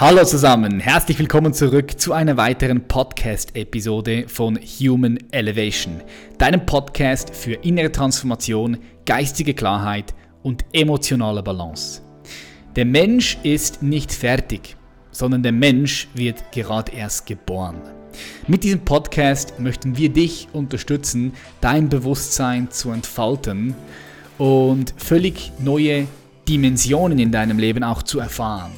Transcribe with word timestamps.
Hallo 0.00 0.24
zusammen, 0.24 0.80
herzlich 0.80 1.18
willkommen 1.18 1.52
zurück 1.52 2.00
zu 2.00 2.14
einer 2.14 2.38
weiteren 2.38 2.88
Podcast-Episode 2.88 4.24
von 4.28 4.56
Human 4.56 5.18
Elevation, 5.30 6.00
deinem 6.38 6.64
Podcast 6.64 7.36
für 7.36 7.52
innere 7.52 7.92
Transformation, 7.92 8.78
geistige 9.04 9.52
Klarheit 9.52 10.14
und 10.42 10.64
emotionale 10.72 11.42
Balance. 11.42 12.00
Der 12.76 12.86
Mensch 12.86 13.36
ist 13.42 13.82
nicht 13.82 14.10
fertig, 14.10 14.74
sondern 15.10 15.42
der 15.42 15.52
Mensch 15.52 16.08
wird 16.14 16.50
gerade 16.50 16.92
erst 16.92 17.26
geboren. 17.26 17.82
Mit 18.48 18.64
diesem 18.64 18.80
Podcast 18.80 19.60
möchten 19.60 19.98
wir 19.98 20.08
dich 20.08 20.48
unterstützen, 20.54 21.34
dein 21.60 21.90
Bewusstsein 21.90 22.70
zu 22.70 22.90
entfalten 22.90 23.74
und 24.38 24.94
völlig 24.96 25.52
neue 25.58 26.06
Dimensionen 26.48 27.18
in 27.18 27.30
deinem 27.32 27.58
Leben 27.58 27.84
auch 27.84 28.02
zu 28.02 28.18
erfahren. 28.18 28.72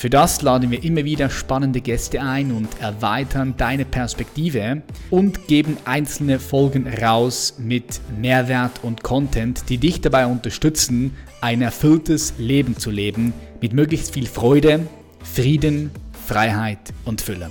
Für 0.00 0.08
das 0.08 0.40
laden 0.40 0.70
wir 0.70 0.82
immer 0.82 1.04
wieder 1.04 1.28
spannende 1.28 1.82
Gäste 1.82 2.22
ein 2.22 2.52
und 2.52 2.68
erweitern 2.80 3.52
deine 3.58 3.84
Perspektive 3.84 4.80
und 5.10 5.46
geben 5.46 5.76
einzelne 5.84 6.38
Folgen 6.38 6.88
raus 6.88 7.56
mit 7.58 8.00
Mehrwert 8.18 8.82
und 8.82 9.02
Content, 9.02 9.68
die 9.68 9.76
dich 9.76 10.00
dabei 10.00 10.24
unterstützen, 10.24 11.14
ein 11.42 11.60
erfülltes 11.60 12.32
Leben 12.38 12.78
zu 12.78 12.90
leben 12.90 13.34
mit 13.60 13.74
möglichst 13.74 14.14
viel 14.14 14.26
Freude, 14.26 14.88
Frieden, 15.22 15.90
Freiheit 16.26 16.94
und 17.04 17.20
Fülle. 17.20 17.50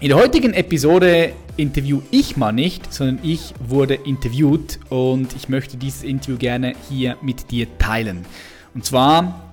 In 0.00 0.08
der 0.08 0.16
heutigen 0.16 0.54
Episode 0.54 1.34
interview 1.58 2.00
ich 2.10 2.38
mal 2.38 2.52
nicht, 2.52 2.90
sondern 2.90 3.18
ich 3.22 3.52
wurde 3.68 3.96
interviewt 3.96 4.80
und 4.88 5.36
ich 5.36 5.50
möchte 5.50 5.76
dieses 5.76 6.04
Interview 6.04 6.38
gerne 6.38 6.72
hier 6.88 7.18
mit 7.20 7.50
dir 7.50 7.66
teilen. 7.76 8.24
Und 8.72 8.86
zwar 8.86 9.49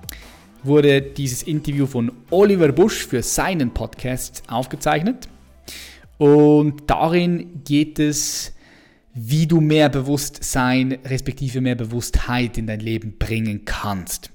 wurde 0.62 1.00
dieses 1.02 1.42
Interview 1.42 1.86
von 1.86 2.12
Oliver 2.30 2.72
Busch 2.72 3.06
für 3.06 3.22
seinen 3.22 3.72
Podcast 3.72 4.42
aufgezeichnet. 4.48 5.28
Und 6.18 6.82
darin 6.88 7.62
geht 7.64 7.98
es, 7.98 8.54
wie 9.14 9.46
du 9.46 9.60
mehr 9.60 9.88
Bewusstsein 9.88 10.98
respektive 11.04 11.60
mehr 11.60 11.74
Bewusstheit 11.74 12.58
in 12.58 12.66
dein 12.66 12.80
Leben 12.80 13.18
bringen 13.18 13.64
kannst. 13.64 14.30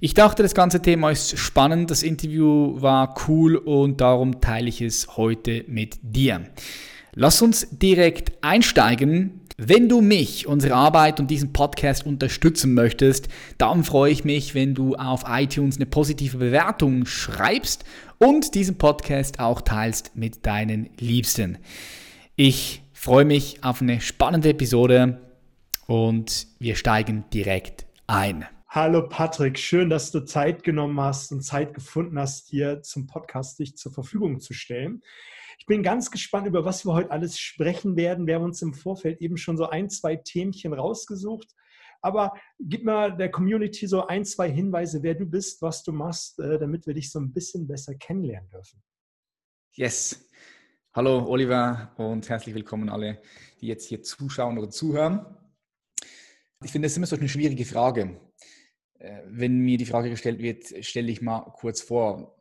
Ich 0.00 0.14
dachte, 0.14 0.42
das 0.42 0.54
ganze 0.54 0.82
Thema 0.82 1.10
ist 1.10 1.38
spannend, 1.38 1.90
das 1.90 2.02
Interview 2.02 2.80
war 2.80 3.14
cool 3.28 3.56
und 3.56 4.00
darum 4.00 4.40
teile 4.40 4.68
ich 4.68 4.82
es 4.82 5.16
heute 5.16 5.64
mit 5.66 5.98
dir. 6.02 6.42
Lass 7.14 7.40
uns 7.42 7.68
direkt 7.70 8.32
einsteigen 8.42 9.40
wenn 9.56 9.88
du 9.88 10.00
mich, 10.00 10.48
unsere 10.48 10.74
Arbeit 10.74 11.20
und 11.20 11.30
diesen 11.30 11.52
Podcast 11.52 12.06
unterstützen 12.06 12.74
möchtest, 12.74 13.28
dann 13.56 13.84
freue 13.84 14.10
ich 14.10 14.24
mich, 14.24 14.56
wenn 14.56 14.74
du 14.74 14.96
auf 14.96 15.24
iTunes 15.28 15.76
eine 15.76 15.86
positive 15.86 16.38
Bewertung 16.38 17.06
schreibst 17.06 17.84
und 18.18 18.56
diesen 18.56 18.78
Podcast 18.78 19.38
auch 19.38 19.60
teilst 19.60 20.16
mit 20.16 20.44
deinen 20.44 20.90
Liebsten. 20.98 21.58
Ich 22.34 22.82
freue 22.92 23.24
mich 23.24 23.62
auf 23.62 23.80
eine 23.80 24.00
spannende 24.00 24.48
Episode 24.48 25.20
und 25.86 26.48
wir 26.58 26.74
steigen 26.74 27.24
direkt 27.32 27.86
ein. 28.08 28.46
Hallo 28.68 29.08
Patrick, 29.08 29.56
schön, 29.56 29.88
dass 29.88 30.10
du 30.10 30.24
Zeit 30.24 30.64
genommen 30.64 30.98
hast 30.98 31.30
und 31.30 31.42
Zeit 31.42 31.74
gefunden 31.74 32.18
hast, 32.18 32.48
hier 32.48 32.82
zum 32.82 33.06
Podcast 33.06 33.60
dich 33.60 33.76
zur 33.76 33.92
Verfügung 33.92 34.40
zu 34.40 34.52
stellen. 34.52 35.00
Ich 35.58 35.66
bin 35.66 35.82
ganz 35.82 36.10
gespannt, 36.10 36.46
über 36.46 36.64
was 36.64 36.84
wir 36.84 36.92
heute 36.92 37.10
alles 37.10 37.38
sprechen 37.38 37.96
werden. 37.96 38.26
Wir 38.26 38.36
haben 38.36 38.44
uns 38.44 38.62
im 38.62 38.74
Vorfeld 38.74 39.20
eben 39.20 39.36
schon 39.36 39.56
so 39.56 39.68
ein, 39.68 39.88
zwei 39.88 40.16
Themchen 40.16 40.72
rausgesucht. 40.72 41.54
Aber 42.02 42.34
gib 42.60 42.84
mal 42.84 43.16
der 43.16 43.30
Community 43.30 43.86
so 43.86 44.06
ein, 44.06 44.24
zwei 44.24 44.50
Hinweise, 44.50 45.02
wer 45.02 45.14
du 45.14 45.24
bist, 45.24 45.62
was 45.62 45.82
du 45.82 45.92
machst, 45.92 46.38
äh, 46.38 46.58
damit 46.58 46.86
wir 46.86 46.94
dich 46.94 47.10
so 47.10 47.18
ein 47.18 47.32
bisschen 47.32 47.66
besser 47.66 47.94
kennenlernen 47.94 48.50
dürfen. 48.50 48.82
Yes. 49.72 50.28
Hallo 50.92 51.26
Oliver 51.26 51.94
und 51.96 52.28
herzlich 52.28 52.54
willkommen 52.54 52.88
alle, 52.88 53.22
die 53.60 53.68
jetzt 53.68 53.88
hier 53.88 54.02
zuschauen 54.02 54.58
oder 54.58 54.70
zuhören. 54.70 55.24
Ich 56.62 56.72
finde, 56.72 56.86
das 56.86 56.92
ist 56.92 56.98
immer 56.98 57.06
so 57.06 57.16
eine 57.16 57.28
schwierige 57.28 57.64
Frage. 57.64 58.20
Äh, 58.98 59.22
wenn 59.26 59.58
mir 59.58 59.78
die 59.78 59.86
Frage 59.86 60.10
gestellt 60.10 60.40
wird, 60.40 60.84
stelle 60.84 61.10
ich 61.10 61.22
mal 61.22 61.40
kurz 61.54 61.80
vor, 61.80 62.33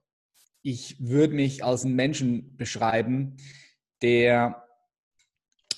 ich 0.64 1.00
würde 1.00 1.36
mich 1.36 1.64
als 1.64 1.84
einen 1.84 1.96
Menschen 1.96 2.56
beschreiben, 2.56 3.38
der 4.02 4.68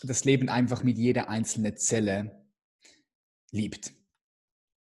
das 0.03 0.23
Leben 0.23 0.47
einfach 0.47 0.83
mit 0.83 0.97
jeder 0.97 1.27
einzelnen 1.27 1.75
Zelle 1.75 2.45
liebt. 3.51 3.93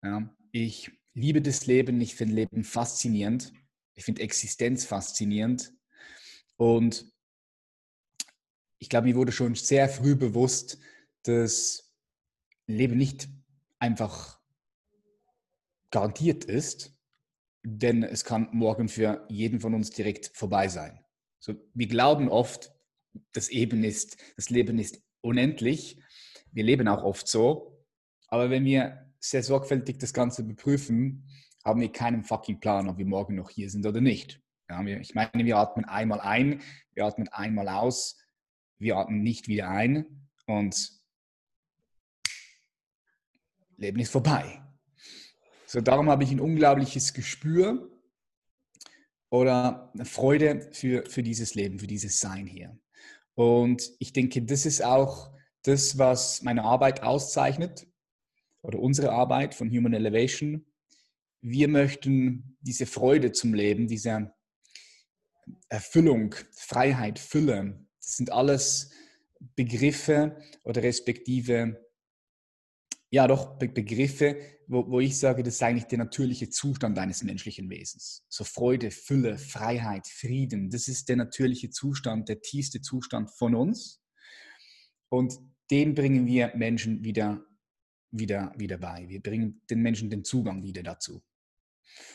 Ja, 0.03 0.35
ich 0.53 0.93
liebe 1.15 1.41
das 1.41 1.67
Leben, 1.67 2.01
ich 2.01 2.15
finde 2.15 2.35
Leben 2.35 2.65
faszinierend, 2.65 3.53
ich 3.95 4.05
finde 4.05 4.23
Existenz 4.23 4.85
faszinierend 4.85 5.73
und 6.57 7.11
ich 8.79 8.91
glaube, 8.91 9.07
mir 9.07 9.17
wurde 9.17 9.33
schon 9.33 9.55
sehr 9.55 9.89
früh 9.89 10.15
bewusst, 10.15 10.79
dass 11.23 11.95
Leben 12.67 12.99
nicht 12.99 13.29
einfach 13.79 14.39
garantiert 15.91 16.45
ist, 16.45 16.94
denn 17.65 18.03
es 18.03 18.25
kann 18.25 18.49
morgen 18.53 18.89
für 18.89 19.27
jeden 19.29 19.59
von 19.59 19.75
uns 19.75 19.91
direkt 19.91 20.31
vorbei 20.35 20.69
sein. 20.69 21.01
So, 21.41 21.55
wir 21.73 21.89
glauben 21.89 22.29
oft, 22.29 22.73
das, 23.33 23.51
Leben 23.51 23.85
ist, 23.85 24.17
das 24.37 24.51
Leben 24.51 24.79
ist 24.79 25.03
unendlich. 25.23 25.99
Wir 26.53 26.65
leben 26.65 26.89
auch 26.89 27.03
oft 27.03 27.27
so. 27.27 27.85
Aber 28.29 28.51
wenn 28.51 28.65
wir 28.65 29.11
sehr 29.19 29.43
sorgfältig 29.43 29.99
das 29.99 30.13
Ganze 30.13 30.45
beprüfen, 30.45 31.27
haben 31.65 31.81
wir 31.81 31.91
keinen 31.91 32.25
fucking 32.25 32.61
Plan, 32.61 32.89
ob 32.89 32.99
wir 32.99 33.07
morgen 33.07 33.37
noch 33.37 33.49
hier 33.49 33.71
sind 33.71 33.87
oder 33.87 34.01
nicht. 34.01 34.43
Ja, 34.69 34.83
ich 34.85 35.15
meine, 35.15 35.45
wir 35.45 35.57
atmen 35.57 35.85
einmal 35.85 36.21
ein, 36.21 36.61
wir 36.93 37.07
atmen 37.07 37.29
einmal 37.29 37.69
aus, 37.69 38.19
wir 38.79 38.97
atmen 38.97 39.23
nicht 39.23 39.49
wieder 39.49 39.69
ein 39.69 40.29
und 40.47 40.91
Leben 43.77 44.01
ist 44.01 44.13
vorbei. 44.13 44.64
So, 45.75 45.81
darum 45.81 46.09
habe 46.09 46.23
ich 46.23 46.31
ein 46.31 46.39
unglaubliches 46.39 47.15
Gespür 47.15 47.91
oder 49.29 49.93
Freude 50.05 50.71
für, 50.71 51.05
für 51.05 51.25
dieses 51.25 51.57
Leben, 51.57 51.81
für 51.81 51.89
dieses 51.89 52.21
Sein 52.21 52.47
hier. 52.47 52.79
Und 53.35 53.91
ich 53.99 54.13
denke, 54.13 54.41
das 54.43 54.67
ist 54.67 54.85
auch 54.85 55.33
das, 55.65 55.99
was 55.99 56.43
meine 56.43 56.63
Arbeit 56.63 57.03
auszeichnet 57.03 57.89
oder 58.63 58.79
unsere 58.79 59.11
Arbeit 59.11 59.57
von 59.57 59.69
Human 59.69 59.95
Elevation. 59.95 60.65
Wir 61.41 61.67
möchten 61.67 62.57
diese 62.61 62.87
Freude 62.87 63.33
zum 63.33 63.53
Leben, 63.53 63.89
diese 63.89 64.33
Erfüllung, 65.71 66.37
Freiheit, 66.53 67.19
Fülle, 67.19 67.85
das 67.99 68.19
sind 68.19 68.31
alles 68.31 68.91
Begriffe 69.57 70.41
oder 70.63 70.85
respektive 70.85 71.84
ja 73.15 73.29
doch 73.29 73.57
Begriffe, 73.59 74.37
wo, 74.67 74.91
wo 74.91 74.99
ich 74.99 75.17
sage, 75.17 75.45
das 75.45 75.55
ist 75.55 75.63
eigentlich 75.63 75.85
der 75.85 75.99
natürliche 75.99 76.51
Zustand 76.51 76.99
eines 76.99 77.23
menschlichen 77.23 77.71
Wesens. 77.71 78.27
So 78.29 78.43
Freude, 78.43 78.91
Fülle, 78.91 79.39
Freiheit, 79.39 80.09
Frieden, 80.09 80.69
das 80.69 80.89
ist 80.89 81.09
der 81.09 81.15
natürliche 81.17 81.71
Zustand, 81.71 82.29
der 82.29 82.41
tiefste 82.41 82.81
Zustand 82.81 83.31
von 83.31 83.55
uns. 83.55 84.03
Und 85.11 85.39
den 85.71 85.95
bringen 85.95 86.27
wir 86.27 86.57
Menschen 86.57 87.05
wieder, 87.05 87.45
wieder, 88.11 88.53
wieder 88.57 88.79
bei. 88.79 89.09
Wir 89.09 89.23
bringen 89.23 89.63
den 89.71 89.81
Menschen 89.81 90.11
den 90.11 90.25
Zugang 90.25 90.65
wieder 90.65 90.83
dazu. 90.83 91.23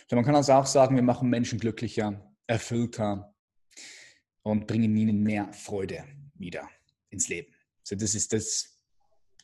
So, 0.10 0.18
man 0.18 0.26
kann 0.26 0.36
also 0.36 0.52
auch 0.52 0.66
sagen, 0.66 0.98
wir 0.98 1.04
machen 1.04 1.30
Menschen 1.30 1.60
glücklicher, 1.60 2.36
erfüllter 2.46 3.34
und 4.42 4.68
bringen 4.68 4.98
ihnen 4.98 5.24
mehr 5.24 5.54
Freude 5.54 6.04
wieder 6.34 6.70
ins 7.10 7.30
Leben. 7.30 7.56
So, 7.84 7.96
das 7.96 8.16
ist 8.16 8.34
das, 8.34 8.82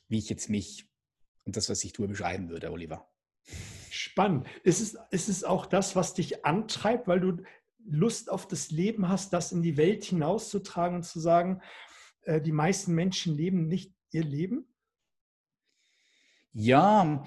wie 0.10 0.18
ich 0.18 0.28
jetzt 0.28 0.50
mich 0.50 0.86
und 1.46 1.56
das, 1.56 1.70
was 1.70 1.84
ich 1.84 1.94
tue, 1.94 2.08
beschreiben 2.08 2.50
würde, 2.50 2.72
Oliver. 2.72 3.08
Spannend. 3.92 4.48
Ist 4.64 4.82
es, 4.82 4.98
ist 5.12 5.30
es 5.30 5.44
auch 5.44 5.66
das, 5.66 5.96
was 5.96 6.14
dich 6.14 6.46
antreibt, 6.46 7.08
weil 7.08 7.20
du 7.20 7.44
Lust 7.88 8.32
auf 8.32 8.48
das 8.48 8.72
Leben 8.72 9.08
hast, 9.08 9.32
das 9.32 9.52
in 9.52 9.62
die 9.62 9.78
Welt 9.78 10.04
hinauszutragen 10.04 10.98
und 10.98 11.04
zu 11.04 11.20
sagen, 11.20 11.62
äh, 12.24 12.42
die 12.42 12.52
meisten 12.52 12.94
Menschen 12.94 13.36
leben 13.36 13.68
nicht 13.68 13.94
ihr 14.12 14.24
Leben? 14.24 14.68
Ja, 16.52 17.24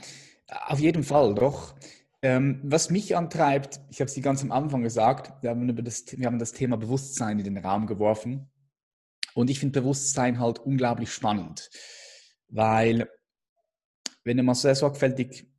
auf 0.49 0.81
jeden 0.81 1.05
Fall, 1.05 1.35
doch. 1.35 1.75
Ähm, 2.21 2.61
was 2.65 2.91
mich 2.91 3.17
antreibt, 3.17 3.81
ich 3.91 4.01
habe 4.01 4.09
es 4.09 4.15
dir 4.15 4.23
ganz 4.23 4.43
am 4.43 4.51
Anfang 4.51 4.83
gesagt, 4.83 5.43
wir 5.43 5.51
haben, 5.51 5.69
über 5.69 5.83
das, 5.83 6.05
wir 6.19 6.27
haben 6.27 6.41
das 6.41 6.53
Thema 6.53 6.77
Bewusstsein 6.77 7.39
in 7.39 7.45
den 7.45 7.65
Raum 7.65 7.87
geworfen. 7.87 8.51
Und 9.35 9.51
ich 9.51 9.61
finde 9.61 9.81
Bewusstsein 9.81 10.41
halt 10.41 10.59
unglaublich 10.59 11.13
spannend, 11.13 11.71
weil 12.49 13.09
wenn 14.29 14.37
du 14.37 14.43
mal 14.43 14.55
sehr 14.55 14.75
sorgfältig 14.75 15.51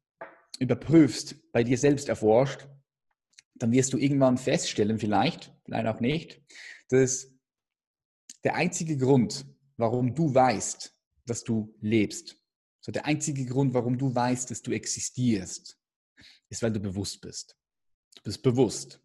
überprüfst, 0.60 1.52
bei 1.52 1.64
dir 1.64 1.76
selbst 1.76 2.08
erforscht, 2.08 2.68
dann 3.56 3.72
wirst 3.72 3.94
du 3.94 3.98
irgendwann 3.98 4.38
feststellen, 4.38 5.00
vielleicht, 5.00 5.52
vielleicht 5.66 5.88
auch 5.88 6.00
nicht, 6.00 6.40
dass 6.90 7.34
der 8.44 8.54
einzige 8.54 8.96
Grund, 8.96 9.48
warum 9.78 10.14
du 10.14 10.36
weißt, 10.36 10.96
dass 11.26 11.44
du 11.44 11.76
lebst, 11.82 12.38
so 12.80 12.92
der 12.92 13.08
einzige 13.08 13.44
Grund, 13.48 13.74
warum 13.74 13.98
du 13.98 14.14
weißt, 14.14 14.52
dass 14.52 14.62
du 14.62 14.72
existierst, 14.72 15.80
ist, 16.50 16.62
weil 16.62 16.72
du 16.72 16.80
bewusst 16.80 17.22
bist. 17.22 17.58
Du 18.18 18.22
bist 18.26 18.44
bewusst. 18.44 19.02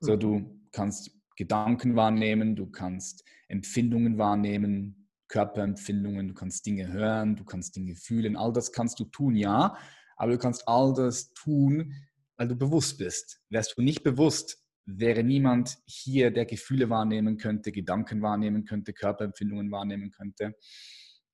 So, 0.00 0.14
mhm. 0.14 0.20
du 0.20 0.60
kannst 0.72 1.10
Gedanken 1.36 1.94
wahrnehmen, 1.94 2.56
du 2.56 2.70
kannst 2.70 3.22
Empfindungen 3.48 4.16
wahrnehmen, 4.16 4.97
Körperempfindungen, 5.28 6.28
du 6.28 6.34
kannst 6.34 6.66
Dinge 6.66 6.92
hören, 6.92 7.36
du 7.36 7.44
kannst 7.44 7.76
Dinge 7.76 7.94
fühlen, 7.94 8.36
all 8.36 8.52
das 8.52 8.72
kannst 8.72 8.98
du 8.98 9.04
tun, 9.04 9.36
ja, 9.36 9.76
aber 10.16 10.32
du 10.32 10.38
kannst 10.38 10.66
all 10.66 10.92
das 10.94 11.32
tun, 11.32 11.94
weil 12.36 12.48
du 12.48 12.56
bewusst 12.56 12.98
bist. 12.98 13.40
Wärst 13.50 13.76
du 13.76 13.82
nicht 13.82 14.02
bewusst, 14.02 14.64
wäre 14.86 15.22
niemand 15.22 15.78
hier, 15.84 16.30
der 16.30 16.46
Gefühle 16.46 16.88
wahrnehmen 16.88 17.36
könnte, 17.36 17.72
Gedanken 17.72 18.22
wahrnehmen 18.22 18.64
könnte, 18.64 18.92
Körperempfindungen 18.92 19.70
wahrnehmen 19.70 20.10
könnte. 20.10 20.54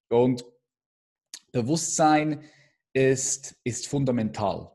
Und 0.08 0.44
Bewusstsein 1.52 2.42
ist, 2.92 3.56
ist 3.62 3.86
fundamental. 3.86 4.72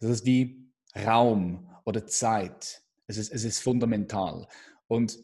Das 0.00 0.10
ist 0.10 0.26
wie 0.26 0.70
Raum 0.94 1.68
oder 1.84 2.06
Zeit. 2.06 2.82
Es 3.08 3.16
ist, 3.16 3.32
es 3.32 3.44
ist 3.44 3.58
fundamental. 3.60 4.46
Und 4.86 5.18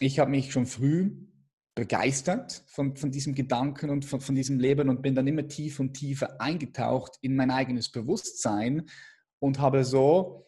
ich 0.00 0.18
habe 0.18 0.30
mich 0.30 0.52
schon 0.52 0.66
früh 0.66 1.26
begeistert 1.74 2.62
von, 2.66 2.96
von 2.96 3.10
diesem 3.10 3.34
Gedanken 3.34 3.90
und 3.90 4.04
von, 4.04 4.20
von 4.20 4.34
diesem 4.34 4.60
Leben 4.60 4.88
und 4.88 5.02
bin 5.02 5.14
dann 5.14 5.26
immer 5.26 5.48
tiefer 5.48 5.80
und 5.80 5.94
tiefer 5.94 6.40
eingetaucht 6.40 7.18
in 7.20 7.34
mein 7.34 7.50
eigenes 7.50 7.90
Bewusstsein 7.90 8.88
und 9.40 9.58
habe 9.58 9.84
so 9.84 10.46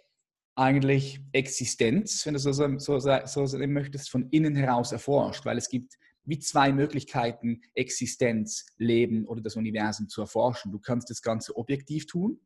eigentlich 0.54 1.20
Existenz, 1.32 2.24
wenn 2.24 2.34
du 2.34 2.40
so, 2.40 2.52
so, 2.52 2.68
so, 2.78 2.98
so 2.98 3.46
sehen 3.46 3.72
möchtest, 3.72 4.08
von 4.08 4.28
innen 4.30 4.54
heraus 4.54 4.92
erforscht, 4.92 5.44
weil 5.44 5.58
es 5.58 5.68
gibt 5.68 5.94
wie 6.24 6.38
zwei 6.38 6.72
Möglichkeiten, 6.72 7.60
Existenz, 7.74 8.66
Leben 8.78 9.26
oder 9.26 9.42
das 9.42 9.56
Universum 9.56 10.08
zu 10.08 10.22
erforschen. 10.22 10.72
Du 10.72 10.78
kannst 10.78 11.10
das 11.10 11.22
Ganze 11.22 11.56
objektiv 11.56 12.06
tun, 12.06 12.40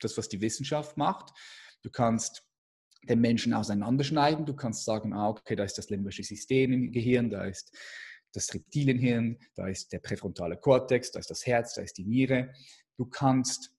das, 0.00 0.16
was 0.16 0.28
die 0.28 0.40
Wissenschaft 0.40 0.96
macht. 0.96 1.32
Du 1.82 1.90
kannst 1.90 2.44
den 3.08 3.20
Menschen 3.20 3.54
auseinanderschneiden. 3.54 4.46
Du 4.46 4.54
kannst 4.54 4.84
sagen, 4.84 5.12
ah, 5.12 5.28
okay, 5.28 5.54
da 5.54 5.64
ist 5.64 5.78
das 5.78 5.90
limbische 5.90 6.24
System 6.24 6.72
im 6.72 6.92
Gehirn, 6.92 7.30
da 7.30 7.44
ist 7.44 7.76
das 8.32 8.52
Reptilienhirn, 8.54 9.38
da 9.54 9.68
ist 9.68 9.92
der 9.92 9.98
präfrontale 9.98 10.56
Kortex, 10.56 11.10
da 11.10 11.18
ist 11.18 11.30
das 11.30 11.46
Herz, 11.46 11.74
da 11.74 11.82
ist 11.82 11.98
die 11.98 12.04
Niere. 12.04 12.52
Du 12.96 13.06
kannst 13.06 13.74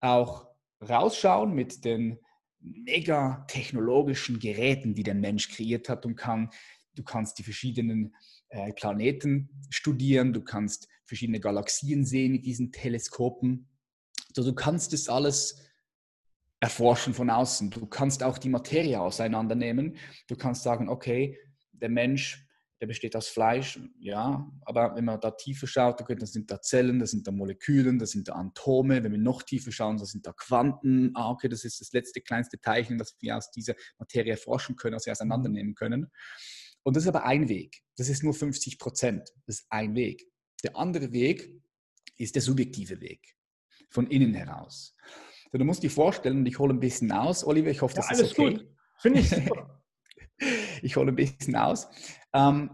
auch 0.00 0.48
rausschauen 0.80 1.54
mit 1.54 1.84
den 1.84 2.18
mega 2.60 3.44
technologischen 3.48 4.38
Geräten, 4.38 4.94
die 4.94 5.02
der 5.02 5.14
Mensch 5.14 5.48
kreiert 5.48 5.88
hat 5.88 6.06
und 6.06 6.16
kann. 6.16 6.50
Du 6.94 7.02
kannst 7.02 7.38
die 7.38 7.42
verschiedenen 7.42 8.14
äh, 8.48 8.72
Planeten 8.72 9.50
studieren, 9.70 10.32
du 10.32 10.42
kannst 10.42 10.88
verschiedene 11.04 11.40
Galaxien 11.40 12.04
sehen 12.04 12.32
mit 12.32 12.46
diesen 12.46 12.72
Teleskopen. 12.72 13.68
Also 14.36 14.50
du 14.50 14.54
kannst 14.54 14.92
das 14.92 15.08
alles 15.08 15.64
erforschen 16.60 17.12
von 17.12 17.28
außen. 17.28 17.70
Du 17.70 17.86
kannst 17.86 18.22
auch 18.22 18.38
die 18.38 18.48
Materie 18.48 19.00
auseinandernehmen. 19.00 19.96
Du 20.28 20.36
kannst 20.36 20.62
sagen, 20.62 20.88
okay, 20.88 21.38
der 21.72 21.90
Mensch, 21.90 22.46
der 22.80 22.86
besteht 22.86 23.14
aus 23.16 23.28
Fleisch, 23.28 23.78
ja, 23.98 24.50
aber 24.62 24.94
wenn 24.96 25.04
man 25.04 25.20
da 25.20 25.30
tiefer 25.30 25.66
schaut, 25.66 26.00
dann 26.08 26.26
sind 26.26 26.50
da 26.50 26.60
Zellen, 26.60 26.98
das 26.98 27.12
sind 27.12 27.26
da 27.26 27.30
Molekülen, 27.30 27.98
das 27.98 28.10
sind 28.10 28.28
da 28.28 28.34
Atome. 28.34 29.02
Wenn 29.02 29.12
wir 29.12 29.18
noch 29.18 29.42
tiefer 29.42 29.72
schauen, 29.72 29.96
das 29.96 30.10
sind 30.10 30.26
da 30.26 30.32
Quanten. 30.32 31.12
Ah, 31.14 31.30
okay, 31.30 31.48
das 31.48 31.64
ist 31.64 31.80
das 31.80 31.92
letzte 31.92 32.20
kleinste 32.20 32.60
Teilchen, 32.60 32.98
das 32.98 33.16
wir 33.20 33.36
aus 33.36 33.50
dieser 33.50 33.74
Materie 33.98 34.32
erforschen 34.32 34.76
können, 34.76 34.94
also 34.94 35.10
auseinandernehmen 35.10 35.74
können. 35.74 36.10
Und 36.82 36.96
das 36.96 37.04
ist 37.04 37.08
aber 37.08 37.24
ein 37.24 37.48
Weg. 37.48 37.82
Das 37.96 38.08
ist 38.08 38.22
nur 38.22 38.34
50 38.34 38.78
Prozent. 38.78 39.30
Das 39.46 39.60
ist 39.60 39.66
ein 39.70 39.94
Weg. 39.94 40.26
Der 40.62 40.76
andere 40.76 41.12
Weg 41.12 41.50
ist 42.16 42.34
der 42.34 42.42
subjektive 42.42 43.00
Weg, 43.00 43.36
von 43.90 44.06
innen 44.06 44.34
heraus. 44.34 44.96
So, 45.52 45.58
du 45.58 45.64
musst 45.64 45.82
dir 45.82 45.90
vorstellen, 45.90 46.38
und 46.38 46.46
ich 46.46 46.58
hole 46.58 46.74
ein 46.74 46.80
bisschen 46.80 47.12
aus, 47.12 47.44
Oliver, 47.44 47.70
ich 47.70 47.82
hoffe, 47.82 47.94
das 47.94 48.10
ja, 48.10 48.16
ist 48.16 48.38
okay. 48.38 48.54
Gut. 48.54 48.66
Finde 48.98 49.20
ich 49.20 49.30
super. 49.30 49.84
ich 50.82 50.96
hole 50.96 51.12
ein 51.12 51.16
bisschen 51.16 51.56
aus. 51.56 51.88
Ähm, 52.34 52.70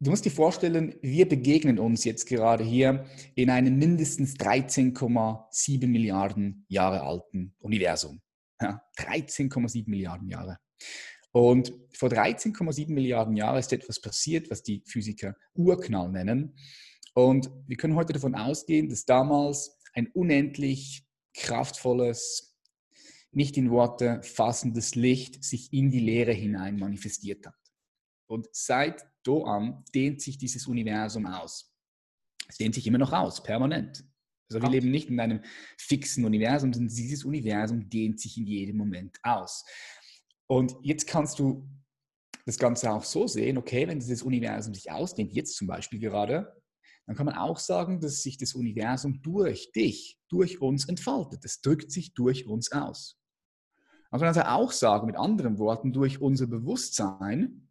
du 0.00 0.10
musst 0.10 0.24
dir 0.24 0.30
vorstellen, 0.30 0.96
wir 1.02 1.28
begegnen 1.28 1.78
uns 1.78 2.04
jetzt 2.04 2.26
gerade 2.26 2.64
hier 2.64 3.04
in 3.34 3.50
einem 3.50 3.78
mindestens 3.78 4.34
13,7 4.36 5.86
Milliarden 5.86 6.64
Jahre 6.68 7.02
alten 7.02 7.54
Universum. 7.60 8.20
Ja, 8.60 8.82
13,7 8.96 9.88
Milliarden 9.88 10.28
Jahre. 10.28 10.58
Und 11.32 11.74
vor 11.92 12.08
13,7 12.08 12.92
Milliarden 12.92 13.36
Jahren 13.36 13.58
ist 13.58 13.72
etwas 13.72 14.00
passiert, 14.00 14.50
was 14.50 14.62
die 14.62 14.82
Physiker 14.86 15.36
Urknall 15.54 16.10
nennen. 16.10 16.56
Und 17.14 17.50
wir 17.66 17.76
können 17.76 17.96
heute 17.96 18.12
davon 18.12 18.34
ausgehen, 18.34 18.88
dass 18.88 19.04
damals 19.04 19.76
ein 19.94 20.08
unendlich 20.14 21.04
kraftvolles, 21.36 22.56
nicht 23.32 23.56
in 23.56 23.70
Worte 23.70 24.22
fassendes 24.22 24.94
Licht 24.94 25.42
sich 25.44 25.72
in 25.72 25.90
die 25.90 26.00
Leere 26.00 26.32
hinein 26.32 26.76
manifestiert 26.76 27.46
hat. 27.46 27.63
Und 28.26 28.48
seit 28.52 29.04
da 29.22 29.32
an 29.44 29.84
dehnt 29.94 30.20
sich 30.20 30.38
dieses 30.38 30.66
Universum 30.66 31.26
aus. 31.26 31.74
Es 32.48 32.56
dehnt 32.56 32.74
sich 32.74 32.86
immer 32.86 32.98
noch 32.98 33.12
aus, 33.12 33.42
permanent. 33.42 34.04
Also 34.50 34.62
wir 34.62 34.70
leben 34.70 34.90
nicht 34.90 35.08
in 35.08 35.18
einem 35.18 35.40
fixen 35.78 36.24
Universum, 36.24 36.72
sondern 36.72 36.94
dieses 36.94 37.24
Universum 37.24 37.88
dehnt 37.88 38.20
sich 38.20 38.36
in 38.36 38.46
jedem 38.46 38.76
Moment 38.76 39.18
aus. 39.22 39.64
Und 40.46 40.76
jetzt 40.82 41.06
kannst 41.06 41.38
du 41.38 41.68
das 42.44 42.58
Ganze 42.58 42.92
auch 42.92 43.04
so 43.04 43.26
sehen, 43.26 43.56
okay, 43.56 43.88
wenn 43.88 43.98
dieses 43.98 44.22
Universum 44.22 44.74
sich 44.74 44.90
ausdehnt, 44.90 45.32
jetzt 45.32 45.56
zum 45.56 45.66
Beispiel 45.66 45.98
gerade, 45.98 46.62
dann 47.06 47.16
kann 47.16 47.26
man 47.26 47.36
auch 47.36 47.58
sagen, 47.58 48.00
dass 48.00 48.22
sich 48.22 48.36
das 48.36 48.54
Universum 48.54 49.22
durch 49.22 49.72
dich, 49.72 50.18
durch 50.28 50.60
uns 50.60 50.86
entfaltet. 50.86 51.44
Es 51.44 51.60
drückt 51.60 51.90
sich 51.90 52.14
durch 52.14 52.46
uns 52.46 52.72
aus. 52.72 53.18
Man 54.10 54.20
kann 54.20 54.28
also 54.28 54.42
auch 54.42 54.72
sagen, 54.72 55.06
mit 55.06 55.16
anderen 55.16 55.58
Worten, 55.58 55.92
durch 55.92 56.20
unser 56.20 56.46
Bewusstsein 56.46 57.68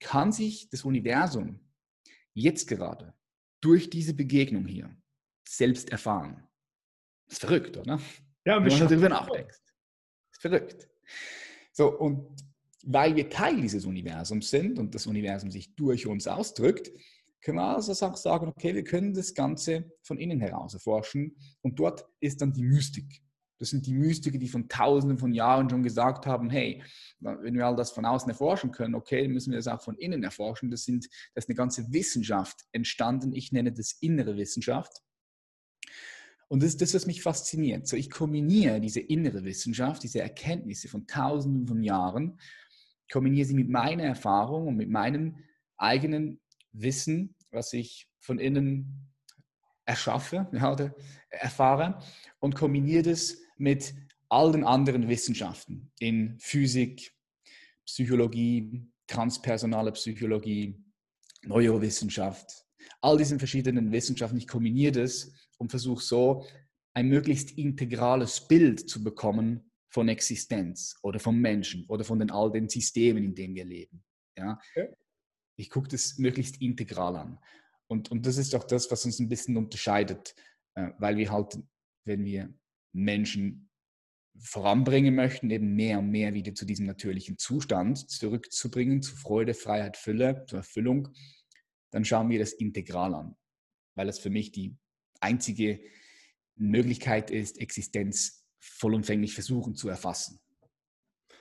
kann 0.00 0.32
sich 0.32 0.68
das 0.70 0.84
Universum 0.84 1.60
jetzt 2.34 2.68
gerade 2.68 3.14
durch 3.60 3.90
diese 3.90 4.14
Begegnung 4.14 4.66
hier 4.66 4.96
selbst 5.46 5.90
erfahren. 5.90 6.46
Das 7.26 7.34
ist 7.34 7.40
verrückt, 7.40 7.76
oder? 7.76 8.00
Ja, 8.44 8.62
wenn 8.62 8.70
du 8.70 8.86
darüber 8.86 9.08
nachdenkst. 9.08 9.58
Das 9.58 10.32
ist 10.32 10.40
verrückt. 10.40 10.88
So, 11.72 11.98
und 11.98 12.42
weil 12.84 13.16
wir 13.16 13.28
Teil 13.28 13.60
dieses 13.60 13.84
Universums 13.84 14.50
sind 14.50 14.78
und 14.78 14.94
das 14.94 15.06
Universum 15.06 15.50
sich 15.50 15.74
durch 15.74 16.06
uns 16.06 16.26
ausdrückt, 16.26 16.90
können 17.40 17.58
wir 17.58 17.76
also 17.76 17.92
auch 18.06 18.16
sagen, 18.16 18.48
okay, 18.48 18.74
wir 18.74 18.84
können 18.84 19.14
das 19.14 19.34
Ganze 19.34 19.92
von 20.02 20.18
innen 20.18 20.40
heraus 20.40 20.74
erforschen 20.74 21.36
und 21.60 21.78
dort 21.78 22.06
ist 22.20 22.40
dann 22.40 22.52
die 22.52 22.64
Mystik. 22.64 23.22
Das 23.58 23.70
sind 23.70 23.86
die 23.86 23.94
Mystiker, 23.94 24.38
die 24.38 24.48
von 24.48 24.68
Tausenden 24.68 25.18
von 25.18 25.32
Jahren 25.32 25.68
schon 25.68 25.82
gesagt 25.82 26.26
haben, 26.26 26.48
hey, 26.48 26.82
wenn 27.20 27.54
wir 27.54 27.66
all 27.66 27.76
das 27.76 27.90
von 27.90 28.04
außen 28.04 28.30
erforschen 28.30 28.70
können, 28.70 28.94
okay, 28.94 29.26
müssen 29.26 29.50
wir 29.50 29.58
das 29.58 29.66
auch 29.66 29.82
von 29.82 29.96
innen 29.96 30.22
erforschen. 30.22 30.70
Das, 30.70 30.84
sind, 30.84 31.06
das 31.34 31.44
ist 31.44 31.48
eine 31.48 31.56
ganze 31.56 31.92
Wissenschaft 31.92 32.64
entstanden. 32.72 33.32
Ich 33.32 33.52
nenne 33.52 33.72
das 33.72 33.92
innere 34.00 34.36
Wissenschaft. 34.36 35.02
Und 36.48 36.62
das 36.62 36.70
ist 36.70 36.80
das, 36.80 36.94
was 36.94 37.06
mich 37.06 37.22
fasziniert. 37.22 37.86
So, 37.86 37.96
ich 37.96 38.10
kombiniere 38.10 38.80
diese 38.80 39.00
innere 39.00 39.44
Wissenschaft, 39.44 40.02
diese 40.02 40.20
Erkenntnisse 40.20 40.88
von 40.88 41.06
Tausenden 41.06 41.66
von 41.66 41.82
Jahren, 41.82 42.40
kombiniere 43.12 43.46
sie 43.46 43.54
mit 43.54 43.68
meiner 43.68 44.04
Erfahrung 44.04 44.68
und 44.68 44.76
mit 44.76 44.88
meinem 44.88 45.36
eigenen 45.76 46.40
Wissen, 46.72 47.34
was 47.50 47.72
ich 47.72 48.08
von 48.20 48.38
innen 48.38 49.08
erschaffe, 49.84 50.48
ja, 50.52 50.72
oder 50.72 50.94
erfahre, 51.30 51.98
und 52.40 52.54
kombiniere 52.54 53.02
das 53.02 53.38
mit 53.58 53.94
all 54.28 54.52
den 54.52 54.64
anderen 54.64 55.08
Wissenschaften 55.08 55.90
in 55.98 56.38
Physik, 56.38 57.14
Psychologie, 57.86 58.86
transpersonale 59.06 59.92
Psychologie, 59.92 60.84
Neurowissenschaft, 61.42 62.66
all 63.00 63.16
diesen 63.16 63.38
verschiedenen 63.38 63.90
Wissenschaften. 63.92 64.38
Ich 64.38 64.48
kombiniere 64.48 64.92
das 64.92 65.32
und 65.56 65.70
versuche 65.70 66.02
so 66.02 66.46
ein 66.94 67.08
möglichst 67.08 67.52
integrales 67.52 68.46
Bild 68.46 68.88
zu 68.88 69.02
bekommen 69.02 69.70
von 69.90 70.08
Existenz 70.08 70.96
oder 71.02 71.18
vom 71.18 71.40
Menschen 71.40 71.86
oder 71.86 72.04
von 72.04 72.18
den 72.18 72.30
all 72.30 72.50
den 72.52 72.68
Systemen, 72.68 73.24
in 73.24 73.34
denen 73.34 73.54
wir 73.54 73.64
leben. 73.64 74.04
Ja? 74.36 74.58
Okay. 74.70 74.88
Ich 75.56 75.70
gucke 75.70 75.88
das 75.88 76.18
möglichst 76.18 76.60
integral 76.60 77.16
an. 77.16 77.38
Und, 77.88 78.10
und 78.10 78.26
das 78.26 78.36
ist 78.36 78.54
auch 78.54 78.64
das, 78.64 78.90
was 78.90 79.04
uns 79.06 79.18
ein 79.18 79.28
bisschen 79.28 79.56
unterscheidet, 79.56 80.34
äh, 80.74 80.90
weil 80.98 81.16
wir 81.16 81.32
halt, 81.32 81.58
wenn 82.04 82.24
wir 82.24 82.52
Menschen 83.02 83.68
voranbringen 84.40 85.14
möchten, 85.14 85.50
eben 85.50 85.74
mehr 85.74 85.98
und 85.98 86.10
mehr 86.10 86.34
wieder 86.34 86.54
zu 86.54 86.64
diesem 86.64 86.86
natürlichen 86.86 87.38
Zustand 87.38 88.10
zurückzubringen, 88.10 89.02
zu 89.02 89.16
Freude, 89.16 89.54
Freiheit, 89.54 89.96
Fülle, 89.96 90.44
zur 90.46 90.60
Erfüllung, 90.60 91.08
dann 91.90 92.04
schauen 92.04 92.28
wir 92.28 92.38
das 92.38 92.52
integral 92.52 93.14
an, 93.14 93.36
weil 93.94 94.06
das 94.06 94.18
für 94.18 94.30
mich 94.30 94.52
die 94.52 94.76
einzige 95.20 95.80
Möglichkeit 96.56 97.30
ist, 97.30 97.60
Existenz 97.60 98.44
vollumfänglich 98.60 99.34
versuchen 99.34 99.74
zu 99.74 99.88
erfassen. 99.88 100.40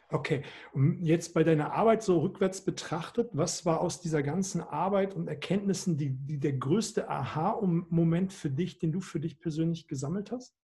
Okay, 0.09 0.43
und 0.71 1.03
jetzt 1.03 1.33
bei 1.33 1.43
deiner 1.43 1.73
Arbeit 1.73 2.01
so 2.01 2.19
rückwärts 2.19 2.63
betrachtet, 2.63 3.29
was 3.33 3.65
war 3.65 3.81
aus 3.81 3.99
dieser 3.99 4.23
ganzen 4.23 4.61
Arbeit 4.61 5.13
und 5.13 5.27
Erkenntnissen 5.27 5.97
die, 5.97 6.11
die 6.11 6.39
der 6.39 6.53
größte 6.53 7.09
Aha-Moment 7.09 8.31
für 8.31 8.49
dich, 8.49 8.79
den 8.79 8.93
du 8.93 9.01
für 9.01 9.19
dich 9.19 9.37
persönlich 9.37 9.87
gesammelt 9.87 10.31
hast? 10.31 10.55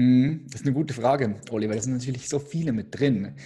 Mhm, 0.00 0.46
das 0.46 0.62
ist 0.62 0.66
eine 0.66 0.74
gute 0.74 0.94
Frage, 0.94 1.38
Oliver. 1.50 1.74
Da 1.74 1.82
sind 1.82 1.92
natürlich 1.92 2.26
so 2.26 2.38
viele 2.38 2.72
mit 2.72 2.98
drin. 2.98 3.36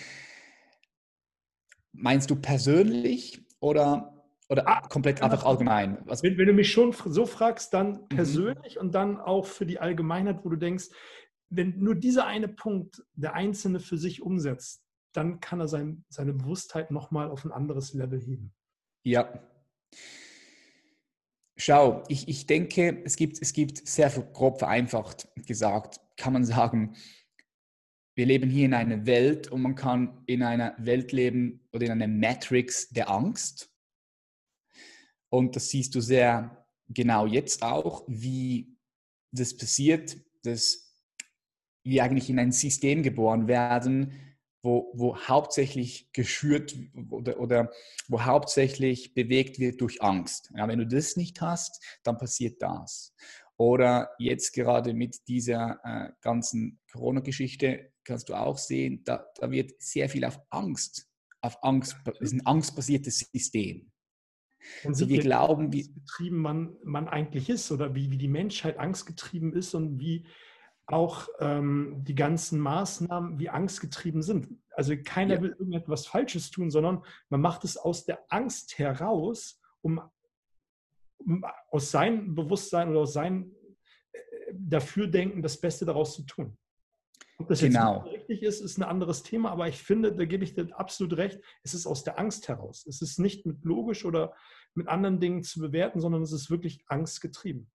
Meinst 1.91 2.31
du 2.31 2.37
persönlich 2.37 3.45
oder, 3.59 4.25
oder 4.49 4.69
ah, 4.69 4.83
komplett 4.83 5.21
einfach 5.21 5.45
allgemein? 5.45 5.99
Wenn, 6.07 6.39
wenn, 6.39 6.47
du 6.47 6.53
mich 6.53 6.71
schon 6.71 6.93
so 6.93 7.27
fragst, 7.27 7.75
dann 7.75 7.93
mhm. 8.03 8.09
persönlich 8.09 8.77
mhm. 8.77 8.83
und 8.83 8.95
dann 8.95 9.19
auch 9.19 9.47
für 9.47 9.67
die 9.67 9.81
Allgemeinheit, 9.81 10.45
wo 10.45 10.49
du 10.49 10.57
denkst, 10.57 10.91
wenn 11.51 11.77
nur 11.81 11.97
dieser 11.97 12.27
eine 12.27 12.47
Punkt 12.47 13.03
der 13.15 13.35
Einzelne 13.35 13.81
für 13.81 13.99
sich 13.99 14.23
umsetzt, 14.23 14.85
dann 15.13 15.41
kann 15.41 15.59
er 15.59 15.67
sein, 15.67 16.05
seine 16.09 16.35
Bewusstheit 16.35 16.93
nochmal 16.93 17.31
auf 17.31 17.45
ein 17.45 17.51
anderes 17.51 17.95
Level 17.95 18.21
heben. 18.21 18.55
Ja. 19.03 19.43
Schau, 21.57 22.05
ich, 22.07 22.29
ich 22.29 22.47
denke, 22.47 23.03
es 23.05 23.17
gibt, 23.17 23.43
es 23.43 23.53
gibt 23.53 23.89
sehr 23.89 24.11
grob 24.11 24.61
vereinfacht 24.61 25.29
gesagt, 25.47 26.01
kann 26.17 26.33
man 26.33 26.45
sagen, 26.45 26.97
wir 28.15 28.27
leben 28.27 28.49
hier 28.49 28.67
in 28.67 28.75
einer 28.75 29.07
Welt 29.07 29.49
und 29.49 29.63
man 29.63 29.75
kann 29.75 30.23
in 30.27 30.43
einer 30.43 30.75
Welt 30.79 31.13
leben 31.13 31.67
oder 31.73 31.87
in 31.87 31.93
einer 31.93 32.09
Matrix 32.09 32.89
der 32.91 33.11
Angst. 33.11 33.71
Und 35.31 35.57
das 35.57 35.69
siehst 35.69 35.95
du 35.95 36.01
sehr 36.01 36.65
genau 36.89 37.27
jetzt 37.27 37.63
auch, 37.63 38.05
wie 38.07 38.77
das 39.33 39.57
passiert, 39.57 40.17
dass 40.45 40.97
wir 41.83 42.05
eigentlich 42.05 42.31
in 42.31 42.39
ein 42.39 42.53
System 42.53 43.03
geboren 43.03 43.49
werden, 43.49 44.37
wo, 44.63 44.93
wo 44.95 45.19
hauptsächlich 45.19 46.11
geschürt 46.13 46.75
oder, 47.11 47.39
oder 47.39 47.71
wo 48.09 48.23
hauptsächlich 48.23 49.13
bewegt 49.13 49.59
wird 49.59 49.81
durch 49.81 50.03
Angst. 50.03 50.51
Ja, 50.57 50.67
wenn 50.69 50.79
du 50.79 50.87
das 50.87 51.17
nicht 51.17 51.41
hast, 51.41 51.83
dann 52.03 52.17
passiert 52.17 52.63
das. 52.63 53.15
Oder 53.57 54.11
jetzt 54.19 54.53
gerade 54.53 54.95
mit 54.95 55.29
dieser 55.29 55.79
äh, 55.85 56.13
ganzen 56.21 56.81
Corona-Geschichte 56.93 57.93
kannst 58.05 58.29
du 58.29 58.35
auch 58.35 58.59
sehen, 58.59 59.03
da, 59.05 59.27
da 59.37 59.51
wird 59.51 59.81
sehr 59.81 60.09
viel 60.09 60.25
auf 60.25 60.41
Angst, 60.51 61.09
auf 61.41 61.63
Angst, 61.63 61.97
das 62.05 62.21
ist 62.21 62.33
ein 62.33 62.47
angstbasiertes 62.47 63.31
System. 63.33 63.91
Und 64.83 64.91
also 64.91 65.09
wir 65.09 65.21
glauben, 65.21 65.73
wie 65.73 65.93
getrieben 65.93 66.39
man, 66.39 66.77
man 66.83 67.09
eigentlich 67.09 67.49
ist 67.51 67.71
oder 67.71 67.95
wie, 67.95 68.11
wie 68.11 68.19
die 68.19 68.29
Menschheit 68.29 68.79
angstgetrieben 68.79 69.53
ist 69.53 69.75
und 69.75 70.01
wie 70.01 70.27
auch 70.87 71.29
ähm, 71.41 72.03
die 72.05 72.15
ganzen 72.15 72.61
Maßnahmen 72.61 73.39
wie 73.39 73.49
angstgetrieben 73.49 74.23
sind. 74.23 74.59
Also 74.71 74.95
keiner 75.03 75.37
ja. 75.37 75.43
will 75.43 75.51
irgendetwas 75.51 76.07
Falsches 76.07 76.51
tun, 76.51 76.71
sondern 76.71 77.03
man 77.31 77.41
macht 77.41 77.65
es 77.65 77.77
aus 77.77 78.05
der 78.05 78.21
Angst 78.29 78.79
heraus, 78.79 79.61
um, 79.81 79.99
um 79.99 80.11
aus 81.71 81.91
seinem 81.91 82.35
Bewusstsein 82.35 82.89
oder 82.89 83.01
aus 83.01 83.13
seinem 83.13 83.55
äh, 84.13 84.19
Dafürdenken 84.53 85.43
das 85.43 85.61
Beste 85.61 85.85
daraus 85.85 86.15
zu 86.15 86.23
tun. 86.23 86.57
Ob 87.39 87.49
das 87.49 87.61
genau. 87.61 88.05
jetzt 88.07 88.15
richtig 88.15 88.43
ist, 88.43 88.61
ist 88.61 88.79
ein 88.79 88.85
anderes 88.85 89.23
Thema, 89.23 89.51
aber 89.51 89.67
ich 89.67 89.83
finde, 89.83 90.15
da 90.15 90.25
gebe 90.25 90.45
ich 90.45 90.55
dir 90.55 90.69
absolut 90.79 91.17
recht, 91.17 91.41
es 91.65 91.75
ist 91.75 91.87
aus 91.87 92.05
der 92.05 92.19
Angst 92.19 92.49
heraus. 92.49 92.87
Es 92.87 93.03
ist 93.03 93.19
nicht 93.19 93.45
mit 93.45 93.65
logisch 93.65 94.05
oder 94.05 94.35
mit 94.75 94.89
anderen 94.89 95.19
Dingen 95.19 95.43
zu 95.43 95.61
bewerten, 95.61 96.01
sondern 96.01 96.23
es 96.23 96.33
ist 96.33 96.51
wirklich 96.51 96.85
angstgetrieben. 96.87 97.71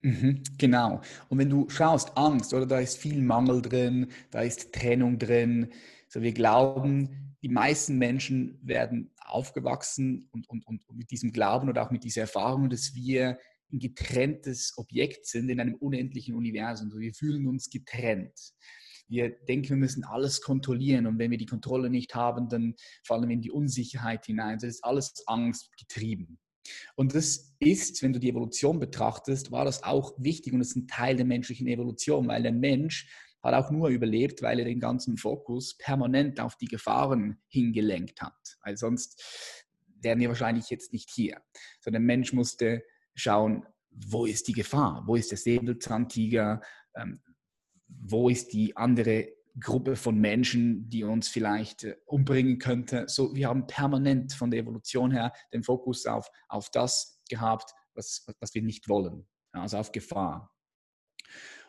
Mhm, 0.00 0.42
genau. 0.56 1.00
Und 1.28 1.38
wenn 1.38 1.50
du 1.50 1.68
schaust, 1.68 2.16
Angst, 2.16 2.54
oder 2.54 2.66
da 2.66 2.78
ist 2.78 2.98
viel 2.98 3.20
Mangel 3.20 3.60
drin, 3.60 4.08
da 4.30 4.42
ist 4.42 4.72
Trennung 4.72 5.18
drin. 5.18 5.72
So, 6.08 6.22
wir 6.22 6.32
glauben, 6.32 7.27
die 7.42 7.48
meisten 7.48 7.98
Menschen 7.98 8.58
werden 8.62 9.12
aufgewachsen 9.20 10.28
und, 10.32 10.48
und, 10.48 10.66
und 10.66 10.82
mit 10.92 11.10
diesem 11.10 11.32
Glauben 11.32 11.68
oder 11.68 11.86
auch 11.86 11.90
mit 11.90 12.04
dieser 12.04 12.22
Erfahrung, 12.22 12.68
dass 12.68 12.94
wir 12.94 13.38
ein 13.72 13.78
getrenntes 13.78 14.74
Objekt 14.76 15.26
sind 15.26 15.48
in 15.48 15.60
einem 15.60 15.74
unendlichen 15.74 16.34
Universum. 16.34 16.90
Wir 16.96 17.14
fühlen 17.14 17.46
uns 17.46 17.70
getrennt. 17.70 18.54
Wir 19.08 19.30
denken, 19.30 19.70
wir 19.70 19.76
müssen 19.76 20.04
alles 20.04 20.40
kontrollieren 20.40 21.06
und 21.06 21.18
wenn 21.18 21.30
wir 21.30 21.38
die 21.38 21.46
Kontrolle 21.46 21.90
nicht 21.90 22.14
haben, 22.14 22.48
dann 22.48 22.74
fallen 23.06 23.28
wir 23.28 23.34
in 23.34 23.40
die 23.40 23.50
Unsicherheit 23.50 24.26
hinein. 24.26 24.58
Das 24.58 24.68
ist 24.68 24.84
alles 24.84 25.22
angstgetrieben. 25.26 26.38
Und 26.96 27.14
das 27.14 27.54
ist, 27.60 28.02
wenn 28.02 28.12
du 28.12 28.20
die 28.20 28.28
Evolution 28.28 28.78
betrachtest, 28.78 29.50
war 29.50 29.64
das 29.64 29.82
auch 29.82 30.12
wichtig 30.18 30.52
und 30.52 30.60
ist 30.60 30.76
ein 30.76 30.86
Teil 30.86 31.16
der 31.16 31.24
menschlichen 31.24 31.66
Evolution, 31.66 32.28
weil 32.28 32.42
der 32.42 32.52
Mensch 32.52 33.08
hat 33.42 33.54
auch 33.54 33.70
nur 33.70 33.88
überlebt, 33.88 34.42
weil 34.42 34.58
er 34.58 34.64
den 34.64 34.80
ganzen 34.80 35.16
Fokus 35.16 35.76
permanent 35.76 36.40
auf 36.40 36.56
die 36.56 36.66
Gefahren 36.66 37.40
hingelenkt 37.48 38.20
hat. 38.20 38.58
Weil 38.62 38.76
sonst 38.76 39.22
wären 40.00 40.20
wir 40.20 40.28
wahrscheinlich 40.28 40.70
jetzt 40.70 40.92
nicht 40.92 41.10
hier. 41.10 41.40
Sondern 41.80 42.02
der 42.02 42.16
Mensch 42.16 42.32
musste 42.32 42.82
schauen, 43.14 43.64
wo 43.90 44.26
ist 44.26 44.48
die 44.48 44.52
Gefahr? 44.52 45.02
Wo 45.06 45.16
ist 45.16 45.30
der 45.30 45.38
Säbelzahntiger? 45.38 46.60
Ähm, 46.94 47.20
wo 47.88 48.28
ist 48.28 48.52
die 48.52 48.76
andere 48.76 49.28
Gruppe 49.60 49.96
von 49.96 50.18
Menschen, 50.18 50.88
die 50.88 51.04
uns 51.04 51.28
vielleicht 51.28 51.84
äh, 51.84 51.96
umbringen 52.06 52.58
könnte? 52.58 53.06
So, 53.08 53.34
wir 53.34 53.48
haben 53.48 53.66
permanent 53.66 54.32
von 54.32 54.50
der 54.50 54.60
Evolution 54.60 55.10
her 55.10 55.32
den 55.52 55.62
Fokus 55.62 56.06
auf, 56.06 56.30
auf 56.48 56.70
das 56.70 57.22
gehabt, 57.28 57.72
was, 57.94 58.26
was 58.40 58.54
wir 58.54 58.62
nicht 58.62 58.88
wollen, 58.88 59.26
also 59.52 59.78
auf 59.78 59.92
Gefahr. 59.92 60.52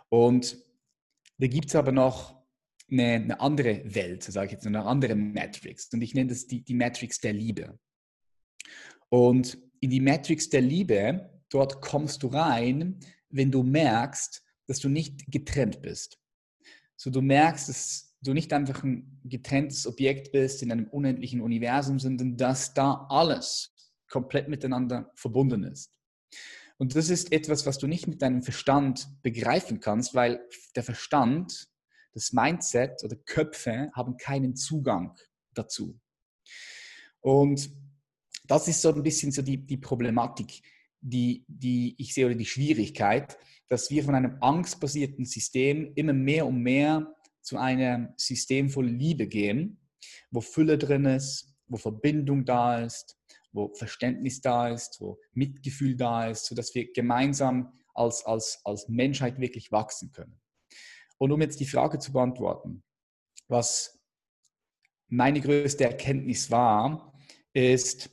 Und 0.09 0.57
da 1.39 1.47
gibt 1.47 1.69
es 1.69 1.75
aber 1.75 1.91
noch 1.91 2.37
eine, 2.91 3.13
eine, 3.13 3.39
andere 3.39 3.81
Welt, 3.95 4.23
sage 4.23 4.47
ich 4.47 4.51
jetzt, 4.53 4.67
eine 4.67 4.85
andere 4.85 5.15
Matrix. 5.15 5.89
Und 5.93 6.01
ich 6.01 6.13
nenne 6.13 6.29
das 6.29 6.47
die, 6.47 6.63
die 6.63 6.73
Matrix 6.73 7.19
der 7.19 7.33
Liebe. 7.33 7.79
Und 9.09 9.57
in 9.79 9.89
die 9.89 10.01
Matrix 10.01 10.49
der 10.49 10.61
Liebe 10.61 11.41
dort 11.49 11.81
kommst 11.81 12.23
du 12.23 12.27
rein, 12.27 12.99
wenn 13.29 13.51
du 13.51 13.63
merkst, 13.63 14.43
dass 14.67 14.79
du 14.79 14.89
nicht 14.89 15.31
getrennt 15.31 15.81
bist. 15.81 16.19
So 16.95 17.09
du 17.09 17.21
merkst, 17.21 17.69
dass 17.69 18.15
du 18.21 18.33
nicht 18.33 18.51
einfach 18.51 18.83
ein 18.83 19.21
getrenntes 19.23 19.87
Objekt 19.87 20.31
bist 20.31 20.61
in 20.61 20.71
einem 20.71 20.87
unendlichen 20.87 21.41
Universum, 21.41 21.99
sondern 21.99 22.35
dass 22.37 22.73
da 22.73 23.07
alles 23.09 23.73
komplett 24.09 24.49
miteinander 24.49 25.11
verbunden 25.15 25.63
ist. 25.63 25.93
Und 26.79 26.95
das 26.95 27.09
ist 27.09 27.31
etwas, 27.31 27.65
was 27.65 27.77
du 27.77 27.85
nicht 27.85 28.07
mit 28.07 28.21
deinem 28.21 28.41
Verstand 28.41 29.07
begreifen 29.21 29.79
kannst, 29.79 30.15
weil 30.15 30.39
der 30.75 30.83
Verstand, 30.83 31.67
das 32.13 32.33
Mindset 32.33 33.03
oder 33.03 33.15
Köpfe 33.15 33.91
haben 33.93 34.17
keinen 34.17 34.55
Zugang 34.55 35.15
dazu. 35.53 35.99
Und 37.21 37.69
das 38.45 38.67
ist 38.67 38.81
so 38.81 38.93
ein 38.93 39.03
bisschen 39.03 39.31
so 39.31 39.41
die, 39.41 39.57
die 39.57 39.77
Problematik 39.77 40.61
die, 41.01 41.45
die 41.47 41.95
ich 41.97 42.13
sehe 42.13 42.25
oder 42.25 42.35
die 42.35 42.45
Schwierigkeit, 42.45 43.37
dass 43.67 43.89
wir 43.89 44.03
von 44.03 44.15
einem 44.15 44.37
angstbasierten 44.41 45.25
System 45.25 45.91
immer 45.95 46.13
mehr 46.13 46.45
und 46.45 46.61
mehr 46.61 47.13
zu 47.41 47.57
einem 47.57 48.09
System 48.17 48.69
voll 48.69 48.87
Liebe 48.87 49.27
gehen, 49.27 49.79
wo 50.31 50.41
Fülle 50.41 50.77
drin 50.77 51.05
ist, 51.05 51.53
wo 51.67 51.77
Verbindung 51.77 52.45
da 52.45 52.83
ist, 52.83 53.18
wo 53.51 53.73
Verständnis 53.73 54.41
da 54.41 54.69
ist, 54.69 54.99
wo 54.99 55.19
Mitgefühl 55.33 55.95
da 55.95 56.27
ist, 56.27 56.45
sodass 56.45 56.73
wir 56.75 56.91
gemeinsam 56.91 57.73
als, 57.93 58.25
als, 58.25 58.61
als 58.63 58.87
Menschheit 58.87 59.39
wirklich 59.39 59.71
wachsen 59.71 60.11
können. 60.11 60.39
Und 61.17 61.31
um 61.31 61.41
jetzt 61.41 61.59
die 61.59 61.65
Frage 61.65 61.99
zu 61.99 62.13
beantworten, 62.13 62.83
was 63.47 63.99
meine 65.07 65.41
größte 65.41 65.83
Erkenntnis 65.83 66.51
war, 66.51 67.13
ist, 67.53 68.09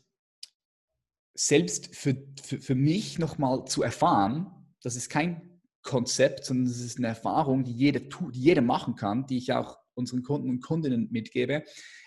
selbst 1.34 1.94
für, 1.94 2.16
für, 2.42 2.60
für 2.60 2.74
mich 2.74 3.18
nochmal 3.18 3.66
zu 3.66 3.82
erfahren, 3.82 4.50
das 4.82 4.96
ist 4.96 5.10
kein 5.10 5.60
Konzept, 5.82 6.44
sondern 6.44 6.66
es 6.66 6.80
ist 6.80 6.98
eine 6.98 7.08
Erfahrung, 7.08 7.62
die 7.64 7.72
jeder, 7.72 8.00
die 8.00 8.40
jeder 8.40 8.62
machen 8.62 8.96
kann, 8.96 9.26
die 9.26 9.38
ich 9.38 9.52
auch 9.52 9.78
unseren 9.94 10.22
Kunden 10.22 10.50
und 10.50 10.60
Kundinnen 10.60 11.08
mitgebe, 11.10 11.62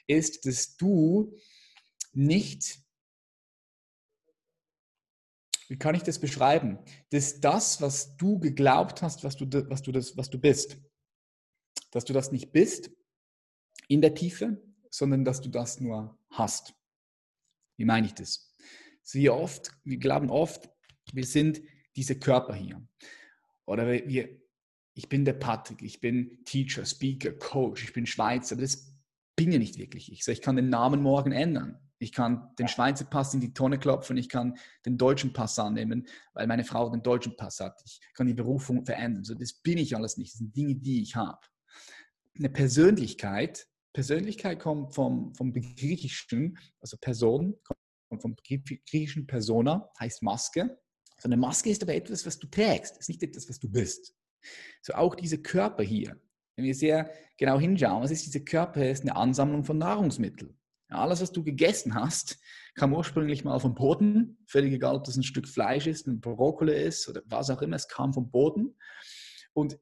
ist, 0.08 0.46
dass 0.46 0.76
du 0.76 1.36
nicht, 2.14 2.80
wie 5.70 5.78
kann 5.78 5.96
ich 5.96 6.04
das 6.04 6.20
beschreiben, 6.20 6.80
dass 7.12 7.40
das, 7.40 7.82
was 7.82 8.18
du 8.18 8.40
geglaubt 8.40 9.02
hast, 9.02 9.24
was 9.24 9.38
du, 9.38 9.46
was 9.70 9.82
du, 9.82 9.92
das, 9.94 10.18
was 10.18 10.30
du 10.30 10.38
bist, 10.38 10.78
dass 11.92 12.04
du 12.04 12.12
das 12.12 12.32
nicht 12.32 12.52
bist 12.52 12.92
in 13.88 14.02
der 14.02 14.14
Tiefe, 14.14 14.62
sondern 14.90 15.24
dass 15.24 15.40
du 15.40 15.50
das 15.50 15.80
nur 15.80 16.20
hast. 16.30 16.76
Wie 17.78 17.86
meine 17.86 18.08
ich 18.08 18.14
das? 18.14 18.50
sehr 19.10 19.36
oft, 19.36 19.72
wir 19.84 19.98
glauben 19.98 20.30
oft, 20.30 20.70
wir 21.14 21.26
sind 21.26 21.62
diese 21.96 22.20
Körper 22.20 22.54
hier. 22.54 22.88
Oder 23.66 23.88
wir, 23.88 24.30
ich 24.94 25.10
bin 25.10 25.26
der 25.26 25.34
Patrick, 25.34 25.82
ich 25.82 26.00
bin 26.00 26.44
Teacher, 26.46 26.86
Speaker, 26.86 27.32
Coach, 27.32 27.84
ich 27.84 27.94
bin 27.94 28.06
Schweizer, 28.06 28.54
aber 28.54 28.62
das 28.62 28.94
bin 29.36 29.52
ja 29.52 29.58
nicht 29.58 29.78
wirklich 29.78 30.12
ich. 30.12 30.24
So, 30.24 30.32
ich 30.32 30.42
kann 30.42 30.56
den 30.56 30.70
Namen 30.70 31.02
morgen 31.02 31.32
ändern. 31.32 31.80
Ich 32.00 32.14
kann 32.14 32.50
den 32.58 32.68
Schweizer 32.68 33.06
Pass 33.06 33.34
in 33.34 33.42
die 33.42 33.54
Tonne 33.54 33.78
klopfen, 33.78 34.18
ich 34.18 34.30
kann 34.30 34.58
den 34.86 34.98
deutschen 34.98 35.34
Pass 35.34 35.60
annehmen, 35.60 36.08
weil 36.34 36.48
meine 36.48 36.64
Frau 36.64 36.90
den 36.90 37.04
deutschen 37.04 37.36
Pass 37.36 37.60
hat. 37.60 37.82
Ich 37.86 38.00
kann 38.14 38.28
die 38.28 38.34
Berufung 38.34 38.86
verändern. 38.86 39.24
So, 39.24 39.36
das 39.36 39.54
bin 39.54 39.78
ich 39.78 39.96
alles 39.96 40.18
nicht. 40.18 40.34
Das 40.34 40.40
sind 40.40 40.56
Dinge, 40.56 40.76
die 40.76 41.02
ich 41.02 41.16
habe. 41.16 41.40
Eine 42.38 42.50
Persönlichkeit, 42.50 43.68
Persönlichkeit 43.94 44.60
kommt 44.60 44.96
vom, 44.96 45.34
vom 45.36 45.52
Griechischen, 45.52 46.58
also 46.80 46.96
Person, 46.98 47.56
und 48.10 48.22
vom 48.22 48.36
griechischen 48.36 49.28
Persona 49.28 49.90
heißt 50.00 50.24
Maske. 50.24 50.80
So 51.20 51.28
eine 51.28 51.38
Maske 51.38 51.70
ist 51.70 51.84
aber 51.84 51.94
etwas, 51.94 52.26
was 52.26 52.40
du 52.40 52.48
trägst, 52.48 52.98
ist 52.98 53.10
nicht 53.10 53.24
etwas, 53.24 53.48
was 53.50 53.60
du 53.60 53.70
bist. 53.70 54.16
So 54.82 54.94
auch 54.94 55.16
dieser 55.16 55.38
Körper 55.38 55.84
hier, 55.84 56.20
wenn 56.56 56.66
wir 56.66 56.76
sehr 56.76 57.12
genau 57.38 57.60
hinschauen, 57.60 58.04
was 58.04 58.12
ist 58.12 58.26
dieser 58.26 58.40
Körper? 58.40 58.82
Er 58.82 58.92
ist 58.92 59.02
eine 59.02 59.16
Ansammlung 59.16 59.64
von 59.64 59.78
Nahrungsmitteln. 59.78 60.59
Ja, 60.90 60.98
alles, 60.98 61.22
was 61.22 61.32
du 61.32 61.44
gegessen 61.44 61.94
hast, 61.94 62.40
kam 62.76 62.94
ursprünglich 62.94 63.44
mal 63.44 63.60
vom 63.60 63.76
Boden. 63.76 64.38
Völlig 64.48 64.74
egal, 64.74 64.96
ob 64.96 65.04
das 65.04 65.18
ein 65.18 65.24
Stück 65.24 65.48
Fleisch 65.48 65.86
ist, 65.86 66.08
ein 66.08 66.20
Brokkoli 66.20 66.74
ist 66.74 67.08
oder 67.08 67.22
was 67.26 67.50
auch 67.50 67.62
immer, 67.62 67.76
es 67.76 67.88
kam 67.88 68.14
vom 68.14 68.32
Boden. 68.32 68.76
Und 69.54 69.78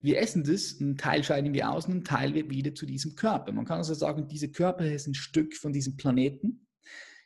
wir 0.00 0.18
essen 0.18 0.44
das, 0.44 0.80
ein 0.80 0.96
Teil 0.96 1.24
scheiden 1.24 1.54
wir 1.54 1.70
aus 1.70 1.86
und 1.86 1.94
ein 1.94 2.04
Teil 2.04 2.34
wird 2.34 2.50
wieder 2.50 2.74
zu 2.74 2.84
diesem 2.84 3.14
Körper. 3.14 3.52
Man 3.52 3.64
kann 3.64 3.78
also 3.78 3.94
sagen, 3.94 4.28
dieser 4.28 4.48
Körper 4.48 4.84
ist 4.84 5.06
ein 5.06 5.14
Stück 5.14 5.54
von 5.56 5.72
diesem 5.72 5.96
Planeten. 5.96 6.66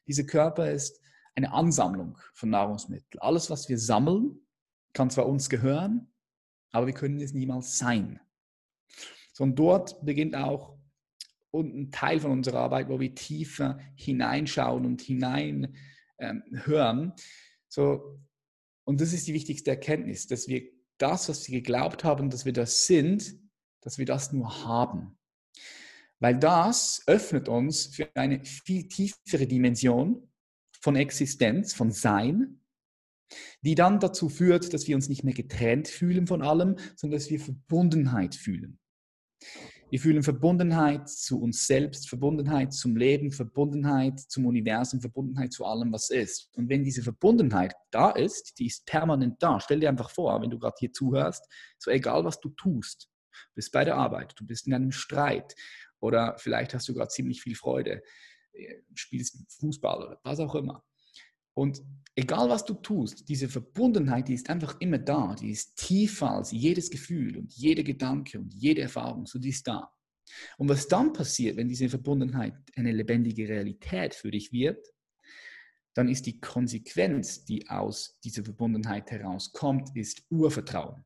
Dieser 0.07 0.25
Körper 0.25 0.71
ist 0.71 1.01
eine 1.35 1.53
Ansammlung 1.53 2.19
von 2.35 2.51
Nahrungsmitteln. 2.51 3.21
Alles, 3.21 3.51
was 3.51 3.69
wir 3.69 3.79
sammeln, 3.79 4.41
kann 4.93 5.11
zwar 5.11 5.27
uns 5.27 5.49
gehören, 5.49 6.13
aber 6.71 6.87
wir 6.87 6.95
können 6.95 7.21
es 7.21 7.33
niemals 7.33 7.79
sein. 7.79 8.21
So, 9.33 9.45
und 9.45 9.57
dort 9.57 10.05
beginnt 10.05 10.35
auch 10.35 10.78
und 11.51 11.75
ein 11.75 11.91
Teil 11.91 12.21
von 12.21 12.31
unserer 12.31 12.61
Arbeit, 12.61 12.89
wo 12.89 13.01
wir 13.01 13.15
tiefer 13.15 13.79
hineinschauen 13.95 14.85
und 14.85 15.01
hinein 15.01 15.77
ähm. 16.19 17.13
So, 17.69 18.19
und 18.85 19.01
das 19.01 19.13
ist 19.13 19.27
die 19.27 19.35
wichtigste 19.35 19.71
Erkenntnis, 19.71 20.27
dass 20.27 20.49
wir 20.49 20.63
das, 20.99 21.29
was 21.29 21.49
wir 21.49 21.61
geglaubt 21.61 22.05
haben, 22.05 22.31
dass 22.31 22.45
wir 22.45 22.53
das 22.53 22.87
sind, 22.87 23.39
dass 23.83 23.99
wir 23.99 24.07
das 24.07 24.33
nur 24.33 24.65
haben. 24.65 25.19
Weil 26.19 26.39
das 26.39 27.03
öffnet 27.07 27.49
uns 27.49 27.87
für 27.87 28.09
eine 28.17 28.45
viel 28.45 28.89
tiefere 28.89 29.47
Dimension 29.47 30.33
von 30.81 30.97
Existenz, 30.97 31.75
von 31.75 31.93
Sein, 31.93 32.61
die 33.61 33.75
dann 33.75 34.01
dazu 34.01 34.29
führt, 34.29 34.73
dass 34.73 34.89
wir 34.89 34.97
uns 34.97 35.09
nicht 35.09 35.23
mehr 35.23 35.35
getrennt 35.35 35.87
fühlen 35.87 36.27
von 36.27 36.43
allem, 36.43 36.77
sondern 36.97 37.21
dass 37.21 37.31
wir 37.31 37.39
Verbundenheit 37.39 38.35
fühlen. 38.35 38.79
Wir 39.91 40.01
fühlen 40.01 40.23
Verbundenheit 40.23 41.09
zu 41.09 41.41
uns 41.41 41.67
selbst, 41.67 42.11
Verbundenheit 42.11 42.75
zum 42.75 42.95
Leben, 42.95 43.33
Verbundenheit 43.33 44.21
zum 44.21 44.45
Universum, 44.45 45.01
Verbundenheit 45.01 45.55
zu 45.55 45.65
allem, 45.65 45.91
was 45.93 46.11
ist. 46.11 46.51
Und 46.57 46.69
wenn 46.69 46.85
diese 46.85 47.03
Verbundenheit 47.03 47.75
da 47.91 48.11
ist, 48.11 48.59
die 48.59 48.67
ist 48.67 48.85
permanent 48.85 49.43
da. 49.43 49.59
Stell 49.61 49.81
dir 49.81 49.89
einfach 49.89 50.11
vor, 50.11 50.43
wenn 50.43 50.51
du 50.51 50.59
gerade 50.59 50.77
hier 50.79 50.93
zuhörst, 50.93 51.43
so 51.79 51.91
egal 51.91 52.23
was 52.25 52.39
du 52.39 52.51
tust, 52.51 53.09
du 53.33 53.55
bist 53.55 53.73
bei 53.73 53.83
der 53.83 53.97
Arbeit, 53.97 54.35
du 54.37 54.45
bist 54.47 54.67
in 54.67 54.75
einem 54.75 54.93
Streit 54.93 55.55
oder 56.01 56.37
vielleicht 56.37 56.75
hast 56.75 56.87
du 56.91 56.93
gerade 56.93 57.09
ziemlich 57.09 57.41
viel 57.41 57.55
Freude, 57.55 58.03
äh, 58.53 58.83
spielst 58.95 59.39
Fußball 59.59 60.05
oder 60.05 60.21
was 60.23 60.39
auch 60.39 60.55
immer. 60.55 60.85
Und 61.55 61.83
egal 62.19 62.49
was 62.49 62.65
du 62.65 62.75
tust, 62.75 63.29
diese 63.29 63.49
Verbundenheit, 63.49 64.27
die 64.27 64.35
ist 64.35 64.51
einfach 64.51 64.81
immer 64.81 64.99
da. 64.99 65.37
Die 65.37 65.51
ist 65.51 65.77
tiefer 65.77 66.33
als 66.33 66.51
jedes 66.51 66.91
Gefühl 66.91 67.39
und 67.39 67.55
jeder 67.55 67.85
Gedanke 67.85 68.41
und 68.41 68.53
jede 68.53 68.83
Erfahrung. 68.83 69.25
So, 69.27 69.39
die 69.39 69.51
ist 69.51 69.69
da. 69.69 69.93
Und 70.59 70.69
was 70.69 70.89
dann 70.89 71.13
passiert, 71.13 71.57
wenn 71.57 71.69
diese 71.69 71.89
Verbundenheit 71.89 72.55
eine 72.75 72.91
lebendige 72.91 73.49
Realität 73.49 74.15
für 74.15 74.33
dich 74.33 74.51
wird, 74.53 74.85
dann 75.95 76.09
ist 76.09 76.27
die 76.27 76.41
Konsequenz, 76.41 77.45
die 77.45 77.69
aus 77.69 78.19
dieser 78.25 78.45
Verbundenheit 78.45 79.11
herauskommt, 79.13 79.95
ist 79.95 80.23
Urvertrauen. 80.29 81.05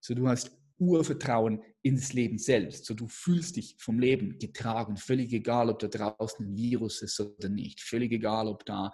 So, 0.00 0.14
du 0.14 0.26
hast 0.28 0.50
Urvertrauen 0.76 1.62
ins 1.82 2.12
Leben 2.12 2.38
selbst. 2.38 2.84
So, 2.84 2.94
du 2.94 3.06
fühlst 3.06 3.56
dich 3.56 3.76
vom 3.78 4.00
Leben 4.00 4.40
getragen, 4.40 4.96
völlig 4.96 5.32
egal, 5.32 5.70
ob 5.70 5.78
da 5.78 5.86
draußen 5.86 6.46
ein 6.46 6.56
Virus 6.56 7.00
ist 7.00 7.20
oder 7.20 7.48
nicht, 7.48 7.80
völlig 7.80 8.10
egal, 8.10 8.48
ob 8.48 8.66
da 8.66 8.92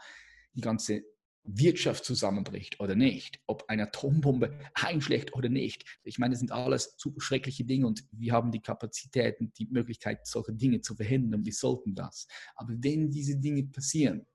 die 0.55 0.61
ganze 0.61 1.03
Wirtschaft 1.45 2.05
zusammenbricht 2.05 2.81
oder 2.81 2.95
nicht, 2.95 3.41
ob 3.47 3.65
eine 3.69 3.85
Atombombe 3.85 4.59
einschlägt 4.75 5.35
oder 5.35 5.49
nicht. 5.49 5.85
Ich 6.03 6.19
meine, 6.19 6.33
das 6.33 6.41
sind 6.41 6.53
alles 6.53 6.95
super 6.99 7.21
schreckliche 7.21 7.65
Dinge 7.65 7.87
und 7.87 8.05
wir 8.13 8.33
haben 8.33 8.53
die 8.53 8.61
Kapazitäten, 8.61 9.53
die 9.59 9.67
Möglichkeit, 9.67 10.27
solche 10.27 10.53
Dinge 10.53 10.81
zu 10.81 10.95
verhindern 10.95 11.41
und 11.41 11.47
wir 11.47 11.53
sollten 11.53 11.95
das. 11.95 12.27
Aber 12.55 12.75
wenn 12.79 13.11
diese 13.11 13.37
Dinge 13.37 13.65
passieren, 13.65 14.27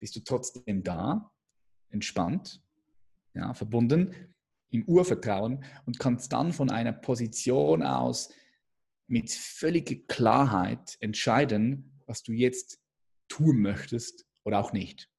bist 0.00 0.16
du 0.16 0.20
trotzdem 0.20 0.82
da, 0.82 1.30
entspannt, 1.90 2.60
ja, 3.34 3.54
verbunden, 3.54 4.14
im 4.70 4.84
Urvertrauen 4.84 5.64
und 5.86 5.98
kannst 5.98 6.32
dann 6.32 6.52
von 6.52 6.70
einer 6.70 6.92
Position 6.92 7.82
aus 7.82 8.30
mit 9.06 9.30
völliger 9.30 9.96
Klarheit 10.08 10.96
entscheiden, 11.00 12.00
was 12.06 12.22
du 12.22 12.32
jetzt 12.32 12.80
tun 13.28 13.60
möchtest 13.60 14.26
oder 14.44 14.58
auch 14.58 14.72
nicht. 14.72 15.11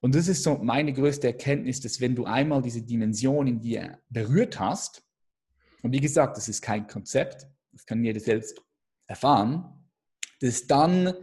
Und 0.00 0.14
das 0.14 0.28
ist 0.28 0.42
so 0.42 0.56
meine 0.56 0.92
größte 0.92 1.26
Erkenntnis, 1.26 1.80
dass 1.80 2.00
wenn 2.00 2.14
du 2.14 2.24
einmal 2.24 2.62
diese 2.62 2.82
Dimension 2.82 3.46
in 3.46 3.60
dir 3.60 4.00
berührt 4.08 4.58
hast, 4.58 5.02
und 5.82 5.92
wie 5.92 6.00
gesagt, 6.00 6.36
das 6.36 6.48
ist 6.48 6.62
kein 6.62 6.86
Konzept, 6.86 7.46
das 7.72 7.86
kann 7.86 8.04
jeder 8.04 8.20
selbst 8.20 8.62
erfahren, 9.06 9.88
dass 10.40 10.66
dann, 10.66 11.14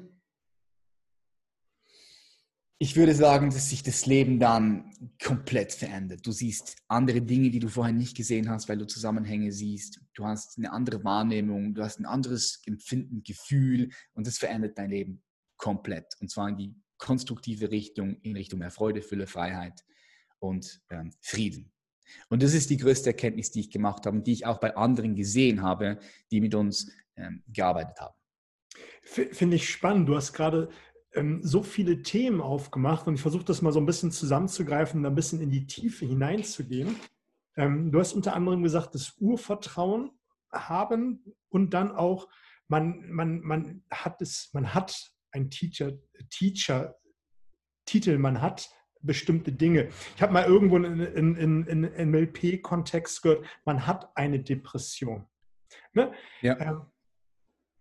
ich 2.80 2.96
würde 2.96 3.16
sagen, 3.16 3.50
dass 3.50 3.70
sich 3.70 3.82
das 3.82 4.06
Leben 4.06 4.40
dann 4.40 4.92
komplett 5.24 5.74
verändert. 5.74 6.26
Du 6.26 6.32
siehst 6.32 6.76
andere 6.88 7.22
Dinge, 7.22 7.50
die 7.50 7.60
du 7.60 7.70
vorher 7.70 7.94
nicht 7.94 8.16
gesehen 8.16 8.50
hast, 8.50 8.70
weil 8.70 8.78
du 8.78 8.86
Zusammenhänge 8.86 9.52
siehst. 9.52 10.02
Du 10.14 10.26
hast 10.26 10.58
eine 10.58 10.72
andere 10.72 11.04
Wahrnehmung, 11.04 11.74
du 11.74 11.84
hast 11.84 12.00
ein 12.00 12.06
anderes 12.06 12.62
Empfinden, 12.66 13.24
Gefühl 13.24 13.90
und 14.14 14.28
das 14.28 14.38
verändert 14.38 14.78
dein 14.78 14.92
Leben 14.92 15.24
komplett. 15.58 16.16
Und 16.20 16.30
zwar 16.30 16.50
in 16.50 16.58
die 16.58 16.76
konstruktive 16.98 17.72
Richtung, 17.72 18.18
in 18.22 18.36
Richtung 18.36 18.60
mehr 18.60 18.72
Freude, 18.72 19.02
Fülle, 19.02 19.28
Freiheit 19.28 19.84
und 20.40 20.82
ähm, 20.90 21.12
Frieden. 21.22 21.72
Und 22.30 22.42
das 22.42 22.54
ist 22.54 22.70
die 22.70 22.78
größte 22.78 23.10
Erkenntnis, 23.10 23.52
die 23.52 23.62
ich 23.62 23.72
gemacht 23.72 24.06
habe 24.06 24.18
und 24.18 24.28
die 24.28 24.34
ich 24.34 24.46
auch 24.46 24.60
bei 24.60 24.76
anderen 24.76 25.16
gesehen 25.16 25.62
habe, 25.62 26.00
die 26.32 26.42
mit 26.42 26.56
uns 26.56 26.92
ähm, 27.16 27.44
gearbeitet 27.48 28.00
haben. 28.00 28.16
Finde 29.02 29.56
ich 29.56 29.70
spannend. 29.70 30.08
Du 30.08 30.16
hast 30.16 30.34
gerade 30.34 30.70
ähm, 31.14 31.42
so 31.44 31.64
viele 31.64 32.02
Themen 32.04 32.42
aufgemacht 32.42 33.08
und 33.08 33.16
ich 33.16 33.22
versuche 33.22 33.46
das 33.46 33.62
mal 33.62 33.74
so 33.74 33.80
ein 33.80 33.86
bisschen 33.86 34.12
zusammenzugreifen, 34.12 35.06
ein 35.06 35.16
bisschen 35.16 35.42
in 35.42 35.50
die 35.50 35.66
Tiefe 35.66 36.06
hineinzugehen. 36.06 36.96
Ähm, 37.56 37.92
du 37.92 38.00
hast 38.00 38.14
unter 38.14 38.36
anderem 38.36 38.64
gesagt, 38.64 38.94
das 38.94 39.16
Urvertrauen 39.20 40.12
haben 40.52 41.24
und 41.50 41.74
dann 41.74 41.92
auch, 41.92 42.28
man, 42.68 43.10
man, 43.10 43.42
man 43.42 43.84
hat 43.90 44.22
es, 44.22 44.50
man 44.54 44.74
hat 44.74 45.12
ein 45.32 45.50
Teacher, 45.50 45.94
Teacher 46.30 46.96
Titel, 47.86 48.18
man 48.18 48.42
hat 48.42 48.70
bestimmte 49.02 49.52
Dinge. 49.52 49.90
Ich 50.16 50.22
habe 50.22 50.34
mal 50.34 50.46
irgendwo 50.46 50.78
in, 50.78 51.00
in, 51.00 51.36
in, 51.36 51.84
in 51.86 52.12
MLP-Kontext 52.12 53.22
gehört, 53.22 53.46
man 53.66 53.88
hat 53.88 54.16
eine 54.16 54.40
Depression. 54.40 55.26
Ne? 55.94 56.12
Ja. 56.42 56.60
Ähm, 56.60 56.82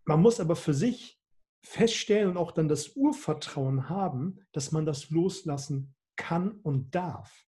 man 0.05 0.23
muss 0.23 0.41
aber 0.41 0.57
für 0.57 0.75
sich 0.75 1.21
feststellen 1.63 2.31
und 2.31 2.37
auch 2.37 2.53
dann 2.53 2.69
das 2.69 2.95
Urvertrauen 2.95 3.89
haben, 3.89 4.47
dass 4.53 4.71
man 4.71 4.87
das 4.87 5.11
loslassen 5.11 5.95
kann 6.17 6.53
und 6.63 6.95
darf. 6.95 7.47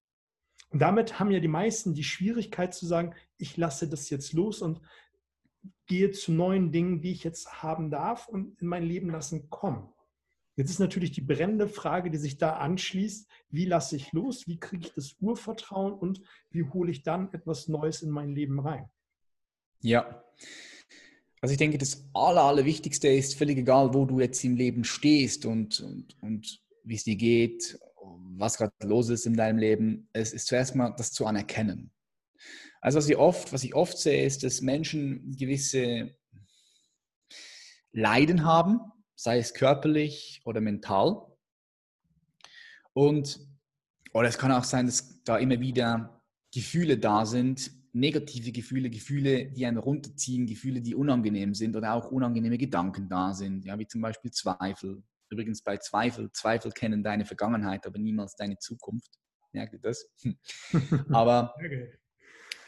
Und 0.71 0.81
damit 0.81 1.19
haben 1.19 1.31
ja 1.31 1.41
die 1.41 1.49
meisten 1.49 1.95
die 1.95 2.05
Schwierigkeit 2.05 2.75
zu 2.75 2.85
sagen, 2.87 3.15
ich 3.39 3.57
lasse 3.57 3.89
das 3.89 4.11
jetzt 4.11 4.33
los 4.33 4.61
und 4.61 4.81
gehe 5.89 6.13
zu 6.13 6.33
neuen 6.33 6.71
Dingen, 6.71 7.01
die 7.01 7.11
ich 7.11 7.25
jetzt 7.25 7.63
haben 7.63 7.91
darf 7.91 8.29
und 8.29 8.61
in 8.61 8.69
mein 8.69 8.85
Leben 8.85 9.11
lassen 9.11 9.51
kommen. 9.51 9.89
Jetzt 10.55 10.71
ist 10.71 10.81
natürlich 10.81 11.13
die 11.13 11.21
brennende 11.21 11.69
Frage, 11.69 12.11
die 12.11 12.19
sich 12.19 12.37
da 12.37 12.57
anschließt, 12.57 13.29
wie 13.51 13.65
lasse 13.65 13.97
ich 13.97 14.13
los, 14.13 14.47
wie 14.47 14.59
kriege 14.59 14.87
ich 14.87 14.95
das 14.95 15.17
Urvertrauen 15.21 15.93
und 15.95 16.21
wie 16.51 16.65
hole 16.65 16.91
ich 16.91 17.03
dann 17.03 17.33
etwas 17.33 17.69
Neues 17.69 18.03
in 18.03 18.11
mein 18.11 18.35
Leben 18.35 18.61
rein? 18.61 18.89
Ja, 19.81 20.25
also 21.41 21.53
ich 21.53 21.59
denke, 21.59 21.79
das 21.79 22.09
Aller, 22.13 22.43
Allerwichtigste 22.43 23.09
ist, 23.09 23.37
völlig 23.37 23.59
egal, 23.59 23.95
wo 23.95 24.05
du 24.05 24.19
jetzt 24.19 24.43
im 24.43 24.57
Leben 24.57 24.85
stehst 24.85 25.47
und, 25.47 25.81
und, 25.81 26.17
und 26.21 26.61
wie 26.83 26.97
es 26.97 27.05
dir 27.05 27.17
geht, 27.17 27.79
was 28.37 28.57
gerade 28.57 28.73
los 28.83 29.09
ist 29.09 29.27
in 29.27 29.37
deinem 29.37 29.59
Leben, 29.59 30.09
es 30.13 30.33
ist 30.33 30.49
zuerst 30.49 30.75
mal 30.75 30.91
das 30.97 31.13
zu 31.13 31.27
anerkennen. 31.27 31.93
Also 32.81 32.99
was 32.99 33.09
ich 33.09 33.17
oft, 33.17 33.53
was 33.53 33.65
ich 33.65 33.75
oft 33.75 33.99
sehe, 33.99 34.25
ist, 34.25 34.43
dass 34.45 34.61
Menschen 34.61 35.37
gewisse 35.37 36.15
Leiden 37.93 38.45
haben, 38.45 38.81
sei 39.17 39.39
es 39.39 39.55
körperlich 39.55 40.41
oder 40.45 40.61
mental. 40.61 41.27
Und 42.93 43.41
oder 44.13 44.29
es 44.29 44.39
kann 44.39 44.53
auch 44.53 44.65
sein, 44.65 44.87
dass 44.87 45.23
da 45.25 45.37
immer 45.37 45.61
wieder 45.61 46.23
Gefühle 46.53 46.99
da 46.99 47.27
sind, 47.27 47.71
negative 47.93 48.53
Gefühle, 48.53 48.91
Gefühle, 48.91 49.51
die 49.51 49.67
einen 49.67 49.79
runterziehen, 49.79 50.47
Gefühle, 50.47 50.81
die 50.81 50.95
unangenehm 50.95 51.55
sind 51.55 51.77
oder 51.77 51.95
auch 51.95 52.11
unangenehme 52.11 52.59
Gedanken 52.59 53.09
da 53.09 53.35
sind, 53.35 53.65
ja, 53.65 53.79
wie 53.79 53.87
zum 53.87 54.01
Beispiel 54.01 54.31
Zweifel. 54.31 55.03
Übrigens 55.31 55.63
bei 55.63 55.77
Zweifel, 55.77 56.31
Zweifel 56.33 56.73
kennen 56.73 57.03
deine 57.03 57.27
Vergangenheit, 57.27 57.87
aber 57.87 57.99
niemals 57.99 58.35
deine 58.35 58.59
Zukunft. 58.59 59.11
Merkt 59.53 59.75
ihr 59.75 59.81
das? 59.81 60.11
aber 61.11 61.55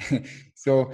so, 0.54 0.92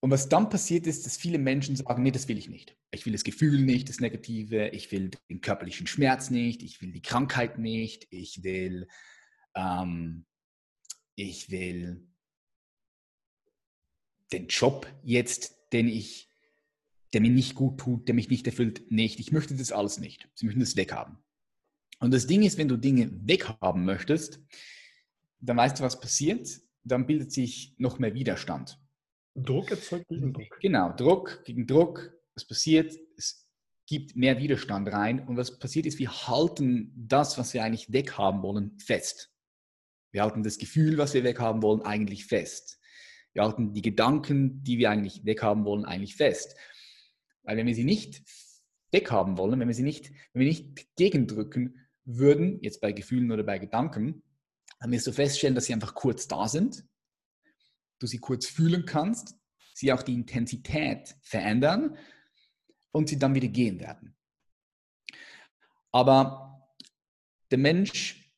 und 0.00 0.10
was 0.10 0.30
dann 0.30 0.48
passiert 0.48 0.86
ist, 0.86 1.04
dass 1.04 1.18
viele 1.18 1.38
Menschen 1.38 1.76
sagen, 1.76 2.02
nee, 2.02 2.10
das 2.10 2.26
will 2.26 2.38
ich 2.38 2.48
nicht. 2.48 2.76
Ich 2.90 3.04
will 3.04 3.12
das 3.12 3.22
Gefühl 3.22 3.60
nicht, 3.60 3.88
das 3.88 4.00
Negative, 4.00 4.68
ich 4.68 4.90
will 4.90 5.10
den 5.28 5.42
körperlichen 5.42 5.86
Schmerz 5.86 6.30
nicht, 6.30 6.62
ich 6.62 6.80
will 6.80 6.90
die 6.90 7.02
Krankheit 7.02 7.58
nicht, 7.58 8.06
ich 8.10 8.42
will, 8.42 8.88
ähm, 9.54 10.24
ich 11.16 11.50
will 11.50 12.08
den 14.32 14.46
Job 14.46 14.86
jetzt, 15.02 15.56
den 15.72 15.86
ich, 15.86 16.30
der 17.12 17.20
mir 17.20 17.30
nicht 17.30 17.54
gut 17.54 17.78
tut, 17.78 18.08
der 18.08 18.14
mich 18.14 18.30
nicht 18.30 18.46
erfüllt, 18.46 18.90
nicht. 18.90 19.20
Ich 19.20 19.32
möchte 19.32 19.54
das 19.54 19.72
alles 19.72 19.98
nicht. 19.98 20.30
Sie 20.34 20.46
möchten 20.46 20.60
das 20.60 20.76
weghaben. 20.76 21.18
Und 21.98 22.14
das 22.14 22.26
Ding 22.26 22.42
ist, 22.42 22.56
wenn 22.56 22.68
du 22.68 22.78
Dinge 22.78 23.10
weghaben 23.26 23.84
möchtest, 23.84 24.40
dann 25.40 25.58
weißt 25.58 25.78
du, 25.78 25.82
was 25.82 26.00
passiert. 26.00 26.48
Dann 26.84 27.06
bildet 27.06 27.32
sich 27.32 27.74
noch 27.78 27.98
mehr 27.98 28.14
Widerstand. 28.14 28.78
Druck 29.34 29.70
erzeugt 29.70 30.08
gegen 30.08 30.32
Druck. 30.32 30.60
Genau, 30.60 30.92
Druck 30.94 31.44
gegen 31.44 31.66
Druck. 31.66 32.12
Was 32.34 32.46
passiert? 32.46 32.96
Es 33.16 33.48
gibt 33.86 34.16
mehr 34.16 34.38
Widerstand 34.38 34.88
rein. 34.92 35.26
Und 35.26 35.36
was 35.36 35.58
passiert 35.58 35.86
ist, 35.86 35.98
wir 35.98 36.28
halten 36.28 36.92
das, 36.96 37.38
was 37.38 37.54
wir 37.54 37.64
eigentlich 37.64 37.92
weghaben 37.92 38.42
wollen, 38.42 38.78
fest. 38.78 39.32
Wir 40.12 40.22
halten 40.22 40.42
das 40.42 40.58
Gefühl, 40.58 40.98
was 40.98 41.14
wir 41.14 41.24
weghaben 41.24 41.62
wollen, 41.62 41.82
eigentlich 41.82 42.26
fest. 42.26 42.80
Wir 43.32 43.42
halten 43.42 43.72
die 43.72 43.82
Gedanken, 43.82 44.62
die 44.64 44.78
wir 44.78 44.90
eigentlich 44.90 45.24
weghaben 45.24 45.64
wollen, 45.64 45.84
eigentlich 45.84 46.16
fest. 46.16 46.56
Weil 47.42 47.56
wenn 47.56 47.66
wir 47.66 47.74
sie 47.74 47.84
nicht 47.84 48.22
weghaben 48.90 49.38
wollen, 49.38 49.60
wenn 49.60 49.68
wir 49.68 49.74
sie 49.74 49.84
nicht, 49.84 50.10
wenn 50.32 50.40
wir 50.40 50.48
nicht 50.48 50.96
gegendrücken 50.96 51.86
würden, 52.04 52.58
jetzt 52.60 52.80
bei 52.80 52.92
Gefühlen 52.92 53.30
oder 53.30 53.44
bei 53.44 53.58
Gedanken, 53.58 54.22
dann 54.80 54.90
wirst 54.90 55.06
du 55.06 55.12
feststellen, 55.12 55.54
dass 55.54 55.66
sie 55.66 55.74
einfach 55.74 55.94
kurz 55.94 56.26
da 56.26 56.48
sind, 56.48 56.84
du 57.98 58.06
sie 58.06 58.18
kurz 58.18 58.46
fühlen 58.46 58.86
kannst, 58.86 59.36
sie 59.74 59.92
auch 59.92 60.02
die 60.02 60.14
Intensität 60.14 61.16
verändern 61.22 61.96
und 62.90 63.08
sie 63.08 63.18
dann 63.18 63.34
wieder 63.34 63.48
gehen 63.48 63.78
werden. 63.78 64.16
Aber 65.92 66.66
der 67.50 67.58
Mensch 67.58 68.32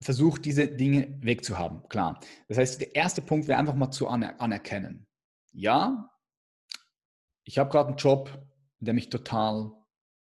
versucht, 0.00 0.44
diese 0.44 0.68
Dinge 0.68 1.18
wegzuhaben, 1.22 1.88
klar. 1.88 2.20
Das 2.48 2.58
heißt, 2.58 2.80
der 2.80 2.94
erste 2.94 3.20
Punkt 3.20 3.48
wäre 3.48 3.58
einfach 3.58 3.74
mal 3.74 3.90
zu 3.90 4.08
anerkennen. 4.08 5.06
Ja, 5.52 6.10
ich 7.44 7.58
habe 7.58 7.70
gerade 7.70 7.88
einen 7.88 7.96
Job, 7.96 8.46
der 8.78 8.94
mich 8.94 9.10
total 9.10 9.72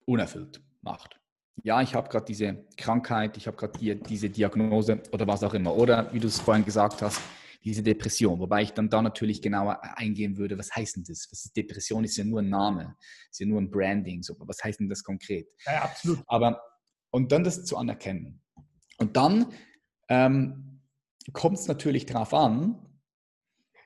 unerfüllt 0.05 0.61
macht. 0.81 1.20
Ja, 1.63 1.81
ich 1.81 1.93
habe 1.93 2.09
gerade 2.09 2.25
diese 2.25 2.65
Krankheit, 2.77 3.37
ich 3.37 3.47
habe 3.47 3.57
gerade 3.57 3.77
die, 3.77 3.99
diese 3.99 4.29
Diagnose 4.29 5.01
oder 5.11 5.27
was 5.27 5.43
auch 5.43 5.53
immer. 5.53 5.75
Oder 5.75 6.11
wie 6.13 6.19
du 6.19 6.27
es 6.27 6.39
vorhin 6.39 6.65
gesagt 6.65 7.01
hast, 7.01 7.21
diese 7.63 7.83
Depression. 7.83 8.39
Wobei 8.39 8.63
ich 8.63 8.73
dann 8.73 8.89
da 8.89 9.01
natürlich 9.01 9.41
genauer 9.41 9.79
eingehen 9.97 10.37
würde, 10.37 10.57
was 10.57 10.75
heißt 10.75 10.95
denn 10.95 11.03
das? 11.03 11.27
Was 11.31 11.45
ist 11.45 11.55
Depression 11.55 12.03
ist 12.03 12.17
ja 12.17 12.23
nur 12.23 12.41
ein 12.41 12.49
Name, 12.49 12.95
ist 13.29 13.39
ja 13.39 13.45
nur 13.45 13.61
ein 13.61 13.69
Branding. 13.69 14.23
So, 14.23 14.35
was 14.39 14.63
heißt 14.63 14.79
denn 14.79 14.89
das 14.89 15.03
konkret? 15.03 15.47
Ja, 15.65 15.83
absolut. 15.83 16.23
Aber, 16.27 16.61
und 17.11 17.31
dann 17.31 17.43
das 17.43 17.63
zu 17.65 17.77
anerkennen. 17.77 18.41
Und 18.97 19.15
dann 19.15 19.53
ähm, 20.09 20.81
kommt 21.33 21.57
es 21.59 21.67
natürlich 21.67 22.05
darauf 22.05 22.33
an, 22.33 22.87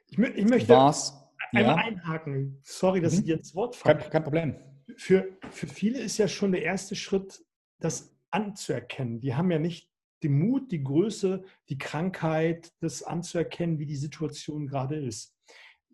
ich, 0.08 0.20
ich 0.20 0.46
möchte 0.46 0.70
was, 0.70 1.14
einmal 1.52 1.78
ja. 1.78 1.84
einhaken. 1.84 2.60
Sorry, 2.64 3.02
dass 3.02 3.14
mhm. 3.14 3.20
ich 3.20 3.26
dir 3.26 3.38
ins 3.38 3.56
Wort 3.56 3.76
falle. 3.76 3.98
Kein, 3.98 4.10
kein 4.10 4.24
Problem. 4.24 4.56
Für, 4.98 5.28
für 5.50 5.68
viele 5.68 6.00
ist 6.00 6.18
ja 6.18 6.28
schon 6.28 6.52
der 6.52 6.62
erste 6.62 6.96
Schritt, 6.96 7.44
das 7.80 8.16
anzuerkennen. 8.32 9.20
Die 9.20 9.36
haben 9.36 9.52
ja 9.52 9.60
nicht 9.60 9.90
den 10.24 10.40
Mut, 10.40 10.72
die 10.72 10.84
Größe, 10.84 11.44
die 11.70 11.78
Krankheit, 11.78 12.74
das 12.80 13.04
anzuerkennen, 13.04 13.80
wie 13.80 13.86
die 13.86 13.96
Situation 13.96 14.68
gerade 14.68 14.96
ist. 14.96 15.36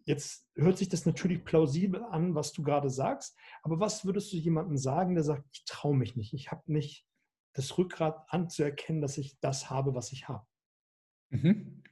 Jetzt 0.06 0.48
hört 0.56 0.78
sich 0.78 0.90
das 0.90 1.06
natürlich 1.06 1.44
plausibel 1.44 2.04
an, 2.04 2.34
was 2.34 2.54
du 2.54 2.64
gerade 2.64 2.90
sagst, 2.90 3.38
aber 3.62 3.80
was 3.80 4.06
würdest 4.06 4.34
du 4.34 4.38
jemandem 4.38 4.78
sagen, 4.78 5.14
der 5.16 5.24
sagt, 5.24 5.46
ich 5.54 5.64
traue 5.66 5.96
mich 5.96 6.16
nicht, 6.16 6.34
ich 6.34 6.52
habe 6.52 6.64
nicht 6.72 7.06
das 7.54 7.78
Rückgrat 7.78 8.26
anzuerkennen, 8.30 9.02
dass 9.02 9.18
ich 9.18 9.38
das 9.42 9.70
habe, 9.70 9.94
was 9.94 10.12
ich 10.12 10.28
habe? 10.28 10.46
Mhm. 11.30 11.84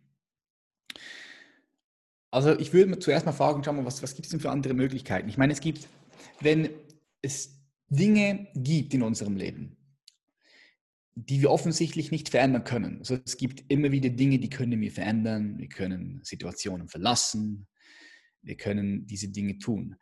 Also 2.31 2.57
ich 2.57 2.73
würde 2.73 2.97
zuerst 2.99 3.25
mal 3.25 3.31
fragen, 3.31 3.63
schau 3.63 3.73
mal, 3.73 3.85
was, 3.85 4.03
was 4.03 4.13
gibt 4.15 4.25
es 4.25 4.31
denn 4.31 4.39
für 4.39 4.51
andere 4.51 4.73
Möglichkeiten? 4.73 5.29
Ich 5.29 5.37
meine, 5.37 5.53
es 5.53 5.61
gibt, 5.61 5.87
wenn 6.41 6.69
es 7.21 7.59
Dinge 7.89 8.47
gibt 8.53 8.93
in 8.93 9.01
unserem 9.01 9.35
Leben, 9.35 9.78
die 11.27 11.41
wir 11.41 11.51
offensichtlich 11.51 12.11
nicht 12.11 12.29
verändern 12.29 12.63
können. 12.63 12.99
Also 12.99 13.17
es 13.25 13.37
gibt 13.37 13.69
immer 13.71 13.91
wieder 13.91 14.09
Dinge, 14.09 14.39
die 14.39 14.49
können 14.49 14.79
wir 14.79 14.91
verändern. 14.91 15.57
Wir 15.57 15.67
können 15.67 16.21
Situationen 16.23 16.87
verlassen. 16.87 17.67
Wir 18.41 18.55
können 18.55 19.05
diese 19.05 19.29
Dinge 19.29 19.57
tun. 19.57 19.95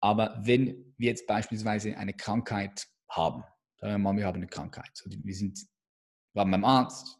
Aber 0.00 0.40
wenn 0.44 0.94
wir 0.98 1.08
jetzt 1.08 1.26
beispielsweise 1.26 1.96
eine 1.96 2.12
Krankheit 2.12 2.86
haben, 3.08 3.42
sagen 3.78 3.94
wir 3.94 3.98
mal, 3.98 4.16
wir 4.16 4.26
haben 4.26 4.36
eine 4.36 4.46
Krankheit. 4.46 4.90
Wir 5.06 5.34
sind, 5.34 5.58
waren 6.34 6.50
beim 6.50 6.64
Arzt, 6.64 7.18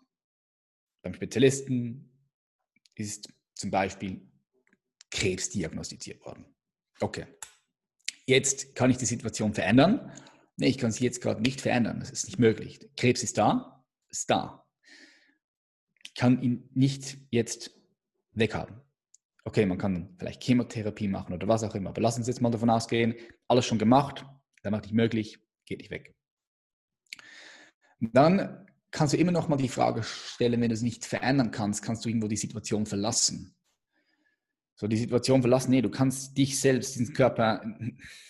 beim 1.03 1.15
Spezialisten, 1.15 2.13
ist 2.95 3.33
zum 3.55 3.71
Beispiel 3.71 4.31
Krebs 5.11 5.49
diagnostiziert 5.49 6.25
worden. 6.25 6.45
Okay. 7.01 7.27
Jetzt 8.27 8.75
kann 8.75 8.91
ich 8.91 8.99
die 8.99 9.07
Situation 9.07 9.55
verändern 9.55 10.13
nee, 10.59 10.69
ich 10.69 10.79
kann 10.79 10.93
sie 10.93 11.05
jetzt 11.05 11.23
gerade 11.23 11.41
nicht 11.41 11.61
verändern, 11.61 12.01
das 12.01 12.11
ist 12.11 12.27
nicht 12.27 12.39
möglich. 12.39 12.81
Krebs 12.97 13.23
ist 13.23 13.39
da, 13.39 13.85
ist 14.11 14.29
da. 14.29 14.67
Ich 16.05 16.15
kann 16.15 16.43
ihn 16.43 16.69
nicht 16.75 17.19
jetzt 17.31 17.71
weghaben. 18.33 18.81
Okay, 19.45 19.65
man 19.65 19.79
kann 19.79 20.15
vielleicht 20.19 20.43
Chemotherapie 20.43 21.09
machen 21.09 21.33
oder 21.33 21.49
was 21.49 21.63
auch 21.63 21.75
immer, 21.75 21.91
aber 21.91 22.03
lass 22.03 22.19
uns 22.19 22.27
jetzt 22.27 22.43
mal 22.43 22.51
davon 22.51 22.71
ausgehen, 22.71 23.15
alles 23.47 23.65
schon 23.65 23.79
gemacht, 23.79 24.27
dann 24.63 24.73
macht 24.73 24.83
nicht 24.83 24.95
möglich, 24.95 25.39
geht 25.65 25.79
nicht 25.79 25.91
weg. 25.91 26.15
Dann 28.01 28.67
kannst 28.91 29.15
du 29.15 29.19
immer 29.19 29.33
noch 29.33 29.49
mal 29.49 29.57
die 29.57 29.69
Frage 29.69 30.03
stellen, 30.03 30.61
wenn 30.61 30.69
du 30.69 30.75
es 30.75 30.83
nicht 30.83 31.05
verändern 31.05 31.51
kannst, 31.51 31.83
kannst 31.83 32.05
du 32.05 32.09
irgendwo 32.09 32.29
die 32.29 32.37
Situation 32.37 32.85
verlassen. 32.85 33.55
So 34.79 34.87
die 34.87 34.97
Situation 34.97 35.41
verlassen, 35.41 35.73
nee, 35.73 35.83
du 35.83 35.91
kannst 35.91 36.39
dich 36.39 36.61
selbst, 36.61 36.95
diesen 36.95 37.13
Körper 37.13 37.63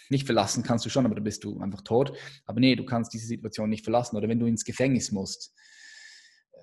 nicht 0.08 0.24
verlassen 0.24 0.62
kannst 0.62 0.86
du 0.86 0.88
schon, 0.88 1.04
aber 1.04 1.14
dann 1.14 1.24
bist 1.24 1.44
du 1.44 1.60
einfach 1.60 1.82
tot. 1.82 2.16
Aber 2.46 2.58
nee, 2.58 2.74
du 2.74 2.86
kannst 2.86 3.12
diese 3.12 3.26
Situation 3.26 3.68
nicht 3.68 3.84
verlassen. 3.84 4.16
Oder 4.16 4.28
wenn 4.28 4.40
du 4.40 4.46
ins 4.46 4.64
Gefängnis 4.64 5.12
musst, 5.12 5.54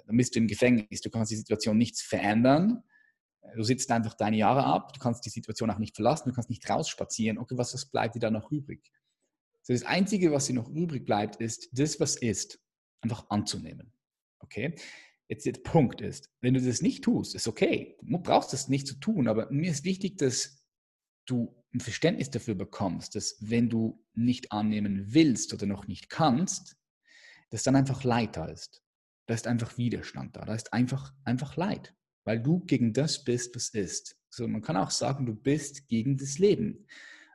dann 0.08 0.17
bist 0.17 0.34
du 0.34 0.39
im 0.39 0.48
Gefängnis. 0.48 1.02
Du 1.02 1.12
kannst 1.12 1.32
die 1.32 1.36
Situation 1.36 1.78
nicht 1.78 2.00
verändern. 2.00 2.84
Du 3.56 3.62
sitzt 3.62 3.91
einfach 3.91 4.15
deine 4.15 4.38
Jahre 4.38 4.63
ab. 4.63 4.91
Du 4.93 5.00
kannst 5.00 5.24
die 5.24 5.30
Situation 5.30 5.69
auch 5.69 5.78
nicht 5.78 5.95
verlassen. 5.95 6.30
Du 6.30 6.34
kannst 6.34 6.50
nicht 6.50 6.67
rausspazieren. 6.67 7.38
Okay, 7.38 7.56
was, 7.56 7.76
was 7.76 7.86
bleibt 7.86 8.15
dir 8.15 8.19
da 8.19 8.32
noch 8.32 8.52
übrig? 8.52 8.91
So, 9.62 9.74
das 9.74 9.84
Einzige, 9.84 10.32
was 10.32 10.48
dir 10.48 10.54
noch 10.54 10.67
übrig 10.67 11.06
bleibt, 11.06 11.36
ist, 11.36 11.69
das, 11.74 12.00
was 12.00 12.15
ist, 12.15 12.60
einfach 13.02 13.30
anzunehmen. 13.30 13.93
Okay? 14.39 14.76
Jetzt 15.28 15.46
der 15.46 15.54
Punkt 15.54 16.02
ist, 16.02 16.30
wenn 16.42 16.54
du 16.54 16.62
das 16.62 16.82
nicht 16.82 17.04
tust, 17.04 17.34
ist 17.34 17.48
okay. 17.48 17.98
Du 18.02 18.20
brauchst 18.20 18.54
das 18.54 18.68
nicht 18.68 18.88
zu 18.88 18.96
tun, 18.96 19.28
aber 19.28 19.52
mir 19.52 19.72
ist 19.72 19.84
wichtig, 19.84 20.18
dass 20.18 20.64
du 21.26 21.56
ein 21.74 21.80
Verständnis 21.80 22.30
dafür 22.30 22.56
bekommst, 22.56 23.16
dass 23.16 23.38
wenn 23.40 23.70
du 23.70 24.04
nicht 24.14 24.52
annehmen 24.52 25.14
willst 25.14 25.54
oder 25.54 25.66
noch 25.66 25.88
nicht 25.88 26.10
kannst, 26.10 26.78
dass 27.50 27.64
dann 27.64 27.76
einfach 27.76 28.04
Leid 28.04 28.38
da 28.38 28.46
ist. 28.46 28.84
Da 29.28 29.34
ist 29.34 29.48
einfach 29.48 29.78
Widerstand 29.78 30.36
da. 30.36 30.46
Da 30.46 30.54
ist 30.54 30.74
einfach, 30.74 31.14
einfach 31.24 31.56
Leid, 31.56 31.96
weil 32.24 32.42
du 32.42 32.60
gegen 32.60 32.94
das 32.94 33.24
bist, 33.24 33.56
was 33.56 33.70
ist. 33.70 34.18
So, 34.30 34.48
man 34.48 34.62
kann 34.62 34.78
auch 34.78 34.92
sagen, 34.92 35.26
du 35.26 35.34
bist 35.34 35.88
gegen 35.88 36.18
das 36.18 36.38
Leben, 36.38 36.86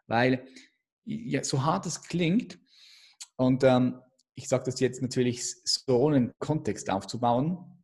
weil 0.07 0.47
ja, 1.05 1.43
so 1.43 1.65
hart 1.65 1.87
es 1.87 2.03
klingt 2.03 2.59
und 3.37 3.65
ähm, 3.65 4.01
ich 4.35 4.49
sage 4.49 4.65
das 4.65 4.81
jetzt 4.81 5.03
natürlich 5.03 5.57
so 5.65 6.09
einen 6.09 6.33
Kontext 6.39 6.89
aufzubauen, 6.91 7.80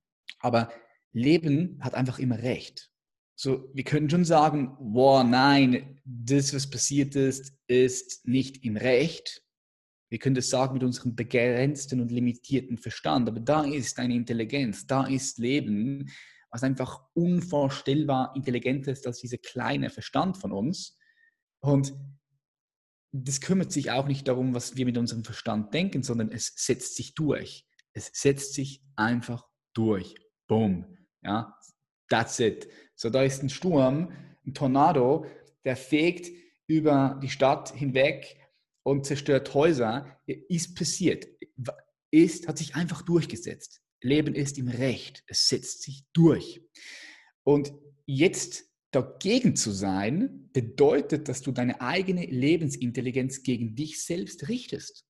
aber 0.46 0.70
Leben 1.12 1.78
hat 1.82 1.94
einfach 1.94 2.18
immer 2.18 2.38
Recht. 2.38 2.90
So, 3.38 3.68
wir 3.74 3.84
können 3.84 4.08
schon 4.08 4.24
sagen, 4.24 4.76
wow, 4.80 5.22
nein, 5.22 6.00
das, 6.04 6.54
was 6.54 6.70
passiert 6.70 7.16
ist, 7.16 7.52
ist 7.66 8.26
nicht 8.26 8.64
im 8.64 8.76
Recht. 8.76 9.42
Wir 10.08 10.18
können 10.18 10.36
das 10.36 10.48
sagen 10.48 10.74
mit 10.74 10.84
unserem 10.84 11.14
begrenzten 11.16 12.00
und 12.00 12.12
limitierten 12.12 12.78
Verstand, 12.78 13.28
aber 13.28 13.40
da 13.40 13.64
ist 13.64 13.98
eine 13.98 14.14
Intelligenz, 14.14 14.86
da 14.86 15.04
ist 15.04 15.38
Leben, 15.38 16.10
was 16.50 16.62
einfach 16.62 17.04
unvorstellbar 17.12 18.32
intelligenter 18.36 18.92
ist 18.92 19.06
als 19.06 19.20
dieser 19.20 19.38
kleine 19.38 19.90
Verstand 19.90 20.38
von 20.38 20.52
uns. 20.52 20.96
Und 21.60 21.92
das 23.12 23.40
kümmert 23.40 23.72
sich 23.72 23.90
auch 23.90 24.06
nicht 24.06 24.28
darum, 24.28 24.54
was 24.54 24.76
wir 24.76 24.86
mit 24.86 24.96
unserem 24.96 25.24
Verstand 25.24 25.74
denken, 25.74 26.02
sondern 26.02 26.30
es 26.30 26.52
setzt 26.56 26.96
sich 26.96 27.14
durch. 27.14 27.66
Es 27.92 28.10
setzt 28.14 28.54
sich 28.54 28.82
einfach 28.94 29.46
durch. 29.74 30.14
Boom. 30.46 30.84
Ja, 31.22 31.56
that's 32.08 32.38
it. 32.38 32.68
So, 32.94 33.10
da 33.10 33.22
ist 33.22 33.42
ein 33.42 33.50
Sturm, 33.50 34.12
ein 34.46 34.54
Tornado, 34.54 35.26
der 35.64 35.76
fegt 35.76 36.30
über 36.66 37.18
die 37.22 37.28
Stadt 37.28 37.74
hinweg 37.74 38.36
und 38.82 39.06
zerstört 39.06 39.52
Häuser. 39.54 40.18
Ist 40.26 40.76
passiert. 40.76 41.26
Ist, 42.10 42.48
hat 42.48 42.58
sich 42.58 42.74
einfach 42.74 43.02
durchgesetzt. 43.02 43.82
Leben 44.00 44.34
ist 44.34 44.58
im 44.58 44.68
Recht. 44.68 45.24
Es 45.26 45.48
setzt 45.48 45.82
sich 45.82 46.04
durch. 46.12 46.62
Und 47.42 47.72
jetzt 48.06 48.64
dagegen 48.92 49.56
zu 49.56 49.72
sein, 49.72 50.48
bedeutet, 50.52 51.28
dass 51.28 51.42
du 51.42 51.52
deine 51.52 51.80
eigene 51.80 52.24
Lebensintelligenz 52.24 53.42
gegen 53.42 53.74
dich 53.74 54.02
selbst 54.02 54.48
richtest. 54.48 55.04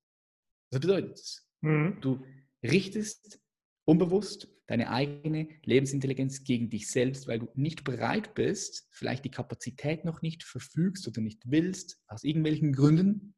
Was 0.70 0.80
bedeutet 0.80 1.12
das? 1.12 1.48
Mhm. 1.60 1.98
Du 2.00 2.24
richtest 2.62 3.40
unbewusst 3.84 4.48
deine 4.66 4.90
eigene 4.90 5.48
Lebensintelligenz 5.64 6.44
gegen 6.44 6.70
dich 6.70 6.90
selbst, 6.90 7.28
weil 7.28 7.38
du 7.38 7.48
nicht 7.54 7.84
bereit 7.84 8.34
bist, 8.34 8.88
vielleicht 8.90 9.24
die 9.24 9.30
Kapazität 9.30 10.04
noch 10.04 10.22
nicht 10.22 10.42
verfügst 10.42 11.06
oder 11.06 11.20
nicht 11.20 11.42
willst, 11.46 12.00
aus 12.08 12.24
irgendwelchen 12.24 12.72
Gründen, 12.72 13.34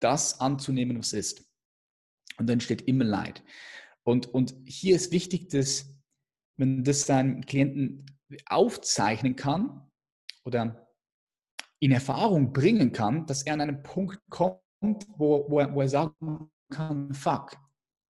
das 0.00 0.40
anzunehmen, 0.40 0.98
was 0.98 1.12
ist. 1.12 1.44
Und 2.38 2.48
dann 2.48 2.54
entsteht 2.54 2.82
immer 2.82 3.04
Leid. 3.04 3.42
Und, 4.02 4.26
und 4.26 4.54
hier 4.66 4.96
ist 4.96 5.12
wichtig, 5.12 5.48
dass 5.48 5.94
man 6.56 6.84
das 6.84 7.06
seinem 7.06 7.42
Klienten 7.42 8.06
aufzeichnen 8.46 9.36
kann 9.36 9.88
oder 10.44 10.86
in 11.78 11.92
Erfahrung 11.92 12.52
bringen 12.52 12.92
kann, 12.92 13.26
dass 13.26 13.42
er 13.42 13.54
an 13.54 13.60
einen 13.60 13.82
Punkt 13.82 14.20
kommt, 14.28 14.60
wo, 15.16 15.48
wo, 15.48 15.60
er, 15.60 15.74
wo 15.74 15.80
er 15.80 15.88
sagen 15.88 16.50
kann, 16.70 17.12
fuck, 17.14 17.56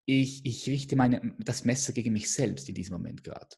ich, 0.07 0.47
ich 0.47 0.67
richte 0.69 0.97
meine, 0.97 1.35
das 1.39 1.65
Messer 1.65 1.93
gegen 1.93 2.13
mich 2.13 2.33
selbst 2.33 2.69
in 2.69 2.75
diesem 2.75 2.95
Moment 2.95 3.25
gerade. 3.25 3.57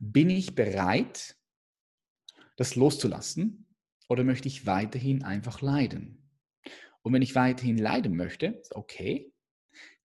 Bin 0.00 0.28
ich 0.28 0.54
bereit, 0.54 1.36
das 2.56 2.74
loszulassen 2.74 3.66
oder 4.08 4.24
möchte 4.24 4.48
ich 4.48 4.66
weiterhin 4.66 5.22
einfach 5.22 5.62
leiden? 5.62 6.30
Und 7.02 7.12
wenn 7.12 7.22
ich 7.22 7.36
weiterhin 7.36 7.78
leiden 7.78 8.16
möchte, 8.16 8.60
okay, 8.72 9.32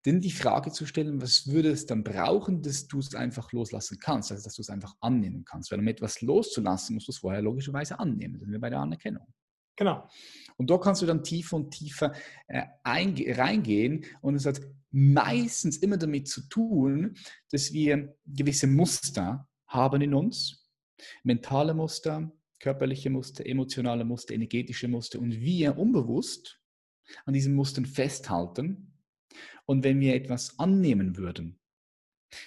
dann 0.04 0.22
die 0.22 0.32
Frage 0.32 0.72
zu 0.72 0.86
stellen, 0.86 1.22
was 1.22 1.48
würde 1.48 1.72
es 1.72 1.86
dann 1.86 2.04
brauchen, 2.04 2.62
dass 2.62 2.88
du 2.88 3.00
es 3.00 3.16
einfach 3.16 3.52
loslassen 3.52 3.98
kannst, 4.00 4.32
also 4.32 4.44
dass 4.44 4.56
du 4.56 4.62
es 4.62 4.70
einfach 4.70 4.96
annehmen 5.00 5.46
kannst. 5.46 5.72
Weil 5.72 5.80
um 5.80 5.88
etwas 5.88 6.22
loszulassen, 6.22 6.96
musst 6.96 7.08
du 7.08 7.14
es 7.14 7.20
vorher 7.20 7.42
logischerweise 7.42 8.00
annehmen. 8.00 8.36
Das 8.36 8.44
sind 8.44 8.52
wir 8.52 8.60
bei 8.60 8.70
der 8.70 8.80
Anerkennung. 8.80 9.34
Genau. 9.76 10.08
Und 10.58 10.70
da 10.70 10.78
kannst 10.78 11.02
du 11.02 11.06
dann 11.06 11.24
tiefer 11.24 11.56
und 11.56 11.72
tiefer 11.72 12.14
äh, 12.48 12.64
reingehen 12.86 14.06
und 14.22 14.36
es 14.36 14.46
hat 14.46 14.62
meistens 14.92 15.78
immer 15.78 15.98
damit 15.98 16.28
zu 16.28 16.48
tun, 16.48 17.16
dass 17.50 17.74
wir 17.74 18.16
gewisse 18.26 18.68
Muster 18.68 19.48
haben 19.68 20.02
in 20.02 20.14
uns, 20.14 20.70
mentale 21.24 21.74
Muster, 21.74 22.32
körperliche 22.60 23.10
Muster, 23.10 23.46
emotionale 23.46 24.06
Muster, 24.06 24.36
energetische 24.36 24.88
Muster 24.88 25.20
und 25.20 25.32
wir 25.32 25.78
unbewusst 25.78 26.62
an 27.26 27.34
diesen 27.34 27.56
Mustern 27.56 27.86
festhalten. 27.86 28.94
Und 29.66 29.84
wenn 29.84 30.00
wir 30.00 30.16
etwas 30.16 30.60
annehmen 30.60 31.18
würden, 31.18 31.60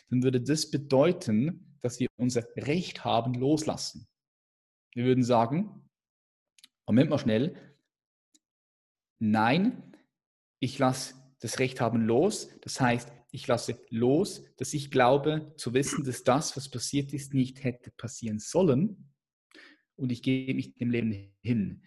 dann 0.09 0.23
würde 0.23 0.41
das 0.41 0.71
bedeuten, 0.71 1.77
dass 1.83 2.01
wir 2.01 2.09
unser 2.17 2.47
Recht 2.57 3.05
haben 3.05 3.35
loslassen. 3.35 4.09
Wir 4.95 5.05
würden 5.05 5.25
sagen, 5.25 5.86
Moment 6.87 7.11
mal 7.11 7.19
schnell. 7.19 7.57
Nein, 9.19 9.93
ich 10.61 10.79
lasse 10.79 11.15
das 11.41 11.59
Recht 11.59 11.81
haben 11.81 12.03
los. 12.03 12.49
Das 12.63 12.81
heißt, 12.81 13.13
ich 13.31 13.47
lasse 13.47 13.79
los, 13.91 14.43
dass 14.57 14.73
ich 14.73 14.91
glaube 14.91 15.53
zu 15.57 15.75
wissen, 15.75 16.05
dass 16.05 16.25
das, 16.25 16.57
was 16.57 16.71
passiert 16.71 17.13
ist, 17.13 17.35
nicht 17.35 17.65
hätte 17.65 17.91
passieren 17.91 18.39
sollen. 18.39 19.13
Und 19.97 20.13
ich 20.13 20.23
gebe 20.23 20.55
mich 20.55 20.75
dem 20.75 20.91
Leben 20.91 21.35
hin. 21.43 21.83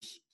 Ich 0.00 0.24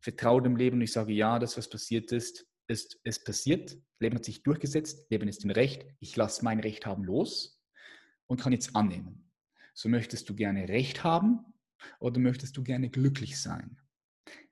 vertraue 0.00 0.42
dem 0.42 0.56
Leben 0.56 0.76
und 0.76 0.82
ich 0.82 0.92
sage, 0.92 1.12
ja, 1.12 1.38
das, 1.38 1.56
was 1.56 1.68
passiert 1.68 2.10
ist, 2.12 2.46
ist, 2.68 3.00
ist 3.04 3.24
passiert. 3.24 3.76
Leben 3.98 4.16
hat 4.16 4.24
sich 4.24 4.42
durchgesetzt. 4.42 5.10
Leben 5.10 5.28
ist 5.28 5.44
im 5.44 5.50
Recht. 5.50 5.86
Ich 6.00 6.16
lasse 6.16 6.44
mein 6.44 6.60
Recht 6.60 6.86
haben 6.86 7.04
los 7.04 7.62
und 8.26 8.40
kann 8.40 8.52
jetzt 8.52 8.74
annehmen. 8.74 9.30
So 9.74 9.88
möchtest 9.88 10.28
du 10.28 10.34
gerne 10.34 10.68
Recht 10.68 11.04
haben, 11.04 11.44
oder 12.00 12.20
möchtest 12.20 12.56
du 12.56 12.62
gerne 12.62 12.90
glücklich 12.90 13.40
sein? 13.40 13.78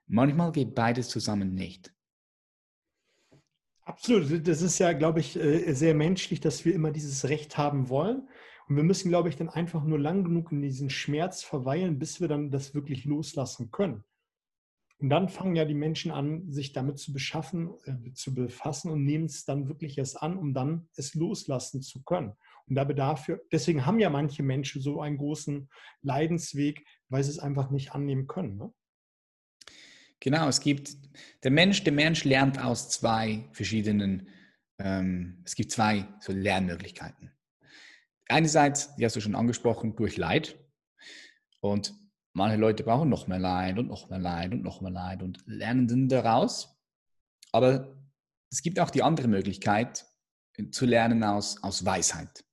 Manchmal 0.07 0.53
geht 0.53 0.75
beides 0.75 1.09
zusammen 1.09 1.55
nicht. 1.55 1.95
Absolut. 3.83 4.47
Das 4.49 4.63
ist 4.63 4.79
ja, 4.79 4.93
glaube 4.93 5.21
ich, 5.21 5.37
äh, 5.37 5.73
sehr 5.73 5.95
menschlich, 5.95 6.41
dass 6.41 6.65
wir 6.65 6.75
immer 6.75 6.91
dieses 6.91 7.29
Recht 7.29 7.59
haben 7.59 7.89
wollen. 7.89 8.29
Und 8.67 8.77
wir 8.77 8.83
müssen, 8.83 9.11
glaube 9.11 9.29
ich, 9.29 9.37
dann 9.37 9.51
einfach 9.51 9.85
nur 9.85 9.99
lang 9.99 10.25
genug 10.25 10.53
in 10.53 10.63
diesen 10.63 10.89
Schmerz 10.89 11.43
verweilen, 11.43 11.99
bis 11.99 12.21
wir 12.21 12.29
dann 12.29 12.51
das 12.51 12.75
wirklich 12.75 13.05
loslassen 13.05 13.71
können. 13.71 14.05
Und 14.99 15.11
dann 15.11 15.29
fangen 15.29 15.57
ja 15.57 15.67
die 15.67 15.75
Menschen 15.75 16.11
an, 16.11 16.51
sich 16.51 16.73
damit 16.73 16.99
zu 16.99 17.13
beschaffen, 17.13 17.75
äh, 17.85 18.13
zu 18.13 18.35
befassen 18.35 18.91
und 18.91 19.05
nehmen 19.05 19.27
es 19.27 19.45
dann 19.45 19.69
wirklich 19.69 19.99
erst 19.99 20.23
an, 20.23 20.39
um 20.39 20.55
dann 20.55 20.89
es 20.97 21.15
loslassen 21.15 21.83
zu 21.83 22.03
können. 22.05 22.33
Und 22.69 22.77
da 22.77 22.85
bedarf, 22.85 23.31
deswegen 23.53 23.85
haben 23.85 24.01
ja 24.01 24.09
manche 24.11 24.43
Menschen 24.43 24.81
so 24.81 25.01
einen 25.01 25.19
großen 25.19 25.69
Leidensweg, 26.03 26.87
weil 27.09 27.23
sie 27.23 27.31
es 27.31 27.39
einfach 27.39 27.71
nicht 27.71 27.93
annehmen 27.93 28.27
können. 28.27 28.57
Ne? 28.57 28.73
Genau, 30.21 30.49
es 30.49 30.61
gibt, 30.61 30.97
der 31.43 31.51
Mensch, 31.51 31.85
der 31.85 31.93
Mensch 31.93 32.25
lernt 32.25 32.59
aus 32.59 32.89
zwei 32.89 33.47
verschiedenen, 33.53 34.29
ähm, 34.79 35.43
es 35.45 35.55
gibt 35.55 35.71
zwei 35.71 36.09
so 36.21 36.33
Lernmöglichkeiten. 36.33 37.31
Einerseits, 38.29 38.97
die 38.97 39.05
hast 39.05 39.17
du 39.17 39.21
schon 39.21 39.35
angesprochen, 39.35 39.97
durch 39.97 40.17
Leid. 40.17 40.59
Und 41.61 41.95
manche 42.33 42.57
Leute 42.57 42.83
brauchen 42.83 43.11
noch 43.11 43.27
mehr 43.27 43.39
Leid 43.39 43.79
und 43.79 43.89
noch 43.89 44.09
mehr 44.09 44.19
Leid 44.19 44.53
und 44.53 44.63
noch 44.63 44.81
mehr 44.81 44.91
Leid 44.91 45.23
und 45.23 45.43
lernen 45.47 45.87
dann 45.89 46.09
daraus. 46.09 46.81
Aber 47.53 47.95
es 48.51 48.63
gibt 48.63 48.81
auch 48.81 48.91
die 48.91 49.03
andere 49.03 49.29
Möglichkeit, 49.29 50.07
zu 50.71 50.87
lernen 50.87 51.23
aus, 51.25 51.63
aus 51.63 51.85
Weisheit. 51.85 52.44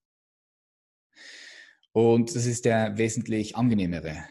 Und 1.94 2.36
das 2.36 2.46
ist 2.46 2.66
der 2.66 2.98
wesentlich 2.98 3.56
angenehmere 3.56 4.24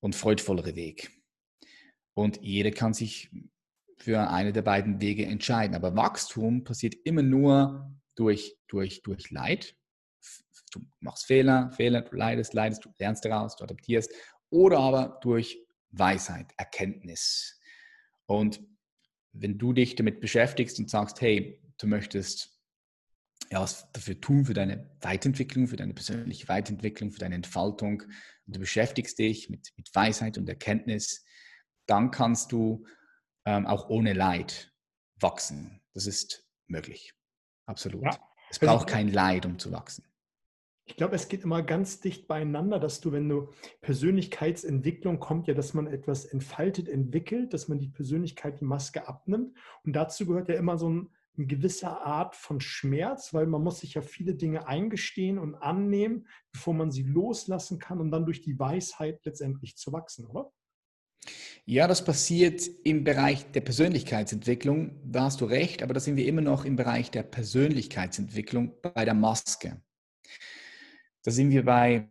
und 0.00 0.14
freudvollere 0.14 0.76
Weg. 0.76 1.10
Und 2.14 2.40
jeder 2.42 2.70
kann 2.70 2.94
sich 2.94 3.30
für 3.96 4.30
eine 4.30 4.52
der 4.52 4.62
beiden 4.62 5.00
Wege 5.00 5.26
entscheiden. 5.26 5.74
Aber 5.74 5.96
Wachstum 5.96 6.64
passiert 6.64 6.94
immer 7.04 7.22
nur 7.22 7.92
durch, 8.14 8.56
durch, 8.68 9.02
durch 9.02 9.30
Leid. 9.30 9.76
Du 10.72 10.80
machst 11.00 11.26
Fehler, 11.26 11.70
Fehler, 11.72 12.02
du 12.02 12.16
leidest, 12.16 12.54
leidest, 12.54 12.84
du 12.84 12.90
lernst 12.98 13.24
daraus, 13.24 13.56
du 13.56 13.64
adaptierst. 13.64 14.12
Oder 14.50 14.78
aber 14.78 15.18
durch 15.22 15.58
Weisheit, 15.90 16.52
Erkenntnis. 16.56 17.60
Und 18.26 18.60
wenn 19.32 19.58
du 19.58 19.72
dich 19.72 19.94
damit 19.94 20.20
beschäftigst 20.20 20.78
und 20.78 20.90
sagst, 20.90 21.20
hey, 21.20 21.60
du 21.78 21.86
möchtest 21.86 22.57
ja, 23.50 23.60
was 23.60 23.90
dafür 23.92 24.20
tun 24.20 24.44
für 24.44 24.54
deine 24.54 24.90
Weiterentwicklung, 25.00 25.68
für 25.68 25.76
deine 25.76 25.94
persönliche 25.94 26.48
Weiterentwicklung, 26.48 27.10
für 27.10 27.18
deine 27.18 27.34
Entfaltung 27.34 28.02
und 28.46 28.56
du 28.56 28.60
beschäftigst 28.60 29.18
dich 29.18 29.48
mit, 29.48 29.72
mit 29.76 29.94
Weisheit 29.94 30.38
und 30.38 30.48
Erkenntnis, 30.48 31.24
dann 31.86 32.10
kannst 32.10 32.52
du 32.52 32.86
ähm, 33.46 33.66
auch 33.66 33.88
ohne 33.88 34.12
Leid 34.12 34.72
wachsen. 35.20 35.80
Das 35.94 36.06
ist 36.06 36.46
möglich. 36.66 37.14
Absolut. 37.66 38.04
Ja. 38.04 38.18
Es 38.50 38.58
braucht 38.58 38.88
kein 38.88 39.08
Leid, 39.08 39.46
um 39.46 39.58
zu 39.58 39.72
wachsen. 39.72 40.04
Ich 40.84 40.96
glaube, 40.96 41.14
es 41.14 41.28
geht 41.28 41.42
immer 41.42 41.62
ganz 41.62 42.00
dicht 42.00 42.26
beieinander, 42.28 42.80
dass 42.80 43.00
du, 43.00 43.12
wenn 43.12 43.28
du 43.28 43.52
Persönlichkeitsentwicklung 43.82 45.20
kommt 45.20 45.46
ja, 45.46 45.52
dass 45.52 45.74
man 45.74 45.86
etwas 45.86 46.24
entfaltet, 46.24 46.88
entwickelt, 46.88 47.52
dass 47.52 47.68
man 47.68 47.78
die 47.78 47.88
Persönlichkeit, 47.88 48.60
die 48.60 48.64
Maske 48.64 49.06
abnimmt. 49.06 49.54
Und 49.84 49.92
dazu 49.94 50.24
gehört 50.24 50.48
ja 50.48 50.54
immer 50.54 50.78
so 50.78 50.88
ein 50.88 51.10
eine 51.38 51.46
gewisse 51.46 51.88
Art 51.88 52.34
von 52.36 52.60
Schmerz, 52.60 53.32
weil 53.32 53.46
man 53.46 53.62
muss 53.62 53.80
sich 53.80 53.94
ja 53.94 54.02
viele 54.02 54.34
Dinge 54.34 54.66
eingestehen 54.66 55.38
und 55.38 55.54
annehmen, 55.54 56.26
bevor 56.52 56.74
man 56.74 56.90
sie 56.90 57.04
loslassen 57.04 57.78
kann 57.78 58.00
und 58.00 58.10
dann 58.10 58.26
durch 58.26 58.40
die 58.42 58.58
Weisheit 58.58 59.24
letztendlich 59.24 59.76
zu 59.76 59.92
wachsen, 59.92 60.26
oder? 60.26 60.52
Ja, 61.64 61.86
das 61.86 62.04
passiert 62.04 62.62
im 62.84 63.04
Bereich 63.04 63.50
der 63.52 63.60
Persönlichkeitsentwicklung, 63.60 65.00
da 65.04 65.24
hast 65.24 65.40
du 65.40 65.44
recht, 65.44 65.82
aber 65.82 65.94
da 65.94 66.00
sind 66.00 66.16
wir 66.16 66.26
immer 66.26 66.40
noch 66.40 66.64
im 66.64 66.76
Bereich 66.76 67.10
der 67.10 67.22
Persönlichkeitsentwicklung 67.22 68.72
bei 68.80 69.04
der 69.04 69.14
Maske. 69.14 69.82
Da 71.22 71.30
sind 71.30 71.50
wir 71.50 71.64
bei, 71.64 72.08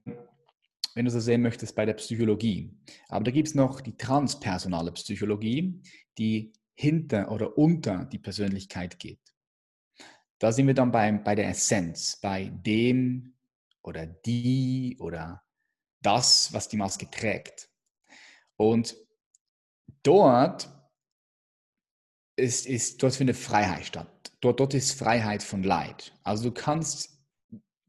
wenn 0.93 1.05
du 1.05 1.11
so 1.11 1.19
sehen 1.19 1.41
möchtest, 1.41 1.75
bei 1.75 1.85
der 1.85 1.95
Psychologie. 1.95 2.71
Aber 3.07 3.23
da 3.23 3.31
gibt 3.31 3.47
es 3.47 3.55
noch 3.55 3.81
die 3.81 3.97
transpersonale 3.97 4.91
Psychologie, 4.91 5.81
die 6.19 6.53
hinter 6.77 7.31
oder 7.31 7.57
unter 7.57 8.05
die 8.05 8.19
Persönlichkeit 8.19 8.99
geht. 8.99 9.33
Da 10.39 10.51
sind 10.51 10.67
wir 10.67 10.75
dann 10.75 10.91
bei, 10.91 11.11
bei 11.11 11.33
der 11.33 11.49
Essenz, 11.49 12.19
bei 12.21 12.49
dem 12.49 13.33
oder 13.81 14.05
die 14.05 14.95
oder 14.99 15.43
das, 16.01 16.53
was 16.53 16.69
die 16.69 16.77
Maske 16.77 17.09
trägt. 17.09 17.69
Und 18.55 18.95
dort 20.03 20.69
ist, 22.35 22.67
ist 22.67 23.01
dort 23.01 23.15
findet 23.15 23.37
Freiheit 23.37 23.85
statt. 23.87 24.31
Dort, 24.41 24.59
dort 24.59 24.75
ist 24.75 24.91
Freiheit 24.91 25.41
von 25.41 25.63
Leid. 25.63 26.13
Also 26.23 26.49
du 26.49 26.51
kannst, 26.51 27.19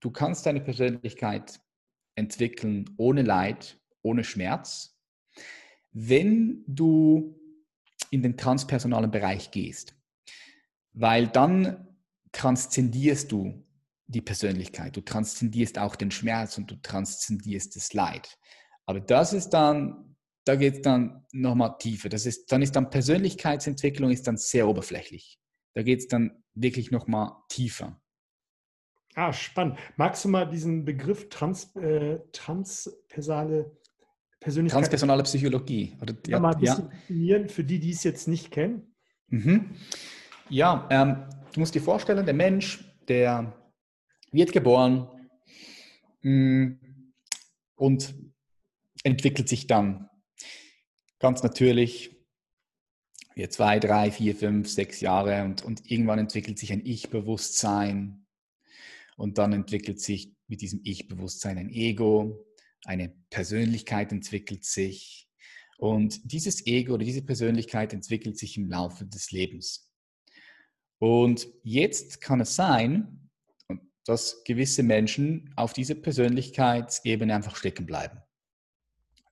du 0.01 0.11
kannst 0.11 0.46
deine 0.46 0.62
Persönlichkeit 0.62 1.61
entwickeln 2.14 2.88
ohne 2.96 3.20
Leid, 3.20 3.79
ohne 4.01 4.24
Schmerz, 4.24 4.98
wenn 5.92 6.64
du 6.66 7.38
in 8.11 8.23
den 8.23 8.37
transpersonalen 8.37 9.11
Bereich 9.11 9.51
gehst. 9.51 9.94
Weil 10.92 11.29
dann 11.29 11.88
transzendierst 12.33 13.31
du 13.33 13.64
die 14.07 14.23
Persönlichkeit, 14.23 14.97
du 14.97 15.03
transzendierst 15.03 15.79
auch 15.79 15.97
den 15.97 16.11
Schmerz 16.11 16.57
und 16.59 16.71
du 16.71 16.77
transzendierst 16.77 17.77
das 17.77 17.92
Leid. 17.92 18.38
Aber 18.87 19.01
das 19.01 19.35
ist 19.35 19.51
dann, 19.51 20.16
da 20.44 20.57
geht 20.57 20.77
es 20.77 20.83
dann 20.83 21.27
nochmal 21.33 21.77
tiefer. 21.79 22.09
Das 22.09 22.25
ist, 22.25 22.51
dann 22.51 22.62
ist 22.62 22.75
dann 22.75 22.90
Persönlichkeitsentwicklung 22.90 24.11
ist 24.11 24.27
dann 24.27 24.38
sehr 24.38 24.66
oberflächlich. 24.66 25.38
Da 25.75 25.83
geht 25.83 26.01
es 26.01 26.09
dann 26.09 26.42
wirklich 26.55 26.90
nochmal 26.90 27.33
tiefer. 27.49 28.01
Ah, 29.14 29.33
spannend. 29.33 29.79
Magst 29.97 30.25
du 30.25 30.29
mal 30.29 30.49
diesen 30.49 30.85
Begriff 30.85 31.29
trans, 31.29 31.75
äh, 31.77 32.21
transpersonale 32.33 33.78
Persönlichkeit? 34.40 34.81
Transpersonale 34.81 35.22
Psychologie. 35.24 35.96
Oder, 36.01 36.14
ja, 36.27 36.40
mal 36.40 36.55
ein 36.55 36.61
bisschen 36.61 36.85
ja. 36.85 36.90
definieren 36.90 37.48
für 37.48 37.64
die, 37.64 37.79
die 37.81 37.90
es 37.90 38.05
jetzt 38.05 38.29
nicht 38.29 38.51
kennen. 38.51 38.94
Mhm. 39.29 39.74
Ja, 40.48 40.87
ähm, 40.90 41.24
du 41.53 41.61
musst 41.61 41.74
dir 41.74 41.83
vorstellen, 41.83 42.24
der 42.24 42.35
Mensch, 42.35 42.85
der 43.09 43.53
wird 44.33 44.53
geboren 44.53 45.09
mh, 46.22 46.31
mm, 46.31 46.81
und 47.77 48.14
entwickelt 49.03 49.48
sich 49.48 49.66
dann 49.66 50.09
ganz 51.18 51.42
natürlich 51.42 52.18
wir 53.38 53.51
zwei, 53.51 53.79
drei, 53.79 54.11
vier, 54.11 54.35
fünf, 54.35 54.68
sechs 54.68 55.01
Jahre 55.01 55.44
und, 55.44 55.64
und 55.64 55.88
irgendwann 55.88 56.18
entwickelt 56.18 56.59
sich 56.59 56.72
ein 56.72 56.85
Ich-Bewusstsein 56.85 58.27
und 59.16 59.38
dann 59.38 59.53
entwickelt 59.53 60.01
sich 60.01 60.35
mit 60.48 60.61
diesem 60.61 60.81
Ich-Bewusstsein 60.83 61.57
ein 61.57 61.70
Ego, 61.70 62.44
eine 62.85 63.11
Persönlichkeit 63.31 64.12
entwickelt 64.12 64.64
sich 64.64 65.29
und 65.79 66.33
dieses 66.33 66.67
Ego 66.67 66.95
oder 66.95 67.05
diese 67.05 67.23
Persönlichkeit 67.23 67.93
entwickelt 67.93 68.37
sich 68.37 68.57
im 68.57 68.69
Laufe 68.69 69.07
des 69.07 69.31
Lebens. 69.31 69.93
Und 70.99 71.47
jetzt 71.62 72.21
kann 72.21 72.41
es 72.41 72.57
sein, 72.57 73.31
dass 74.05 74.43
gewisse 74.45 74.83
Menschen 74.83 75.53
auf 75.55 75.73
dieser 75.73 75.95
Persönlichkeitsebene 75.95 77.35
einfach 77.35 77.57
stecken 77.57 77.87
bleiben. 77.87 78.21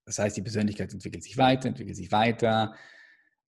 Das 0.04 0.18
heißt, 0.20 0.36
die 0.36 0.42
Persönlichkeit 0.42 0.92
entwickelt 0.92 1.24
sich 1.24 1.36
weiter, 1.36 1.68
entwickelt 1.68 1.96
sich 1.96 2.12
weiter 2.12 2.76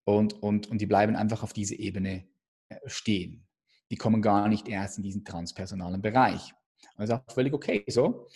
und, 0.04 0.32
und, 0.42 0.66
und 0.66 0.80
die 0.80 0.86
bleiben 0.86 1.14
einfach 1.14 1.42
auf 1.42 1.52
dieser 1.52 1.78
Ebene 1.78 2.26
äh, 2.68 2.76
stehen. 2.86 3.46
Die 3.90 3.96
kommen 3.96 4.22
gar 4.22 4.48
nicht 4.48 4.68
erst 4.68 4.96
in 4.96 5.04
diesen 5.04 5.24
transpersonalen 5.24 6.02
Bereich. 6.02 6.52
Und 6.96 7.08
das 7.08 7.10
ist 7.10 7.14
auch 7.14 7.32
völlig 7.34 7.52
okay 7.52 7.84
so. 7.86 8.26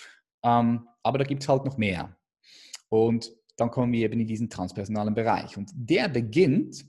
Ähm, 0.43 0.89
aber 1.03 1.19
da 1.19 1.25
gibt 1.25 1.43
es 1.43 1.49
halt 1.49 1.65
noch 1.65 1.79
mehr. 1.79 2.17
Und 2.89 3.33
dann 3.57 3.71
kommen 3.71 3.93
wir 3.93 4.05
eben 4.05 4.21
in 4.21 4.27
diesen 4.27 4.51
transpersonalen 4.51 5.15
Bereich. 5.15 5.57
Und 5.57 5.71
der 5.75 6.09
beginnt, 6.09 6.85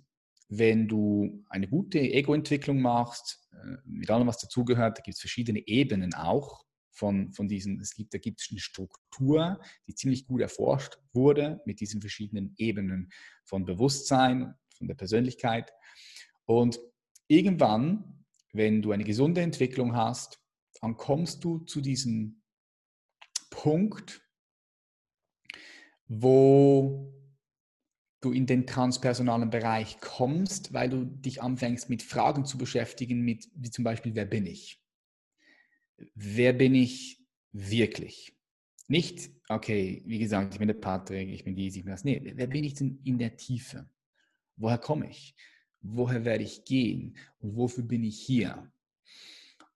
wenn 0.50 0.88
du 0.88 1.44
eine 1.50 1.68
gute 1.68 2.00
Ego-Entwicklung 2.00 2.82
machst, 2.82 3.48
äh, 3.52 3.78
mit 3.86 4.10
allem, 4.10 4.28
was 4.28 4.38
dazugehört, 4.38 4.98
da 4.98 5.02
gibt 5.02 5.16
es 5.16 5.22
verschiedene 5.22 5.66
Ebenen 5.68 6.14
auch 6.14 6.66
von, 6.92 7.34
von 7.34 7.48
diesen, 7.48 7.80
es 7.82 7.94
gibt, 7.96 8.14
da 8.14 8.20
gibt 8.20 8.42
es 8.42 8.50
eine 8.52 8.60
Struktur, 8.60 9.60
die 9.88 9.96
ziemlich 9.96 10.28
gut 10.28 10.42
erforscht 10.42 10.98
wurde 11.12 11.62
mit 11.66 11.80
diesen 11.80 12.02
verschiedenen 12.02 12.54
Ebenen 12.58 13.12
von 13.46 13.66
Bewusstsein, 13.66 14.54
von 14.78 14.88
der 14.88 14.96
Persönlichkeit. 14.96 15.72
Und 16.46 16.80
irgendwann, 17.28 18.26
wenn 18.54 18.82
du 18.82 18.92
eine 18.92 19.04
gesunde 19.04 19.42
Entwicklung 19.42 19.96
hast, 19.96 20.40
dann 20.82 20.98
kommst 20.98 21.44
du 21.44 21.60
zu 21.60 21.82
diesem 21.82 22.43
Punkt, 23.54 24.22
wo 26.08 27.14
du 28.22 28.32
in 28.32 28.46
den 28.46 28.66
transpersonalen 28.66 29.50
Bereich 29.50 30.00
kommst, 30.00 30.74
weil 30.74 30.90
du 30.90 31.06
dich 31.06 31.42
anfängst 31.42 31.90
mit 31.90 32.04
Fragen 32.04 32.46
zu 32.46 32.58
beschäftigen, 32.58 33.22
mit, 33.22 33.50
wie 33.56 33.70
zum 33.70 33.84
Beispiel, 33.84 34.16
wer 34.16 34.26
bin 34.26 34.46
ich? 34.46 34.84
wer 36.16 36.54
bin 36.54 36.76
ich 36.76 37.24
wirklich? 37.52 38.36
Nicht, 38.88 39.32
okay, 39.48 40.04
wie 40.06 40.20
gesagt, 40.20 40.54
ich 40.54 40.60
bin 40.60 40.68
der 40.68 40.76
Patrick, 40.76 41.30
ich 41.30 41.44
bin 41.44 41.56
dies, 41.56 41.76
ich 41.76 41.84
bin 41.84 41.92
das. 41.92 42.04
Nee, 42.04 42.22
wer 42.36 42.48
bin 42.48 42.64
ich 42.64 42.74
denn 42.76 43.00
in 43.04 43.18
der 43.18 43.38
Tiefe? 43.38 43.90
Woher 44.58 44.78
komme 44.78 45.10
ich? 45.10 45.36
Woher 45.82 46.26
werde 46.26 46.44
ich 46.44 46.66
gehen? 46.66 47.18
Und 47.40 47.56
wofür 47.56 47.84
bin 47.84 48.04
ich 48.04 48.20
hier? 48.20 48.72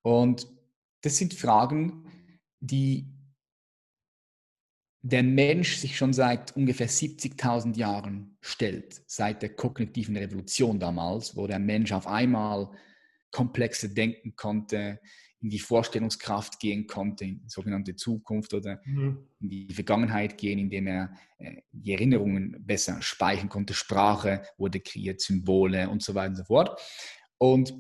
Und 0.02 0.48
das 1.02 1.18
sind 1.18 1.34
Fragen, 1.34 2.06
die 2.60 3.08
der 5.10 5.24
Mensch 5.24 5.78
sich 5.78 5.96
schon 5.96 6.12
seit 6.12 6.56
ungefähr 6.58 6.90
70.000 6.90 7.78
Jahren 7.78 8.38
stellt, 8.42 9.02
seit 9.08 9.42
der 9.42 9.56
kognitiven 9.56 10.18
Revolution 10.18 10.82
damals, 10.82 11.38
wo 11.38 11.48
der 11.48 11.60
Mensch 11.60 11.94
auf 11.94 12.08
einmal 12.08 12.70
komplexe 13.32 13.94
denken 13.94 14.36
konnte, 14.36 15.00
in 15.40 15.50
die 15.50 15.60
Vorstellungskraft 15.60 16.60
gehen 16.60 16.88
konnte, 16.88 17.24
in 17.24 17.40
die 17.40 17.50
sogenannte 17.50 17.96
Zukunft 17.96 18.54
oder 18.54 18.82
mhm. 18.84 19.30
in 19.40 19.50
die 19.50 19.74
Vergangenheit 19.74 20.38
gehen, 20.38 20.60
indem 20.60 20.88
er 20.88 21.16
äh, 21.38 21.62
die 21.72 21.94
Erinnerungen 21.94 22.58
besser 22.60 23.02
speichern 23.02 23.48
konnte. 23.48 23.74
Sprache 23.74 24.42
wurde 24.58 24.82
kreiert, 24.82 25.22
Symbole 25.22 25.90
und 25.90 26.04
so 26.04 26.16
weiter 26.16 26.32
und 26.32 26.36
so 26.36 26.44
fort. 26.44 26.82
Und 27.38 27.74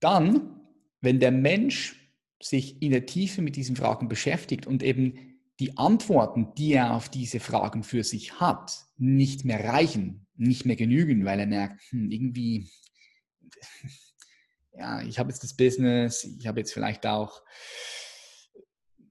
dann, 0.00 0.60
wenn 1.00 1.18
der 1.18 1.32
Mensch 1.32 2.05
sich 2.42 2.82
in 2.82 2.92
der 2.92 3.06
Tiefe 3.06 3.42
mit 3.42 3.56
diesen 3.56 3.76
Fragen 3.76 4.08
beschäftigt 4.08 4.66
und 4.66 4.82
eben 4.82 5.40
die 5.58 5.78
Antworten, 5.78 6.54
die 6.56 6.74
er 6.74 6.94
auf 6.94 7.08
diese 7.08 7.40
Fragen 7.40 7.82
für 7.82 8.04
sich 8.04 8.40
hat, 8.40 8.84
nicht 8.98 9.44
mehr 9.44 9.64
reichen, 9.64 10.26
nicht 10.36 10.66
mehr 10.66 10.76
genügen, 10.76 11.24
weil 11.24 11.40
er 11.40 11.46
merkt, 11.46 11.80
hm, 11.90 12.10
irgendwie 12.10 12.70
ja, 14.72 15.02
ich 15.02 15.18
habe 15.18 15.30
jetzt 15.30 15.42
das 15.42 15.56
Business, 15.56 16.24
ich 16.24 16.46
habe 16.46 16.60
jetzt 16.60 16.72
vielleicht 16.72 17.06
auch 17.06 17.42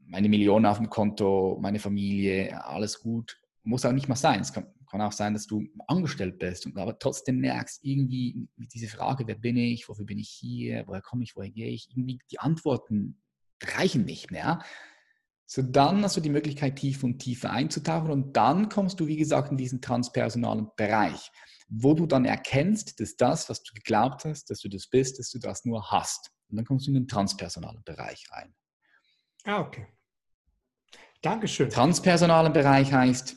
meine 0.07 0.29
Millionen 0.29 0.65
auf 0.65 0.77
dem 0.77 0.89
Konto, 0.89 1.57
meine 1.61 1.79
Familie, 1.79 2.63
alles 2.63 3.01
gut. 3.01 3.41
Muss 3.63 3.85
auch 3.85 3.91
nicht 3.91 4.07
mal 4.07 4.15
sein. 4.15 4.41
Es 4.41 4.53
kann, 4.53 4.67
kann 4.85 5.01
auch 5.01 5.11
sein, 5.11 5.33
dass 5.33 5.47
du 5.47 5.63
angestellt 5.87 6.39
bist 6.39 6.65
und 6.65 6.77
aber 6.77 6.97
trotzdem 6.99 7.39
merkst, 7.39 7.83
irgendwie 7.83 8.47
mit 8.55 8.73
dieser 8.73 8.95
Frage, 8.95 9.27
wer 9.27 9.35
bin 9.35 9.57
ich, 9.57 9.87
wofür 9.89 10.05
bin 10.05 10.19
ich 10.19 10.29
hier, 10.29 10.83
woher 10.87 11.01
komme 11.01 11.23
ich, 11.23 11.35
woher 11.35 11.51
gehe 11.51 11.69
ich, 11.69 11.89
irgendwie 11.89 12.19
die 12.31 12.39
Antworten 12.39 13.21
reichen 13.63 14.05
nicht 14.05 14.31
mehr. 14.31 14.59
So 15.47 15.61
dann 15.61 16.03
hast 16.03 16.17
du 16.17 16.21
die 16.21 16.29
Möglichkeit, 16.29 16.75
tiefer 16.77 17.05
und 17.05 17.19
tiefer 17.19 17.51
einzutauchen 17.51 18.11
und 18.11 18.35
dann 18.35 18.69
kommst 18.69 18.99
du, 18.99 19.07
wie 19.07 19.17
gesagt, 19.17 19.51
in 19.51 19.57
diesen 19.57 19.81
transpersonalen 19.81 20.67
Bereich 20.75 21.31
wo 21.67 21.93
du 21.93 22.05
dann 22.05 22.25
erkennst, 22.25 22.99
dass 22.99 23.15
das, 23.15 23.49
was 23.49 23.63
du 23.63 23.73
geglaubt 23.73 24.25
hast, 24.25 24.49
dass 24.49 24.59
du 24.59 24.69
das 24.69 24.87
bist, 24.87 25.19
dass 25.19 25.31
du 25.31 25.39
das 25.39 25.65
nur 25.65 25.91
hast. 25.91 26.31
Und 26.49 26.57
dann 26.57 26.65
kommst 26.65 26.85
du 26.85 26.91
in 26.91 26.95
den 26.95 27.07
transpersonalen 27.07 27.83
Bereich 27.83 28.25
rein. 28.31 28.53
Ah, 29.45 29.61
okay. 29.61 29.87
Dankeschön. 31.21 31.69
Transpersonalen 31.69 32.53
Bereich 32.53 32.91
heißt 32.91 33.35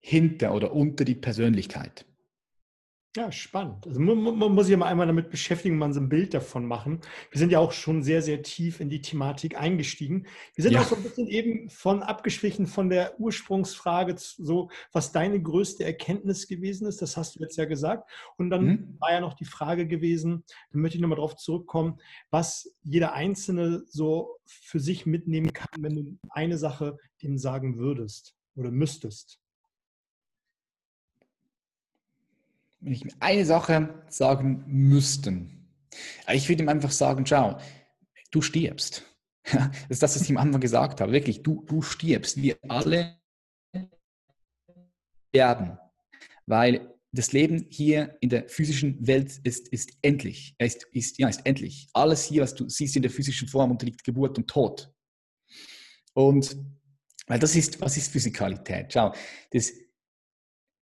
hinter 0.00 0.54
oder 0.54 0.72
unter 0.72 1.04
die 1.04 1.14
Persönlichkeit. 1.14 2.06
Ja, 3.16 3.32
spannend. 3.32 3.88
Also 3.88 3.98
man, 3.98 4.38
man 4.38 4.54
muss 4.54 4.66
sich 4.66 4.70
ja 4.70 4.76
mal 4.76 4.86
einmal 4.86 5.08
damit 5.08 5.30
beschäftigen, 5.30 5.76
man 5.76 5.92
so 5.92 5.98
ein 5.98 6.08
Bild 6.08 6.32
davon 6.32 6.64
machen. 6.64 7.00
Wir 7.32 7.40
sind 7.40 7.50
ja 7.50 7.58
auch 7.58 7.72
schon 7.72 8.04
sehr, 8.04 8.22
sehr 8.22 8.42
tief 8.42 8.78
in 8.78 8.88
die 8.88 9.00
Thematik 9.00 9.58
eingestiegen. 9.58 10.28
Wir 10.54 10.62
sind 10.62 10.74
ja. 10.74 10.80
auch 10.80 10.84
so 10.84 10.94
ein 10.94 11.02
bisschen 11.02 11.26
eben 11.26 11.68
von 11.70 12.04
abgeschwichen 12.04 12.68
von 12.68 12.88
der 12.88 13.18
Ursprungsfrage, 13.18 14.14
so 14.16 14.70
was 14.92 15.10
deine 15.10 15.42
größte 15.42 15.82
Erkenntnis 15.82 16.46
gewesen 16.46 16.86
ist. 16.86 17.02
Das 17.02 17.16
hast 17.16 17.34
du 17.34 17.40
jetzt 17.40 17.56
ja 17.56 17.64
gesagt. 17.64 18.08
Und 18.36 18.50
dann 18.50 18.64
mhm. 18.64 18.96
war 19.00 19.10
ja 19.10 19.20
noch 19.20 19.34
die 19.34 19.44
Frage 19.44 19.88
gewesen, 19.88 20.44
da 20.70 20.78
möchte 20.78 20.96
ich 20.96 21.02
nochmal 21.02 21.16
darauf 21.16 21.34
zurückkommen, 21.34 21.98
was 22.30 22.72
jeder 22.84 23.12
Einzelne 23.12 23.82
so 23.88 24.36
für 24.44 24.78
sich 24.78 25.04
mitnehmen 25.04 25.52
kann, 25.52 25.82
wenn 25.82 25.96
du 25.96 26.18
eine 26.28 26.58
Sache 26.58 26.96
dem 27.24 27.38
sagen 27.38 27.76
würdest 27.76 28.36
oder 28.54 28.70
müsstest. 28.70 29.40
Wenn 32.80 32.92
ich 32.92 33.04
mir 33.04 33.12
eine 33.20 33.44
Sache 33.44 34.02
sagen 34.08 34.64
müssten, 34.66 35.60
ich 36.32 36.48
würde 36.48 36.62
ihm 36.62 36.68
einfach 36.68 36.90
sagen, 36.90 37.26
schau, 37.26 37.58
du 38.30 38.42
stirbst. 38.42 39.04
das 39.44 39.70
ist 39.88 40.02
das, 40.02 40.14
was 40.14 40.22
ich 40.22 40.30
am 40.30 40.36
Anfang 40.36 40.60
gesagt 40.60 41.00
habe. 41.00 41.12
Wirklich, 41.12 41.42
du, 41.42 41.64
du 41.66 41.82
stirbst. 41.82 42.40
Wir 42.40 42.56
alle 42.68 43.18
werden. 45.32 45.78
Weil 46.46 46.94
das 47.12 47.32
Leben 47.32 47.66
hier 47.70 48.16
in 48.20 48.28
der 48.28 48.48
physischen 48.48 49.04
Welt 49.06 49.40
ist, 49.42 49.68
ist 49.68 49.92
endlich. 50.02 50.54
Ist, 50.58 50.84
ist, 50.92 51.18
ja, 51.18 51.28
ist 51.28 51.44
endlich. 51.44 51.88
Alles 51.92 52.24
hier, 52.24 52.42
was 52.42 52.54
du 52.54 52.68
siehst 52.68 52.96
in 52.96 53.02
der 53.02 53.10
physischen 53.10 53.48
Form, 53.48 53.70
unterliegt 53.70 54.04
Geburt 54.04 54.38
und 54.38 54.48
Tod. 54.48 54.92
Und 56.14 56.56
weil 57.26 57.38
das 57.38 57.56
ist, 57.56 57.80
was 57.80 57.96
ist 57.96 58.12
Physikalität? 58.12 58.92
Schau, 58.92 59.12
das, 59.52 59.72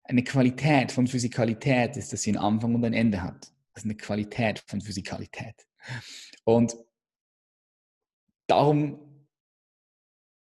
eine 0.07 0.23
Qualität 0.23 0.91
von 0.91 1.07
Physikalität 1.07 1.97
ist, 1.97 2.13
dass 2.13 2.21
sie 2.21 2.31
einen 2.31 2.43
Anfang 2.43 2.75
und 2.75 2.85
ein 2.85 2.93
Ende 2.93 3.21
hat. 3.21 3.51
Das 3.73 3.83
ist 3.83 3.85
eine 3.85 3.97
Qualität 3.97 4.63
von 4.67 4.81
Physikalität. 4.81 5.67
Und 6.43 6.75
darum 8.47 9.27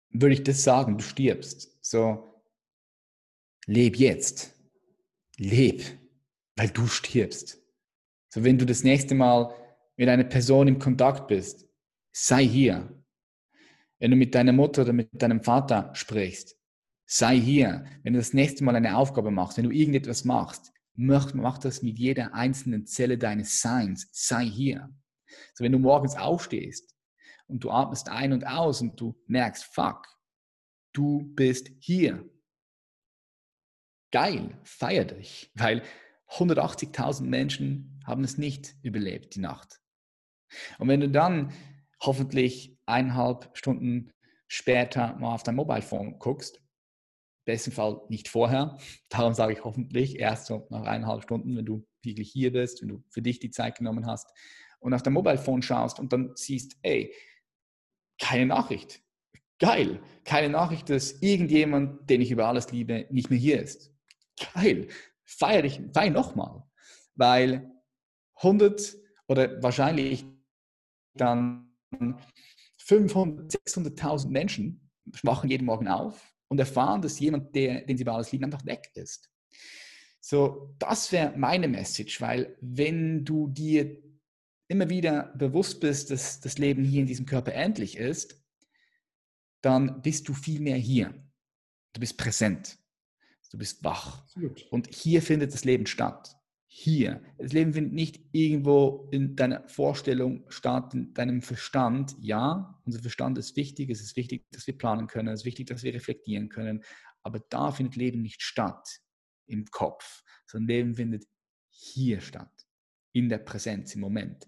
würde 0.10 0.34
ich 0.34 0.44
das 0.44 0.64
sagen, 0.64 0.98
du 0.98 1.04
stirbst. 1.04 1.78
So, 1.82 2.44
leb 3.66 3.98
jetzt. 3.98 4.54
Leb, 5.38 5.84
weil 6.56 6.70
du 6.70 6.88
stirbst. 6.88 7.60
So, 8.30 8.44
wenn 8.44 8.58
du 8.58 8.66
das 8.66 8.84
nächste 8.84 9.16
Mal 9.16 9.56
mit 9.96 10.10
einer 10.10 10.24
Person 10.24 10.68
im 10.68 10.80
Kontakt 10.80 11.28
bist, 11.28 11.68
sei 12.12 12.46
hier. 12.46 13.04
Wenn 14.00 14.12
du 14.12 14.18
mit 14.18 14.36
deiner 14.36 14.52
Mutter 14.52 14.82
oder 14.82 14.94
mit 14.94 15.10
deinem 15.14 15.44
Vater 15.44 15.92
sprichst, 15.94 16.58
sei 17.14 17.40
hier. 17.40 17.86
Wenn 18.02 18.14
du 18.14 18.20
das 18.20 18.34
nächste 18.34 18.64
Mal 18.64 18.76
eine 18.76 18.98
Aufgabe 18.98 19.30
machst, 19.30 19.58
wenn 19.58 19.66
du 19.66 19.72
irgendetwas 19.72 20.26
machst, 20.26 20.74
mach, 20.96 21.32
mach 21.36 21.60
das 21.60 21.84
mit 21.84 22.00
jeder 22.00 22.34
einzelnen 22.34 22.88
Zelle 22.88 23.20
deines 23.20 23.62
Seins. 23.62 24.10
Sei 24.12 24.46
hier. 24.46 24.90
So, 25.54 25.64
wenn 25.64 25.72
du 25.72 25.78
morgens 25.78 26.16
aufstehst 26.16 26.96
und 27.46 27.64
du 27.64 27.70
atmest 27.70 28.10
ein 28.10 28.34
und 28.34 28.48
aus 28.48 28.82
und 28.82 29.00
du 29.00 29.16
merkst, 29.28 29.64
fuck, 29.64 30.08
du 30.92 31.32
bist 31.36 31.70
hier. 31.80 32.28
Geil, 34.12 34.60
feier 34.64 35.06
dich, 35.06 35.52
weil 35.54 35.84
180.000 36.30 37.26
Menschen 37.26 38.02
haben 38.08 38.24
es 38.24 38.40
nicht 38.40 38.76
überlebt, 38.82 39.36
die 39.36 39.40
Nacht. 39.40 39.82
Und 40.80 40.88
wenn 40.88 41.00
du 41.00 41.10
dann 41.10 41.54
hoffentlich 42.02 42.76
eineinhalb 42.88 43.56
Stunden 43.56 44.12
später 44.48 45.16
mal 45.18 45.36
auf 45.36 45.44
dein 45.44 45.56
Mobilephone 45.56 46.18
guckst, 46.18 46.58
im 46.58 46.63
besten 47.46 47.72
Fall 47.72 48.02
nicht 48.10 48.28
vorher, 48.28 48.78
darum 49.10 49.34
sage 49.34 49.54
ich 49.54 49.64
hoffentlich 49.64 50.20
erst 50.20 50.48
so 50.48 50.68
nach 50.70 50.84
eineinhalb 50.84 51.24
Stunden, 51.24 51.56
wenn 51.58 51.66
du 51.66 51.86
wirklich 52.02 52.32
hier 52.32 52.52
bist, 52.52 52.82
wenn 52.82 52.90
du 52.90 53.04
für 53.10 53.22
dich 53.22 53.40
die 53.40 53.52
Zeit 53.52 53.78
genommen 53.78 54.06
hast 54.06 54.32
und 54.80 54.94
auf 54.94 55.04
dein 55.04 55.14
Mobilephone 55.14 55.62
schaust 55.62 56.00
und 56.00 56.14
dann 56.14 56.32
siehst, 56.36 56.78
ey, 56.82 57.14
keine 58.20 58.46
Nachricht. 58.46 59.02
Geil. 59.60 60.02
Keine 60.26 60.50
Nachricht, 60.50 60.90
dass 60.90 61.22
irgendjemand, 61.22 62.10
den 62.10 62.22
ich 62.22 62.32
über 62.32 62.48
alles 62.48 62.72
liebe, 62.72 63.08
nicht 63.10 63.30
mehr 63.30 63.40
hier 63.40 63.62
ist. 63.62 63.94
Geil. 64.54 64.88
Feier 65.24 65.62
dich, 65.62 65.82
feier 65.94 66.12
nochmal. 66.12 66.64
Weil 67.16 67.72
100 68.36 68.98
oder 69.28 69.62
wahrscheinlich 69.64 70.26
dann 71.16 71.78
500, 72.80 73.52
600.000 73.52 74.30
Menschen 74.30 74.92
wachen 75.22 75.50
jeden 75.50 75.66
Morgen 75.66 75.88
auf 75.88 76.33
und 76.54 76.60
erfahren, 76.60 77.02
dass 77.02 77.20
jemand, 77.20 77.54
der, 77.56 77.82
den 77.82 77.98
sie 77.98 78.08
alles 78.08 78.32
lieben, 78.32 78.46
einfach 78.46 78.66
weg 78.66 78.92
ist. 78.94 79.30
So, 80.22 80.74
das 80.80 81.12
wäre 81.12 81.38
meine 81.38 81.68
Message, 81.68 82.22
weil 82.22 82.56
wenn 82.62 83.26
du 83.26 83.48
dir 83.48 84.02
immer 84.68 84.90
wieder 84.90 85.34
bewusst 85.36 85.82
bist, 85.82 86.12
dass 86.12 86.40
das 86.40 86.58
Leben 86.58 86.86
hier 86.86 87.02
in 87.02 87.08
diesem 87.08 87.26
Körper 87.26 87.54
endlich 87.54 87.98
ist, 87.98 88.42
dann 89.62 90.02
bist 90.02 90.30
du 90.30 90.34
viel 90.34 90.62
mehr 90.62 90.78
hier. 90.78 91.14
Du 91.94 92.00
bist 92.00 92.18
präsent. 92.18 92.78
Du 93.52 93.58
bist 93.58 93.84
wach. 93.84 94.26
Und 94.72 94.94
hier 94.94 95.22
findet 95.22 95.54
das 95.54 95.66
Leben 95.66 95.86
statt 95.86 96.36
hier. 96.76 97.22
Das 97.38 97.54
Leben 97.54 97.72
findet 97.74 97.94
nicht 97.94 98.20
irgendwo 98.32 99.08
in 99.12 99.36
deiner 99.36 99.68
Vorstellung 99.70 100.44
statt, 100.50 100.96
in 100.96 101.14
deinem 101.14 101.44
Verstand. 101.44 102.16
Ja, 102.20 102.82
unser 102.84 103.00
Verstand 103.00 103.38
ist 103.38 103.56
wichtig. 103.56 103.92
Es 103.92 104.02
ist 104.02 104.16
wichtig, 104.16 104.48
dass 104.50 104.66
wir 104.66 104.76
planen 104.76 105.06
können. 105.06 105.28
Es 105.28 105.42
ist 105.42 105.46
wichtig, 105.46 105.68
dass 105.68 105.84
wir 105.84 105.94
reflektieren 105.94 106.50
können. 106.50 106.84
Aber 107.22 107.40
da 107.50 107.72
findet 107.72 107.96
Leben 107.96 108.24
nicht 108.24 108.42
statt 108.42 108.90
im 109.46 109.66
Kopf, 109.66 110.24
sondern 110.48 110.68
Leben 110.68 110.96
findet 110.96 111.28
hier 111.70 112.22
statt, 112.22 112.52
in 113.12 113.30
der 113.30 113.38
Präsenz, 113.38 113.94
im 113.94 114.02
Moment. 114.02 114.48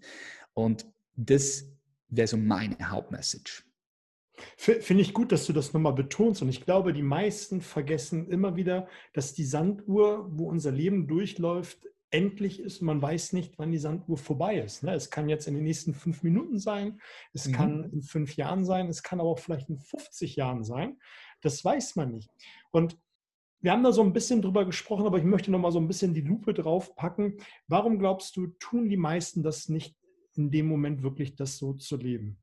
Und 0.52 0.84
das 1.14 1.64
wäre 2.08 2.26
so 2.26 2.36
meine 2.36 2.90
Hauptmessage. 2.90 3.62
Finde 4.56 5.02
ich 5.02 5.14
gut, 5.14 5.30
dass 5.30 5.46
du 5.46 5.52
das 5.52 5.72
nochmal 5.72 5.94
betonst. 5.94 6.42
Und 6.42 6.48
ich 6.48 6.64
glaube, 6.64 6.92
die 6.92 7.02
meisten 7.02 7.60
vergessen 7.60 8.28
immer 8.28 8.56
wieder, 8.56 8.88
dass 9.12 9.32
die 9.32 9.44
Sanduhr, 9.44 10.28
wo 10.36 10.48
unser 10.50 10.72
Leben 10.72 11.06
durchläuft, 11.06 11.86
endlich 12.10 12.60
ist. 12.60 12.82
Man 12.82 13.02
weiß 13.02 13.32
nicht, 13.32 13.58
wann 13.58 13.72
die 13.72 13.78
Sanduhr 13.78 14.16
vorbei 14.16 14.58
ist. 14.58 14.82
Ne? 14.82 14.94
Es 14.94 15.10
kann 15.10 15.28
jetzt 15.28 15.48
in 15.48 15.54
den 15.54 15.64
nächsten 15.64 15.94
fünf 15.94 16.22
Minuten 16.22 16.58
sein, 16.58 17.00
es 17.32 17.48
mhm. 17.48 17.52
kann 17.52 17.84
in 17.92 18.02
fünf 18.02 18.36
Jahren 18.36 18.64
sein, 18.64 18.88
es 18.88 19.02
kann 19.02 19.20
aber 19.20 19.30
auch 19.30 19.38
vielleicht 19.38 19.68
in 19.68 19.78
50 19.78 20.36
Jahren 20.36 20.64
sein. 20.64 20.98
Das 21.40 21.64
weiß 21.64 21.96
man 21.96 22.12
nicht. 22.12 22.30
Und 22.70 22.98
wir 23.60 23.72
haben 23.72 23.82
da 23.82 23.92
so 23.92 24.02
ein 24.02 24.12
bisschen 24.12 24.42
drüber 24.42 24.64
gesprochen, 24.64 25.06
aber 25.06 25.18
ich 25.18 25.24
möchte 25.24 25.50
noch 25.50 25.58
mal 25.58 25.72
so 25.72 25.80
ein 25.80 25.88
bisschen 25.88 26.14
die 26.14 26.20
Lupe 26.20 26.54
drauf 26.54 26.94
packen. 26.94 27.38
Warum 27.66 27.98
glaubst 27.98 28.36
du, 28.36 28.48
tun 28.58 28.88
die 28.88 28.96
meisten 28.96 29.42
das 29.42 29.68
nicht 29.68 29.96
in 30.34 30.50
dem 30.50 30.66
Moment 30.66 31.02
wirklich, 31.02 31.34
das 31.34 31.56
so 31.56 31.72
zu 31.72 31.96
leben? 31.96 32.38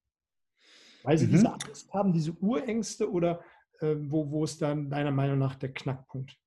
Weil 1.03 1.17
sie 1.17 1.27
mhm. 1.27 1.31
diese 1.31 1.53
Angst 1.53 1.93
haben, 1.93 2.13
diese 2.13 2.33
Urängste 2.33 3.09
oder 3.09 3.41
äh, 3.79 3.95
wo, 3.99 4.29
wo 4.31 4.43
ist 4.43 4.61
dann 4.61 4.89
deiner 4.89 5.11
Meinung 5.11 5.37
nach 5.37 5.55
der 5.55 5.73
Knackpunkt? 5.73 6.37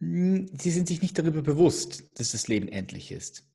Hm, 0.00 0.48
sie 0.58 0.70
sind 0.70 0.88
sich 0.88 1.02
nicht 1.02 1.18
darüber 1.18 1.42
bewusst, 1.42 2.04
dass 2.18 2.32
das 2.32 2.48
Leben 2.48 2.68
endlich 2.68 3.12
ist. 3.12 3.46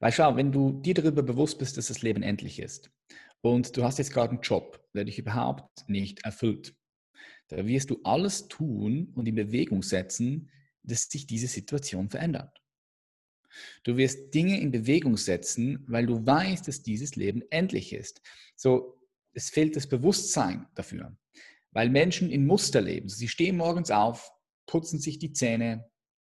Weil 0.00 0.12
schau, 0.12 0.36
wenn 0.36 0.52
du 0.52 0.80
dir 0.80 0.94
darüber 0.94 1.22
bewusst 1.22 1.58
bist, 1.58 1.76
dass 1.76 1.88
das 1.88 2.02
Leben 2.02 2.22
endlich 2.22 2.60
ist 2.60 2.90
und 3.40 3.76
du 3.76 3.82
hast 3.82 3.98
jetzt 3.98 4.12
gerade 4.12 4.30
einen 4.30 4.42
Job, 4.42 4.80
der 4.94 5.04
dich 5.04 5.18
überhaupt 5.18 5.88
nicht 5.88 6.24
erfüllt, 6.24 6.74
da 7.48 7.66
wirst 7.66 7.90
du 7.90 8.00
alles 8.04 8.46
tun 8.48 9.12
und 9.14 9.26
in 9.26 9.34
Bewegung 9.34 9.82
setzen, 9.82 10.50
dass 10.82 11.08
sich 11.08 11.26
diese 11.26 11.48
Situation 11.48 12.10
verändert. 12.10 12.62
Du 13.82 13.96
wirst 13.96 14.34
Dinge 14.34 14.60
in 14.60 14.70
Bewegung 14.70 15.16
setzen, 15.16 15.84
weil 15.88 16.06
du 16.06 16.24
weißt, 16.24 16.68
dass 16.68 16.82
dieses 16.82 17.16
Leben 17.16 17.42
endlich 17.50 17.92
ist. 17.92 18.20
So, 18.54 19.00
es 19.32 19.50
fehlt 19.50 19.74
das 19.74 19.88
Bewusstsein 19.88 20.66
dafür, 20.74 21.16
weil 21.72 21.88
Menschen 21.88 22.30
in 22.30 22.46
Muster 22.46 22.80
leben. 22.80 23.08
Sie 23.08 23.28
stehen 23.28 23.56
morgens 23.56 23.90
auf, 23.90 24.30
putzen 24.68 25.00
sich 25.00 25.18
die 25.18 25.32
Zähne, 25.32 25.90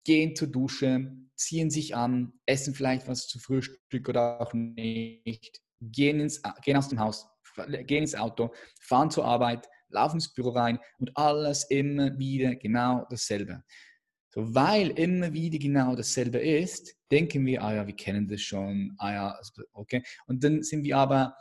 gehen 0.04 0.34
zur 0.34 0.48
Dusche, 0.48 1.12
ziehen 1.36 1.70
sich 1.70 1.94
an, 1.94 2.32
essen 2.46 2.74
vielleicht 2.74 3.06
was 3.06 3.28
zu 3.28 3.38
Frühstück 3.38 4.08
oder 4.08 4.40
auch 4.40 4.52
nicht, 4.54 5.60
gehen, 5.80 6.18
ins, 6.18 6.42
gehen 6.64 6.76
aus 6.76 6.88
dem 6.88 6.98
Haus, 6.98 7.28
gehen 7.84 8.02
ins 8.02 8.16
Auto, 8.16 8.52
fahren 8.80 9.10
zur 9.10 9.24
Arbeit, 9.24 9.68
laufen 9.88 10.16
ins 10.16 10.32
Büro 10.32 10.50
rein 10.50 10.80
und 10.98 11.16
alles 11.16 11.64
immer 11.64 12.18
wieder 12.18 12.56
genau 12.56 13.06
dasselbe. 13.10 13.62
So, 14.34 14.54
weil 14.54 14.90
immer 14.90 15.32
wieder 15.32 15.58
genau 15.58 15.94
dasselbe 15.94 16.38
ist, 16.38 16.96
denken 17.10 17.44
wir, 17.44 17.62
ah 17.62 17.74
ja, 17.74 17.86
wir 17.86 17.94
kennen 17.94 18.26
das 18.26 18.40
schon, 18.40 18.94
ah 18.96 19.12
ja, 19.12 19.30
also, 19.32 19.62
okay. 19.72 20.02
Und 20.26 20.42
dann 20.42 20.62
sind 20.62 20.84
wir 20.84 20.96
aber 20.96 21.36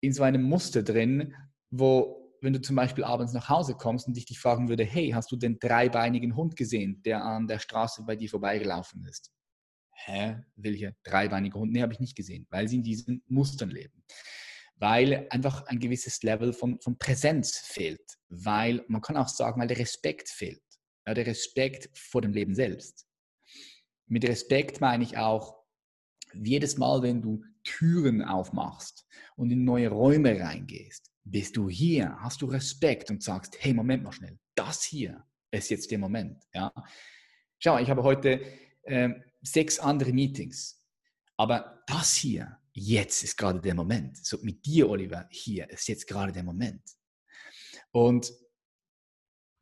in 0.00 0.12
so 0.12 0.22
einem 0.22 0.42
Muster 0.42 0.84
drin, 0.84 1.34
wo 1.70 2.23
wenn 2.44 2.52
du 2.52 2.60
zum 2.60 2.76
Beispiel 2.76 3.04
abends 3.04 3.32
nach 3.32 3.48
Hause 3.48 3.74
kommst 3.74 4.06
und 4.06 4.16
dich 4.16 4.26
dich 4.26 4.38
fragen 4.38 4.68
würde, 4.68 4.84
hey, 4.84 5.10
hast 5.10 5.32
du 5.32 5.36
den 5.36 5.58
dreibeinigen 5.58 6.36
Hund 6.36 6.56
gesehen, 6.56 7.02
der 7.02 7.24
an 7.24 7.46
der 7.46 7.58
Straße 7.58 8.04
bei 8.04 8.16
dir 8.16 8.28
vorbeigelaufen 8.28 9.02
ist? 9.06 9.32
Hä? 9.92 10.42
Welcher 10.54 10.92
dreibeinige 11.04 11.58
Hund? 11.58 11.72
Nee, 11.72 11.80
habe 11.80 11.94
ich 11.94 12.00
nicht 12.00 12.16
gesehen, 12.16 12.46
weil 12.50 12.68
sie 12.68 12.76
in 12.76 12.82
diesen 12.82 13.22
Mustern 13.28 13.70
leben. 13.70 14.04
Weil 14.76 15.26
einfach 15.30 15.66
ein 15.68 15.78
gewisses 15.78 16.22
Level 16.22 16.52
von, 16.52 16.78
von 16.80 16.98
Präsenz 16.98 17.56
fehlt. 17.56 18.18
Weil, 18.28 18.84
man 18.88 19.00
kann 19.00 19.16
auch 19.16 19.28
sagen, 19.28 19.60
weil 19.60 19.68
der 19.68 19.78
Respekt 19.78 20.28
fehlt. 20.28 20.62
Ja, 21.06 21.14
der 21.14 21.26
Respekt 21.26 21.88
vor 21.96 22.20
dem 22.20 22.32
Leben 22.32 22.54
selbst. 22.54 23.06
Mit 24.06 24.28
Respekt 24.28 24.82
meine 24.82 25.04
ich 25.04 25.16
auch, 25.16 25.56
jedes 26.34 26.76
Mal, 26.76 27.02
wenn 27.02 27.22
du 27.22 27.42
Türen 27.62 28.22
aufmachst 28.22 29.06
und 29.36 29.50
in 29.50 29.64
neue 29.64 29.88
Räume 29.88 30.38
reingehst, 30.38 31.13
bist 31.24 31.56
du 31.56 31.68
hier, 31.68 32.16
hast 32.20 32.42
du 32.42 32.46
Respekt 32.46 33.10
und 33.10 33.22
sagst, 33.22 33.56
hey, 33.60 33.72
Moment 33.72 34.02
mal 34.02 34.12
schnell, 34.12 34.38
das 34.54 34.82
hier 34.84 35.26
ist 35.50 35.70
jetzt 35.70 35.90
der 35.90 35.98
Moment. 35.98 36.44
Ja? 36.52 36.72
Schau, 37.58 37.78
ich 37.78 37.88
habe 37.88 38.02
heute 38.02 38.40
äh, 38.82 39.10
sechs 39.42 39.78
andere 39.78 40.12
Meetings, 40.12 40.84
aber 41.36 41.82
das 41.86 42.14
hier, 42.14 42.58
jetzt 42.72 43.22
ist 43.22 43.36
gerade 43.36 43.60
der 43.60 43.74
Moment. 43.74 44.24
So 44.24 44.38
mit 44.42 44.66
dir, 44.66 44.88
Oliver, 44.88 45.26
hier 45.30 45.68
ist 45.70 45.88
jetzt 45.88 46.06
gerade 46.06 46.32
der 46.32 46.42
Moment. 46.42 46.82
Und 47.90 48.32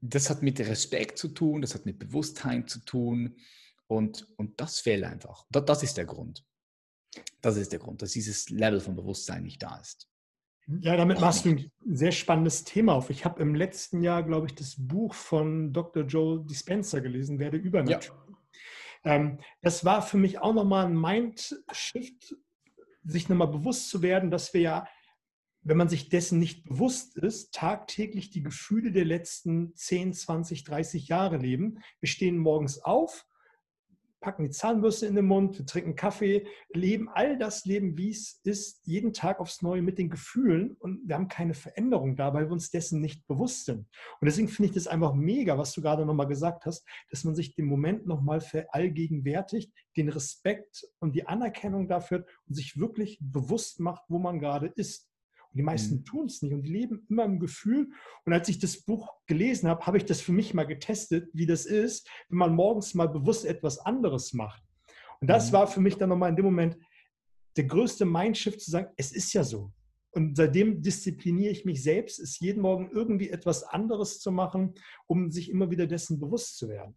das 0.01 0.31
hat 0.31 0.43
mit 0.43 0.59
Respekt 0.59 1.19
zu 1.19 1.29
tun, 1.29 1.63
das 1.63 1.75
hat 1.75 1.87
mit 1.87 1.99
Bewusstheit 1.99 2.69
zu 2.69 2.81
tun 2.81 3.37
und, 3.87 4.27
und 4.37 4.61
das 4.61 4.81
fehlt 4.81 5.05
einfach. 5.05 5.47
Das, 5.51 5.65
das 5.65 5.83
ist 5.85 5.97
der 5.97 6.07
Grund. 6.07 6.45
Das 7.41 7.57
ist 7.57 7.73
der 7.73 7.79
Grund, 7.79 8.03
dass 8.03 8.13
dieses 8.13 8.49
Level 8.49 8.81
von 8.81 8.97
Bewusstsein 8.97 9.43
nicht 9.45 9.63
da 9.63 9.77
ist. 9.77 10.09
Ja, 10.81 10.97
damit 10.97 11.20
machst 11.20 11.45
du 11.45 11.51
ein 11.51 11.70
sehr 11.85 12.12
spannendes 12.12 12.64
Thema 12.64 12.95
auf. 12.95 13.11
Ich 13.11 13.25
habe 13.25 13.43
im 13.43 13.55
letzten 13.55 14.03
Jahr, 14.03 14.23
glaube 14.23 14.47
ich, 14.47 14.55
das 14.55 14.77
Buch 14.79 15.14
von 15.14 15.73
Dr. 15.73 16.05
Joel 16.05 16.45
Dispenza 16.45 17.01
gelesen, 17.01 17.39
Werde 17.39 17.57
übernatürlich. 17.57 18.11
Ja. 19.05 19.14
Ähm, 19.14 19.39
das 19.61 19.85
war 19.85 20.03
für 20.03 20.16
mich 20.16 20.39
auch 20.39 20.55
nochmal 20.55 20.87
ein 20.87 20.99
Mindshift, 20.99 22.37
sich 23.05 23.29
nochmal 23.29 23.49
bewusst 23.49 23.91
zu 23.91 24.03
werden, 24.03 24.31
dass 24.31 24.55
wir 24.55 24.61
ja, 24.61 24.89
wenn 25.62 25.77
man 25.77 25.89
sich 25.89 26.09
dessen 26.09 26.39
nicht 26.39 26.64
bewusst 26.64 27.16
ist, 27.16 27.53
tagtäglich 27.55 28.31
die 28.31 28.43
Gefühle 28.43 28.93
der 28.93 29.05
letzten 29.05 29.75
10, 29.75 30.12
20, 30.12 30.64
30 30.64 31.09
Jahre 31.09 31.37
leben. 31.37 31.81
Wir 32.01 32.09
stehen 32.09 32.39
morgens 32.39 32.79
auf, 32.79 33.27
packen 34.23 34.45
die 34.45 34.51
Zahnbürste 34.51 35.07
in 35.07 35.14
den 35.14 35.27
Mund, 35.27 35.59
wir 35.59 35.66
trinken 35.66 35.97
Kaffee, 35.97 36.47
leben 36.73 37.11
all 37.11 37.37
das 37.37 37.66
Leben, 37.66 37.99
wie 37.99 38.09
es 38.09 38.41
ist, 38.45 38.81
jeden 38.87 39.12
Tag 39.12 39.41
aufs 39.41 39.61
Neue 39.61 39.83
mit 39.83 39.99
den 39.99 40.09
Gefühlen 40.09 40.77
und 40.79 41.07
wir 41.07 41.16
haben 41.16 41.29
keine 41.29 41.53
Veränderung 41.53 42.16
da, 42.16 42.33
weil 42.33 42.47
wir 42.47 42.53
uns 42.53 42.70
dessen 42.70 43.03
nicht 43.03 43.27
bewusst 43.27 43.66
sind. 43.66 43.81
Und 44.20 44.27
deswegen 44.27 44.49
finde 44.49 44.70
ich 44.70 44.75
das 44.75 44.87
einfach 44.87 45.12
mega, 45.12 45.59
was 45.59 45.73
du 45.75 45.83
gerade 45.83 46.07
nochmal 46.07 46.29
gesagt 46.29 46.64
hast, 46.64 46.87
dass 47.11 47.25
man 47.25 47.35
sich 47.35 47.55
den 47.55 47.66
Moment 47.66 48.07
nochmal 48.07 48.41
verallgegenwärtigt, 48.41 49.70
den 49.97 50.09
Respekt 50.09 50.89
und 51.01 51.14
die 51.14 51.27
Anerkennung 51.27 51.89
dafür 51.89 52.25
und 52.49 52.55
sich 52.55 52.79
wirklich 52.79 53.18
bewusst 53.20 53.81
macht, 53.81 54.05
wo 54.09 54.18
man 54.18 54.39
gerade 54.39 54.68
ist. 54.68 55.12
Die 55.55 55.63
meisten 55.63 55.97
mhm. 55.97 56.05
tun 56.05 56.27
es 56.27 56.43
nicht 56.43 56.53
und 56.53 56.63
die 56.63 56.73
leben 56.73 57.07
immer 57.09 57.25
im 57.25 57.39
Gefühl. 57.39 57.91
Und 58.25 58.33
als 58.33 58.49
ich 58.49 58.59
das 58.59 58.83
Buch 58.83 59.13
gelesen 59.27 59.69
habe, 59.69 59.87
habe 59.87 59.99
ich 59.99 60.05
das 60.05 60.21
für 60.21 60.33
mich 60.33 60.55
mal 60.55 60.67
getestet, 60.67 61.29
wie 61.33 61.47
das 61.47 61.67
ist, 61.67 62.09
wenn 62.29 62.39
man 62.39 62.55
morgens 62.55 62.95
mal 62.95 63.09
bewusst 63.09 63.45
etwas 63.45 63.79
anderes 63.79 64.33
macht. 64.33 64.63
Und 65.21 65.29
das 65.29 65.49
mhm. 65.49 65.53
war 65.55 65.67
für 65.67 65.81
mich 65.81 65.97
dann 65.97 66.09
nochmal 66.09 66.31
in 66.31 66.37
dem 66.37 66.45
Moment 66.45 66.77
der 67.57 67.65
größte 67.65 68.05
Mindshift 68.05 68.61
zu 68.61 68.71
sagen, 68.71 68.89
es 68.97 69.13
ist 69.13 69.33
ja 69.33 69.45
so. 69.45 69.73
Und 70.15 70.37
seitdem 70.37 70.83
diszipliniere 70.83 71.53
ich 71.53 71.65
mich 71.65 71.83
selbst, 71.83 72.19
es 72.19 72.39
jeden 72.39 72.61
Morgen 72.61 72.91
irgendwie 72.93 73.31
etwas 73.31 73.63
anderes 73.63 74.21
zu 74.21 74.31
machen, 74.31 74.75
um 75.07 75.31
sich 75.31 75.51
immer 75.51 75.71
wieder 75.71 75.87
dessen 75.87 76.21
bewusst 76.21 76.59
zu 76.59 76.69
werden. 76.69 76.95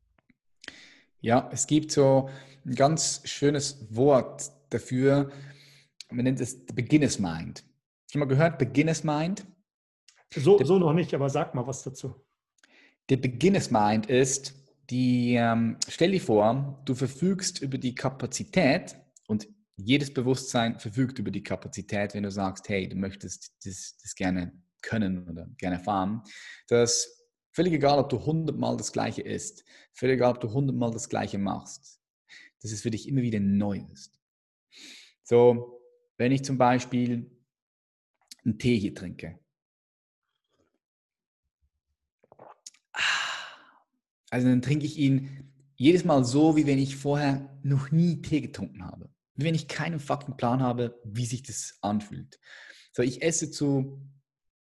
Ja, 1.21 1.49
es 1.51 1.65
gibt 1.65 1.91
so 1.91 2.29
ein 2.65 2.75
ganz 2.75 3.21
schönes 3.23 3.87
Wort 3.89 4.51
dafür. 4.69 5.31
Man 6.11 6.25
nennt 6.25 6.41
es 6.41 6.65
Beginner's 6.65 7.17
Mind. 7.17 7.63
Schon 8.15 8.21
mal 8.21 8.27
gehört, 8.27 8.59
Beginner's 8.59 9.03
Mind? 9.03 9.45
So, 10.33 10.55
der, 10.57 10.65
so 10.65 10.79
noch 10.79 10.93
nicht, 10.93 11.13
aber 11.13 11.29
sag 11.29 11.53
mal 11.53 11.67
was 11.67 11.83
dazu. 11.83 12.15
Der 13.09 13.17
Beginner's 13.17 13.71
Mind 13.71 14.05
ist, 14.05 14.55
die, 14.89 15.35
ähm, 15.35 15.75
stell 15.85 16.11
dir 16.11 16.21
vor, 16.21 16.81
du 16.85 16.95
verfügst 16.95 17.61
über 17.61 17.77
die 17.77 17.93
Kapazität 17.93 18.95
und 19.27 19.49
jedes 19.75 20.13
Bewusstsein 20.13 20.79
verfügt 20.79 21.19
über 21.19 21.29
die 21.29 21.43
Kapazität, 21.43 22.13
wenn 22.13 22.23
du 22.23 22.31
sagst, 22.31 22.69
hey, 22.69 22.87
du 22.87 22.95
möchtest 22.95 23.53
das, 23.65 23.97
das 24.01 24.15
gerne 24.15 24.53
können 24.81 25.27
oder 25.27 25.49
gerne 25.57 25.81
fahren, 25.81 26.23
dass 26.69 27.21
völlig 27.51 27.73
egal, 27.73 27.99
ob 27.99 28.07
du 28.07 28.25
hundertmal 28.25 28.77
das 28.77 28.93
Gleiche 28.93 29.23
isst, 29.23 29.65
völlig 29.91 30.15
egal, 30.15 30.31
ob 30.31 30.39
du 30.39 30.53
hundertmal 30.53 30.91
das 30.91 31.09
Gleiche 31.09 31.37
machst, 31.37 31.99
dass 32.61 32.71
es 32.71 32.81
für 32.81 32.91
dich 32.91 33.09
immer 33.09 33.23
wieder 33.23 33.41
neu 33.41 33.81
ist. 33.91 34.17
So, 35.25 35.81
wenn 36.15 36.31
ich 36.31 36.45
zum 36.45 36.57
Beispiel 36.57 37.34
einen 38.45 38.59
Tee 38.59 38.77
hier 38.77 38.93
trinke, 38.93 39.39
also 44.29 44.47
dann 44.47 44.61
trinke 44.61 44.85
ich 44.85 44.97
ihn 44.97 45.51
jedes 45.75 46.05
Mal 46.05 46.23
so, 46.23 46.55
wie 46.55 46.65
wenn 46.65 46.79
ich 46.79 46.95
vorher 46.95 47.59
noch 47.63 47.91
nie 47.91 48.21
Tee 48.21 48.41
getrunken 48.41 48.83
habe 48.85 49.09
wie 49.35 49.45
wenn 49.45 49.55
ich 49.55 49.67
keinen 49.67 49.99
fucking 49.99 50.37
Plan 50.37 50.61
habe, 50.61 50.99
wie 51.03 51.25
sich 51.25 51.43
das 51.43 51.77
anfühlt. 51.81 52.39
So, 52.93 53.03
ich 53.03 53.21
esse 53.21 53.51
zu, 53.51 54.01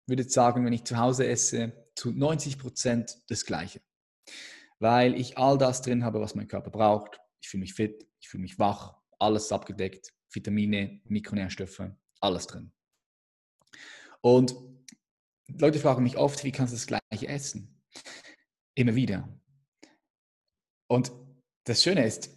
würde 0.06 0.22
jetzt 0.22 0.34
sagen, 0.34 0.64
wenn 0.64 0.72
ich 0.72 0.84
zu 0.84 0.96
Hause 0.96 1.26
esse, 1.26 1.72
zu 1.94 2.12
90 2.12 2.58
Prozent 2.58 3.18
das 3.28 3.44
Gleiche. 3.44 3.80
Weil 4.78 5.14
ich 5.14 5.36
all 5.36 5.58
das 5.58 5.82
drin 5.82 6.04
habe, 6.04 6.20
was 6.20 6.34
mein 6.34 6.48
Körper 6.48 6.70
braucht. 6.70 7.20
Ich 7.40 7.48
fühle 7.48 7.62
mich 7.62 7.74
fit, 7.74 8.06
ich 8.20 8.28
fühle 8.28 8.42
mich 8.42 8.58
wach, 8.58 8.96
alles 9.18 9.50
abgedeckt, 9.52 10.12
Vitamine, 10.30 11.00
Mikronährstoffe, 11.04 11.82
alles 12.20 12.46
drin. 12.46 12.72
Und 14.22 14.56
Leute 15.48 15.78
fragen 15.78 16.02
mich 16.02 16.16
oft, 16.16 16.42
wie 16.44 16.52
kannst 16.52 16.72
du 16.72 16.76
das 16.76 16.86
Gleiche 16.86 17.28
essen? 17.28 17.82
Immer 18.74 18.94
wieder. 18.94 19.28
Und 20.88 21.12
das 21.64 21.82
Schöne 21.82 22.06
ist, 22.06 22.30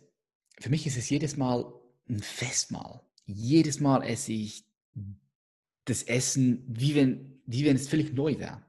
für 0.60 0.70
mich 0.70 0.86
ist 0.86 0.98
es 0.98 1.10
jedes 1.10 1.38
Mal 1.38 1.72
ein 2.10 2.20
Festmahl. 2.20 3.02
Jedes 3.26 3.80
Mal 3.80 4.04
esse 4.04 4.34
ich 4.34 4.66
das 5.86 6.04
Essen, 6.04 6.64
wie 6.68 6.96
wenn, 6.96 7.42
wie 7.46 7.66
wenn 7.66 7.76
es 7.76 7.88
völlig 7.88 8.14
neu 8.14 8.38
wäre. 8.40 8.66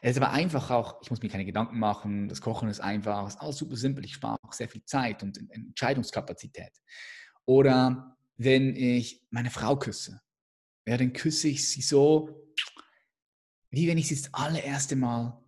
Es 0.00 0.12
ist 0.12 0.22
aber 0.22 0.32
einfach 0.32 0.70
auch, 0.70 1.00
ich 1.02 1.10
muss 1.10 1.22
mir 1.22 1.28
keine 1.28 1.44
Gedanken 1.44 1.78
machen, 1.78 2.28
das 2.28 2.40
Kochen 2.40 2.68
ist 2.68 2.80
einfach, 2.80 3.26
es 3.26 3.34
ist 3.34 3.40
alles 3.40 3.56
super 3.56 3.76
simpel, 3.76 4.04
ich 4.04 4.14
spare 4.14 4.36
auch 4.42 4.52
sehr 4.52 4.68
viel 4.68 4.84
Zeit 4.84 5.22
und 5.22 5.38
Entscheidungskapazität. 5.50 6.72
Oder 7.44 8.16
wenn 8.36 8.74
ich 8.74 9.24
meine 9.30 9.50
Frau 9.50 9.76
küsse, 9.76 10.20
ja, 10.86 10.96
dann 10.96 11.12
küsse 11.12 11.48
ich 11.48 11.68
sie 11.68 11.82
so, 11.82 12.42
wie 13.70 13.88
wenn 13.88 13.98
ich 13.98 14.08
sie 14.08 14.16
das 14.16 14.32
allererste 14.34 14.96
Mal 14.96 15.42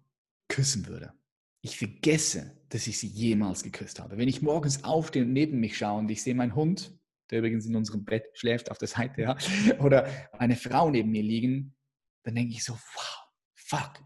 küssen 0.49 0.87
würde. 0.87 1.13
Ich 1.61 1.79
vergesse, 1.79 2.61
dass 2.69 2.87
ich 2.87 2.99
sie 2.99 3.07
jemals 3.07 3.63
geküsst 3.63 4.01
habe. 4.01 4.19
Wenn 4.19 4.29
ich 4.29 4.43
morgens 4.43 4.85
aufstehe 4.85 5.23
und 5.23 5.33
neben 5.33 5.61
mich 5.61 5.77
schaue 5.79 6.01
und 6.01 6.11
ich 6.11 6.23
sehe 6.23 6.35
meinen 6.35 6.55
Hund, 6.55 6.97
der 7.31 7.39
übrigens 7.39 7.67
in 7.67 7.77
unserem 7.77 8.05
Bett 8.05 8.27
schläft 8.35 8.71
auf 8.71 8.79
der 8.79 8.89
Seite, 8.89 9.23
ja, 9.23 9.37
oder 9.81 10.07
eine 10.33 10.57
Frau 10.57 10.91
neben 10.91 11.11
mir 11.11 11.23
liegen, 11.23 11.75
dann 12.23 12.35
denke 12.35 12.55
ich 12.55 12.65
so, 12.65 12.75
wow, 12.75 13.25
fuck, 13.55 14.03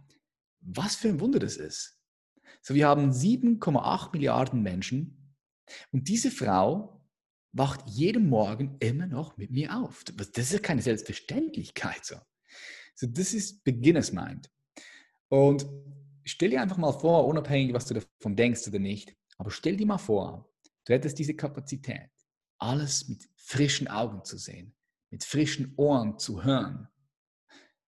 was 0.60 0.96
für 0.96 1.08
ein 1.08 1.20
Wunder 1.20 1.38
das 1.38 1.56
ist. 1.56 1.98
So, 2.62 2.74
wir 2.74 2.88
haben 2.88 3.10
7,8 3.10 4.12
Milliarden 4.12 4.62
Menschen 4.62 5.34
und 5.92 6.08
diese 6.08 6.30
Frau 6.30 6.97
wacht 7.52 7.88
jeden 7.88 8.28
Morgen 8.28 8.76
immer 8.80 9.06
noch 9.06 9.36
mit 9.36 9.50
mir 9.50 9.76
auf. 9.76 10.04
Das 10.04 10.52
ist 10.52 10.62
keine 10.62 10.82
Selbstverständlichkeit. 10.82 12.04
So, 12.04 12.16
so 12.94 13.06
das 13.06 13.32
ist 13.34 13.64
Beginners 13.64 14.12
Mind. 14.12 14.50
Und 15.28 15.66
stell 16.24 16.50
dir 16.50 16.62
einfach 16.62 16.76
mal 16.76 16.92
vor, 16.92 17.26
unabhängig, 17.26 17.72
was 17.74 17.86
du 17.86 17.94
davon 17.94 18.36
denkst 18.36 18.66
oder 18.68 18.78
nicht, 18.78 19.16
aber 19.36 19.50
stell 19.50 19.76
dir 19.76 19.86
mal 19.86 19.98
vor, 19.98 20.50
du 20.84 20.92
hättest 20.92 21.18
diese 21.18 21.34
Kapazität, 21.34 22.10
alles 22.58 23.08
mit 23.08 23.28
frischen 23.36 23.88
Augen 23.88 24.24
zu 24.24 24.36
sehen, 24.36 24.74
mit 25.10 25.24
frischen 25.24 25.74
Ohren 25.76 26.18
zu 26.18 26.44
hören, 26.44 26.88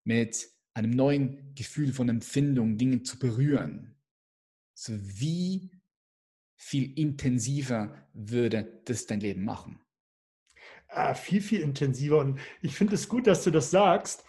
mit 0.04 0.48
einem 0.74 0.90
neuen 0.90 1.54
Gefühl 1.54 1.92
von 1.92 2.08
Empfindung, 2.08 2.78
Dinge 2.78 3.02
zu 3.02 3.18
berühren. 3.18 3.96
So 4.74 4.92
wie 4.96 5.70
viel 6.62 6.92
intensiver 6.98 7.94
würde 8.12 8.82
das 8.84 9.06
dein 9.06 9.20
Leben 9.20 9.44
machen? 9.44 9.80
Ah, 10.88 11.14
viel, 11.14 11.40
viel 11.40 11.60
intensiver. 11.60 12.18
Und 12.18 12.38
ich 12.60 12.74
finde 12.76 12.96
es 12.96 13.08
gut, 13.08 13.26
dass 13.26 13.44
du 13.44 13.50
das 13.50 13.70
sagst. 13.70 14.24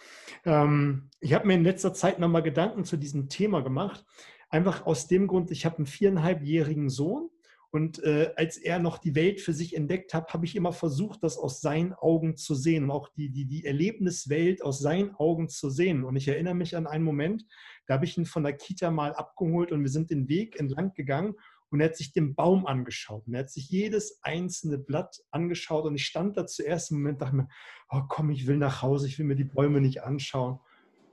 Ähm, 0.46 1.10
ich 1.20 1.34
habe 1.34 1.46
mir 1.46 1.54
in 1.54 1.62
letzter 1.62 1.92
Zeit 1.92 2.18
nochmal 2.18 2.42
Gedanken 2.42 2.84
zu 2.84 2.96
diesem 2.96 3.28
Thema 3.28 3.60
gemacht. 3.60 4.06
Einfach 4.48 4.86
aus 4.86 5.08
dem 5.08 5.26
Grund, 5.26 5.50
ich 5.50 5.66
habe 5.66 5.76
einen 5.76 5.86
viereinhalbjährigen 5.86 6.88
Sohn 6.88 7.28
und 7.70 8.02
äh, 8.02 8.32
als 8.36 8.56
er 8.56 8.78
noch 8.78 8.96
die 8.96 9.14
Welt 9.14 9.40
für 9.42 9.52
sich 9.52 9.76
entdeckt 9.76 10.14
hat, 10.14 10.32
habe 10.32 10.46
ich 10.46 10.56
immer 10.56 10.72
versucht, 10.72 11.22
das 11.22 11.36
aus 11.36 11.60
seinen 11.60 11.92
Augen 11.92 12.36
zu 12.36 12.54
sehen 12.54 12.84
und 12.84 12.90
auch 12.90 13.08
die, 13.10 13.30
die, 13.30 13.44
die 13.44 13.66
Erlebniswelt 13.66 14.62
aus 14.62 14.78
seinen 14.78 15.14
Augen 15.16 15.50
zu 15.50 15.68
sehen. 15.68 16.04
Und 16.04 16.16
ich 16.16 16.28
erinnere 16.28 16.54
mich 16.54 16.76
an 16.76 16.86
einen 16.86 17.04
Moment, 17.04 17.44
da 17.86 17.94
habe 17.94 18.06
ich 18.06 18.16
ihn 18.16 18.24
von 18.24 18.42
der 18.42 18.54
Kita 18.54 18.90
mal 18.90 19.14
abgeholt 19.14 19.70
und 19.70 19.82
wir 19.82 19.90
sind 19.90 20.10
den 20.10 20.28
Weg 20.28 20.58
entlang 20.58 20.94
gegangen 20.94 21.34
und 21.72 21.80
er 21.80 21.88
hat 21.88 21.96
sich 21.96 22.12
den 22.12 22.34
Baum 22.34 22.66
angeschaut. 22.66 23.26
Und 23.26 23.34
er 23.34 23.40
hat 23.40 23.50
sich 23.50 23.70
jedes 23.70 24.18
einzelne 24.22 24.78
Blatt 24.78 25.22
angeschaut. 25.30 25.86
Und 25.86 25.94
ich 25.94 26.04
stand 26.04 26.36
da 26.36 26.46
zuerst 26.46 26.90
im 26.90 26.98
Moment, 26.98 27.22
dachte 27.22 27.36
mir, 27.36 27.48
oh 27.88 28.02
komm, 28.08 28.30
ich 28.30 28.46
will 28.46 28.58
nach 28.58 28.82
Hause, 28.82 29.06
ich 29.06 29.18
will 29.18 29.26
mir 29.26 29.36
die 29.36 29.44
Bäume 29.44 29.80
nicht 29.80 30.02
anschauen. 30.02 30.60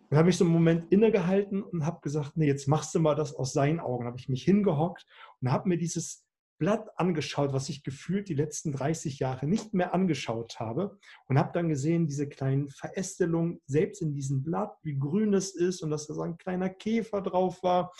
Und 0.09 0.17
habe 0.17 0.29
ich 0.29 0.37
so 0.37 0.43
einen 0.43 0.53
Moment 0.53 0.91
innegehalten 0.91 1.63
und 1.63 1.85
habe 1.85 2.01
gesagt, 2.01 2.35
nee, 2.35 2.47
jetzt 2.47 2.67
machst 2.67 2.93
du 2.93 2.99
mal 2.99 3.15
das 3.15 3.33
aus 3.33 3.53
seinen 3.53 3.79
Augen. 3.79 4.05
habe 4.05 4.17
ich 4.17 4.27
mich 4.27 4.43
hingehockt 4.43 5.05
und 5.39 5.51
habe 5.51 5.69
mir 5.69 5.77
dieses 5.77 6.25
Blatt 6.57 6.89
angeschaut, 6.97 7.53
was 7.53 7.69
ich 7.69 7.83
gefühlt 7.83 8.27
die 8.27 8.33
letzten 8.33 8.73
30 8.73 9.19
Jahre 9.19 9.47
nicht 9.47 9.73
mehr 9.73 9.93
angeschaut 9.93 10.59
habe 10.59 10.99
und 11.27 11.39
habe 11.39 11.51
dann 11.53 11.69
gesehen, 11.69 12.05
diese 12.05 12.27
kleinen 12.27 12.69
Verästelungen 12.69 13.61
selbst 13.65 14.01
in 14.01 14.13
diesem 14.13 14.43
Blatt, 14.43 14.75
wie 14.83 14.97
grün 14.97 15.33
es 15.33 15.55
ist 15.55 15.81
und 15.81 15.89
dass 15.89 16.07
da 16.07 16.15
so 16.15 16.21
ein 16.21 16.37
kleiner 16.37 16.69
Käfer 16.69 17.21
drauf 17.21 17.63
war 17.63 17.93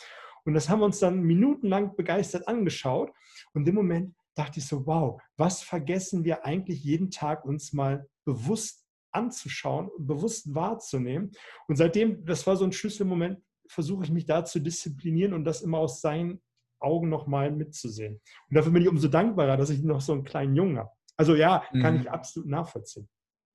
und 0.50 0.56
das 0.56 0.68
haben 0.68 0.80
wir 0.80 0.86
uns 0.86 0.98
dann 0.98 1.22
minutenlang 1.22 1.96
begeistert 1.96 2.48
angeschaut. 2.48 3.12
Und 3.54 3.68
im 3.68 3.76
Moment 3.76 4.16
dachte 4.34 4.60
ich 4.60 4.66
so, 4.66 4.84
wow, 4.88 5.22
was 5.38 5.62
vergessen 5.62 6.24
wir 6.24 6.44
eigentlich 6.44 6.84
jeden 6.84 7.12
Tag 7.12 7.46
uns 7.46 7.72
mal 7.72 8.08
bewusst 8.26 8.84
anzuschauen 9.12 9.90
und 9.90 10.08
bewusst 10.08 10.56
wahrzunehmen. 10.56 11.34
Und 11.68 11.76
seitdem, 11.76 12.26
das 12.26 12.48
war 12.48 12.56
so 12.56 12.66
ein 12.66 12.72
Schlüsselmoment, 12.72 13.40
versuche 13.68 14.06
ich 14.06 14.10
mich 14.10 14.26
da 14.26 14.44
zu 14.44 14.60
disziplinieren 14.60 15.36
und 15.36 15.44
das 15.44 15.62
immer 15.62 15.78
aus 15.78 16.02
seinen 16.02 16.42
Augen 16.80 17.10
nochmal 17.10 17.52
mitzusehen. 17.52 18.20
Und 18.50 18.56
dafür 18.56 18.72
bin 18.72 18.82
ich 18.82 18.90
umso 18.90 19.08
dankbarer, 19.08 19.56
dass 19.56 19.70
ich 19.70 19.84
noch 19.84 20.02
so 20.02 20.14
einen 20.14 20.24
kleinen 20.24 20.56
Jungen 20.56 20.80
habe. 20.80 20.90
Also 21.16 21.36
ja, 21.36 21.64
kann 21.80 21.94
mhm. 21.94 22.02
ich 22.02 22.10
absolut 22.10 22.50
nachvollziehen. 22.50 23.08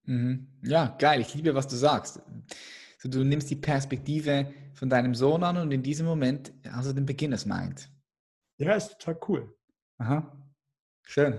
Mhm. 0.05 0.47
Ja, 0.63 0.95
geil. 0.97 1.23
Ich 1.23 1.35
liebe, 1.35 1.57
was 1.57 1.67
du 1.67 1.75
sagst. 1.75 2.23
So, 3.05 3.11
du 3.11 3.23
nimmst 3.23 3.51
die 3.51 3.57
Perspektive 3.57 4.51
von 4.73 4.89
deinem 4.89 5.15
Sohn 5.15 5.43
an 5.43 5.59
und 5.59 5.71
in 5.73 5.83
diesem 5.83 6.07
Moment 6.07 6.55
hast 6.67 6.89
du 6.89 6.95
den 6.95 7.05
Beginners 7.05 7.45
Mind. 7.45 7.91
Ja, 8.57 8.73
ist 8.73 8.99
total 8.99 9.21
cool. 9.29 9.55
Aha. 9.99 10.35
Schön. 11.03 11.39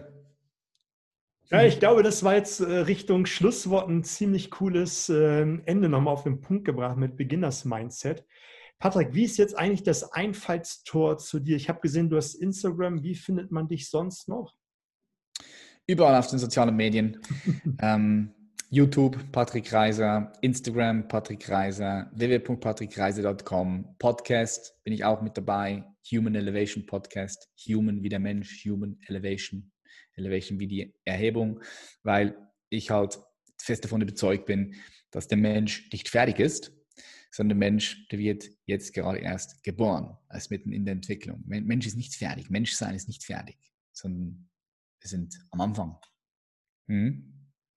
Ja, 1.49 1.63
ich 1.63 1.79
glaube, 1.79 2.03
das 2.03 2.23
war 2.23 2.35
jetzt 2.35 2.59
äh, 2.59 2.65
Richtung 2.65 3.25
Schlusswort 3.25 3.89
ein 3.89 4.03
ziemlich 4.03 4.51
cooles 4.51 5.09
ähm, 5.09 5.63
Ende 5.65 5.89
nochmal 5.89 6.13
auf 6.13 6.21
den 6.21 6.39
Punkt 6.39 6.65
gebracht 6.65 6.97
mit 6.97 7.17
Beginners 7.17 7.65
Mindset. 7.65 8.23
Patrick, 8.77 9.15
wie 9.15 9.23
ist 9.23 9.37
jetzt 9.37 9.57
eigentlich 9.57 9.81
das 9.81 10.11
Einfallstor 10.11 11.17
zu 11.17 11.39
dir? 11.39 11.55
Ich 11.55 11.67
habe 11.67 11.79
gesehen, 11.79 12.11
du 12.11 12.17
hast 12.17 12.35
Instagram. 12.35 13.01
Wie 13.01 13.15
findet 13.15 13.51
man 13.51 13.67
dich 13.67 13.89
sonst 13.89 14.29
noch? 14.29 14.53
Überall 15.87 16.19
auf 16.19 16.27
den 16.27 16.37
sozialen 16.37 16.75
Medien. 16.75 17.19
ähm, 17.81 18.35
YouTube 18.69 19.31
Patrick 19.31 19.71
Reiser, 19.71 20.33
Instagram 20.41 21.07
Patrick 21.07 21.47
Reiser, 21.49 22.09
www.patrickreiser.com, 22.15 23.95
Podcast 23.99 24.73
bin 24.83 24.93
ich 24.93 25.03
auch 25.03 25.21
mit 25.21 25.37
dabei, 25.37 25.83
Human 26.11 26.35
Elevation 26.35 26.85
Podcast, 26.85 27.47
Human 27.67 28.01
wie 28.01 28.09
der 28.09 28.19
Mensch, 28.19 28.65
Human 28.65 28.97
Elevation, 29.07 29.71
Elevation 30.15 30.59
wie 30.59 30.67
die 30.67 30.93
Erhebung, 31.05 31.61
weil 32.03 32.35
ich 32.69 32.89
halt 32.89 33.19
fest 33.61 33.83
davon 33.83 34.01
überzeugt 34.01 34.45
bin, 34.45 34.75
dass 35.11 35.27
der 35.27 35.37
Mensch 35.37 35.89
nicht 35.91 36.09
fertig 36.09 36.39
ist, 36.39 36.71
sondern 37.31 37.59
der 37.59 37.69
Mensch, 37.69 38.07
der 38.07 38.19
wird 38.19 38.49
jetzt 38.65 38.93
gerade 38.93 39.19
erst 39.19 39.63
geboren, 39.63 40.17
als 40.27 40.49
mitten 40.49 40.71
in 40.71 40.85
der 40.85 40.93
Entwicklung. 40.93 41.43
Mensch 41.45 41.85
ist 41.85 41.97
nicht 41.97 42.15
fertig, 42.15 42.49
Menschsein 42.49 42.95
ist 42.95 43.07
nicht 43.07 43.23
fertig, 43.23 43.57
sondern 43.93 44.49
wir 45.01 45.09
sind 45.09 45.37
am 45.51 45.61
Anfang. 45.61 45.97
Mhm. 46.87 47.34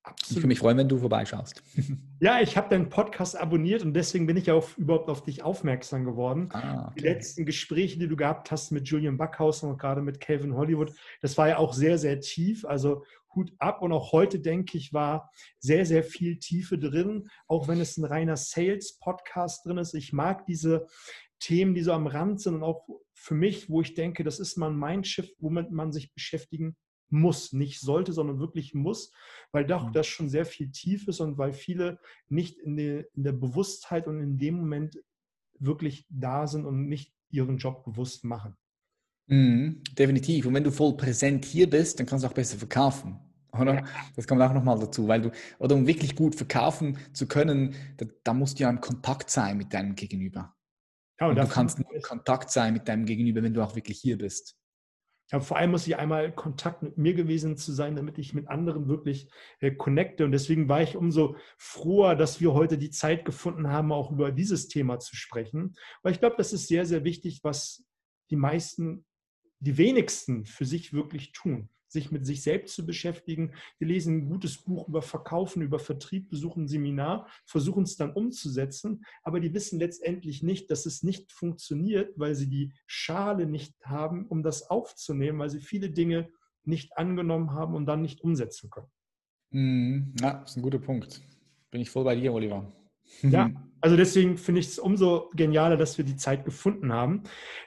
Absolut. 0.09 0.31
Ich 0.31 0.37
würde 0.37 0.47
mich 0.49 0.59
freuen, 0.59 0.79
wenn 0.79 0.89
du 0.89 0.99
vorbeischaust. 0.99 1.63
Ja, 2.21 2.41
ich 2.41 2.57
habe 2.57 2.69
deinen 2.69 2.89
Podcast 2.89 3.39
abonniert 3.39 3.85
und 3.85 3.95
deswegen 3.95 4.27
bin 4.27 4.37
ich 4.37 4.51
auch 4.51 4.77
überhaupt 4.77 5.09
auf 5.09 5.23
dich 5.23 5.45
aufmerksam 5.45 6.05
geworden. 6.05 6.49
Ah, 6.51 6.89
okay. 6.89 6.95
Die 6.97 7.05
letzten 7.05 7.47
Gespräche, 7.47 7.97
die 7.97 8.09
du 8.09 8.17
gehabt 8.17 8.51
hast 8.51 8.73
mit 8.73 8.89
Julian 8.89 9.17
Backhaus 9.17 9.63
und 9.63 9.79
gerade 9.79 10.03
mit 10.03 10.19
Calvin 10.19 10.57
Hollywood, 10.57 10.93
das 11.23 11.39
war 11.39 11.47
ja 11.47 11.59
auch 11.59 11.73
sehr, 11.73 11.97
sehr 11.97 12.19
tief. 12.19 12.65
Also 12.65 13.05
Hut 13.37 13.53
ab 13.61 13.83
und 13.83 13.93
auch 13.93 14.11
heute, 14.11 14.41
denke 14.41 14.77
ich, 14.77 14.93
war 14.93 15.31
sehr, 15.61 15.87
sehr 15.87 16.03
viel 16.03 16.41
Tiefe 16.41 16.77
drin, 16.77 17.29
auch 17.47 17.69
wenn 17.69 17.81
es 17.81 17.97
ein 17.97 18.05
reiner 18.05 18.37
Sales-Podcast 18.37 19.65
drin 19.65 19.79
ist. 19.79 19.95
Ich 19.95 20.13
mag 20.13 20.45
diese 20.47 20.89
Themen, 21.39 21.73
die 21.73 21.83
so 21.83 21.93
am 21.93 22.09
Rand 22.09 22.41
sind 22.41 22.57
und 22.57 22.65
auch 22.65 22.85
für 23.15 23.35
mich, 23.35 23.71
wo 23.71 23.81
ich 23.81 23.95
denke, 23.95 24.25
das 24.25 24.41
ist 24.41 24.57
mal 24.57 24.71
ein 24.71 24.77
Mindshift, 24.77 25.37
womit 25.39 25.71
man 25.71 25.93
sich 25.93 26.13
beschäftigen 26.13 26.77
muss, 27.11 27.53
nicht 27.53 27.81
sollte, 27.81 28.13
sondern 28.13 28.39
wirklich 28.39 28.75
muss, 28.75 29.13
weil 29.53 29.67
doch 29.67 29.89
mhm. 29.89 29.93
das 29.93 30.07
schon 30.07 30.29
sehr 30.29 30.45
viel 30.45 30.71
tief 30.71 31.09
ist 31.09 31.21
und 31.21 31.39
weil 31.39 31.53
viele 31.53 31.99
nicht 32.29 32.59
in 32.59 32.77
der, 32.77 33.07
in 33.15 33.25
der 33.25 33.33
Bewusstheit 33.33 34.07
und 34.07 34.21
in 34.21 34.39
dem 34.39 34.57
Moment 34.57 34.99
wirklich 35.59 36.07
da 36.09 36.47
sind 36.47 36.65
und 36.65 36.89
nicht 36.89 37.13
ihren 37.31 37.59
Job 37.59 37.85
bewusst 37.85 38.25
machen. 38.25 38.57
Mhm, 39.27 39.83
definitiv. 39.99 40.47
Und 40.47 40.55
wenn 40.55 40.65
du 40.65 40.71
voll 40.71 40.97
präsent 40.97 41.45
hier 41.45 41.69
bist, 41.69 41.99
dann 41.99 42.07
kannst 42.07 42.25
du 42.25 42.29
auch 42.29 42.35
besser 42.35 42.57
verkaufen. 42.57 43.19
Oder? 43.53 43.75
Ja. 43.75 43.85
Das 44.17 44.27
kommt 44.27 44.41
auch 44.43 44.53
nochmal 44.53 44.79
dazu, 44.79 45.09
weil 45.09 45.23
du, 45.23 45.31
oder 45.59 45.75
um 45.75 45.87
wirklich 45.87 46.15
gut 46.15 46.35
verkaufen 46.35 46.99
zu 47.13 47.27
können, 47.27 47.75
da, 47.97 48.07
da 48.25 48.35
musst 48.35 48.59
du 48.59 48.65
ja 48.65 48.71
in 48.71 48.81
Kontakt 48.81 49.31
sein 49.31 49.57
mit 49.57 49.73
deinem 49.73 49.95
Gegenüber. 49.95 50.55
Ja, 51.21 51.27
und, 51.27 51.39
und 51.39 51.49
du 51.49 51.53
kannst 51.53 51.79
nur 51.79 51.93
in 51.93 52.03
Kontakt 52.03 52.51
sein 52.51 52.73
mit 52.73 52.89
deinem 52.89 53.05
Gegenüber, 53.05 53.43
wenn 53.43 53.55
du 53.55 53.63
auch 53.63 53.75
wirklich 53.75 54.01
hier 54.01 54.19
bist. 54.19 54.57
Ja, 55.31 55.41
vor 55.41 55.59
allem 55.59 55.73
muss 55.73 55.87
ich 55.87 55.97
einmal 55.97 56.33
Kontakt 56.33 56.83
mit 56.83 56.97
mir 56.97 57.15
gewesen 57.15 57.57
zu 57.57 57.73
sein, 57.73 57.97
damit 57.97 58.19
ich 58.19 58.33
mit 58.33 58.49
anderen 58.49 58.89
wirklich 58.89 59.31
äh, 59.61 59.71
connecte. 59.71 60.25
Und 60.25 60.33
deswegen 60.33 60.69
war 60.69 60.83
ich 60.83 60.97
umso 60.97 61.37
froher, 61.59 62.17
dass 62.17 62.41
wir 62.41 62.55
heute 62.55 62.79
die 62.79 62.91
Zeit 62.91 63.25
gefunden 63.25 63.69
haben, 63.69 63.93
auch 63.93 64.11
über 64.11 64.33
dieses 64.33 64.69
Thema 64.69 64.99
zu 65.01 65.17
sprechen. 65.17 65.77
Weil 66.03 66.13
ich 66.13 66.21
glaube, 66.21 66.37
das 66.39 66.53
ist 66.53 66.69
sehr, 66.69 66.87
sehr 66.87 67.05
wichtig, 67.05 67.41
was 67.43 67.85
die 68.31 68.37
meisten, 68.37 69.05
die 69.61 69.77
wenigsten 69.77 70.47
für 70.47 70.65
sich 70.65 70.93
wirklich 70.93 71.33
tun 71.33 71.69
sich 71.89 72.11
mit 72.11 72.27
sich 72.27 72.43
selbst 72.43 72.75
zu 72.75 72.87
beschäftigen. 72.87 73.53
Wir 73.79 73.89
lesen 73.89 74.19
ein 74.19 74.29
gutes 74.29 74.59
Buch 74.59 74.89
über 74.89 75.03
Verkaufen, 75.03 75.63
über 75.63 75.79
Vertrieb, 75.79 76.29
besuchen 76.29 76.65
ein 76.65 76.69
Seminar, 76.69 77.29
versuchen 77.47 77.85
es 77.85 77.97
dann 77.97 78.13
umzusetzen, 78.13 79.05
aber 79.23 79.41
die 79.41 79.55
wissen 79.55 79.79
letztendlich 79.79 80.43
nicht, 80.43 80.71
dass 80.71 80.87
es 80.87 81.03
nicht 81.03 81.33
funktioniert, 81.33 82.13
weil 82.19 82.35
sie 82.35 82.49
die 82.49 82.73
Schale 82.87 83.47
nicht 83.47 83.75
haben, 83.85 84.27
um 84.27 84.43
das 84.43 84.71
aufzunehmen, 84.71 85.39
weil 85.39 85.51
sie 85.51 85.61
viele 85.61 85.91
Dinge 85.91 86.29
nicht 86.65 86.97
angenommen 86.99 87.53
haben 87.53 87.75
und 87.75 87.87
dann 87.87 88.03
nicht 88.03 88.21
umsetzen 88.21 88.71
können. 88.71 88.91
Mhm. 89.51 90.15
Ja, 90.21 90.41
das 90.41 90.51
ist 90.51 90.57
ein 90.57 90.63
guter 90.63 90.79
Punkt. 90.79 91.23
Bin 91.71 91.81
ich 91.81 91.91
voll 91.91 92.05
bei 92.05 92.15
dir, 92.15 92.33
Oliver. 92.33 92.71
Ja, 93.23 93.51
also 93.81 93.97
deswegen 93.97 94.37
finde 94.39 94.61
ich 94.61 94.69
es 94.69 94.79
umso 94.79 95.31
genialer, 95.35 95.77
dass 95.77 95.99
wir 95.99 96.05
die 96.05 96.17
Zeit 96.17 96.45
gefunden 96.45 96.93
haben. 96.93 97.23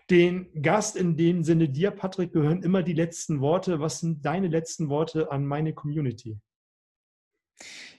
Den 0.10 0.50
Gast 0.62 0.96
in 0.96 1.16
dem 1.16 1.44
Sinne 1.44 1.70
dir, 1.70 1.92
Patrick, 1.92 2.34
gehören 2.34 2.64
immer 2.64 2.84
die 2.84 2.94
letzten 2.94 3.40
Worte. 3.40 3.80
Was 3.80 4.00
sind 4.00 4.26
deine 4.26 4.48
letzten 4.48 4.90
Worte 4.90 5.32
an 5.32 5.46
meine 5.46 5.74
Community? 5.74 6.38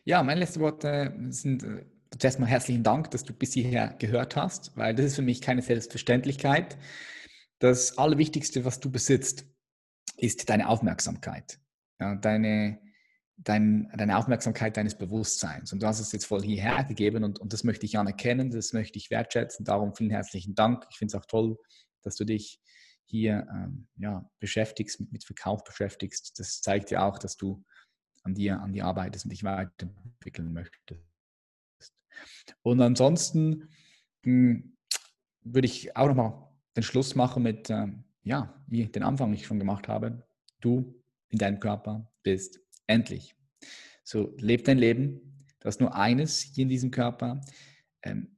Ja, 0.05 0.23
meine 0.23 0.41
letzten 0.41 0.61
Worte 0.61 1.15
sind 1.31 1.63
äh, 1.63 1.85
zuerst 2.19 2.41
mal 2.41 2.47
herzlichen 2.47 2.83
Dank, 2.83 3.11
dass 3.13 3.25
du 3.25 3.33
bis 3.33 3.55
hierher 3.55 3.95
gehört 3.99 4.37
hast, 4.37 4.77
weil 4.77 4.95
das 4.95 5.07
ist 5.07 5.17
für 5.17 5.23
mich 5.23 5.41
keine 5.41 5.63
Selbstverständlichkeit. 5.63 6.77
Das 7.61 7.97
Allerwichtigste, 7.97 8.65
was 8.65 8.81
du 8.81 8.91
besitzt, 8.91 9.47
ist 10.17 10.51
deine 10.51 10.69
Aufmerksamkeit. 10.69 11.61
Ja, 12.01 12.17
deine 12.17 12.81
dein, 13.37 13.91
deine 13.97 14.19
Aufmerksamkeit 14.19 14.77
deines 14.77 14.97
Bewusstseins. 14.97 15.73
Und 15.73 15.83
du 15.83 15.87
hast 15.87 16.01
es 16.01 16.13
jetzt 16.13 16.27
voll 16.27 16.43
hierher 16.43 16.85
gegeben 16.85 17.25
und, 17.25 17.39
und 17.39 17.53
das 17.53 17.65
möchte 17.65 17.87
ich 17.87 17.99
anerkennen, 17.99 18.51
das 18.51 18.73
möchte 18.73 18.99
ich 18.99 19.11
wertschätzen. 19.11 19.65
Darum 19.65 19.95
vielen 19.95 20.11
herzlichen 20.11 20.55
Dank. 20.55 20.85
Ich 20.91 20.99
finde 20.99 21.17
es 21.17 21.21
auch 21.21 21.27
toll, 21.27 21.57
dass 22.03 22.17
du 22.17 22.25
dich 22.25 22.61
hier 23.05 23.47
ähm, 23.51 23.89
ja, 23.97 24.29
beschäftigst, 24.41 25.01
mit, 25.01 25.13
mit 25.13 25.25
Verkauf 25.25 25.65
beschäftigst. 25.65 26.39
Das 26.39 26.61
zeigt 26.61 26.91
ja 26.91 27.07
auch, 27.07 27.19
dass 27.19 27.37
du 27.37 27.65
an 28.23 28.35
dir, 28.35 28.61
an 28.61 28.73
dir 28.73 28.87
arbeitest 28.87 29.25
und 29.25 29.31
dich 29.31 29.45
weiterentwickeln 29.45 30.53
möchtest. 30.53 31.03
Und 32.63 32.81
ansonsten 32.81 33.69
hm, 34.25 34.77
würde 35.43 35.67
ich 35.67 35.97
auch 35.97 36.09
nochmal 36.09 36.49
den 36.77 36.83
Schluss 36.83 37.15
machen 37.15 37.43
mit, 37.43 37.69
ähm, 37.71 38.05
ja, 38.23 38.63
wie 38.67 38.87
den 38.87 39.03
Anfang 39.03 39.33
ich 39.33 39.47
schon 39.47 39.59
gemacht 39.59 39.89
habe. 39.89 40.27
Du 40.61 41.03
in 41.29 41.39
deinem 41.39 41.59
Körper 41.59 42.11
bist 42.23 42.62
Endlich. 42.87 43.35
So, 44.05 44.35
leb 44.39 44.65
dein 44.65 44.79
Leben. 44.79 45.47
Du 45.61 45.67
hast 45.67 45.81
nur 45.81 45.95
eines 45.95 46.41
hier 46.41 46.63
in 46.63 46.69
diesem 46.69 46.91
Körper. 46.91 47.41
Ähm, 48.03 48.37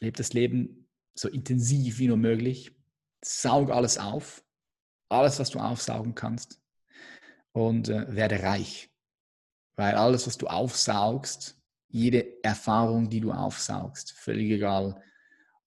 leb 0.00 0.16
das 0.16 0.32
Leben 0.32 0.88
so 1.14 1.28
intensiv 1.28 1.98
wie 1.98 2.08
nur 2.08 2.16
möglich. 2.16 2.76
Saug 3.24 3.70
alles 3.70 3.98
auf. 3.98 4.44
Alles, 5.08 5.38
was 5.38 5.50
du 5.50 5.58
aufsaugen 5.58 6.14
kannst. 6.14 6.60
Und 7.52 7.88
äh, 7.88 8.14
werde 8.14 8.42
reich. 8.42 8.90
Weil 9.76 9.94
alles, 9.94 10.26
was 10.26 10.38
du 10.38 10.46
aufsaugst, 10.46 11.60
jede 11.88 12.42
Erfahrung, 12.42 13.08
die 13.08 13.20
du 13.20 13.32
aufsaugst, 13.32 14.12
völlig 14.12 14.50
egal, 14.50 15.00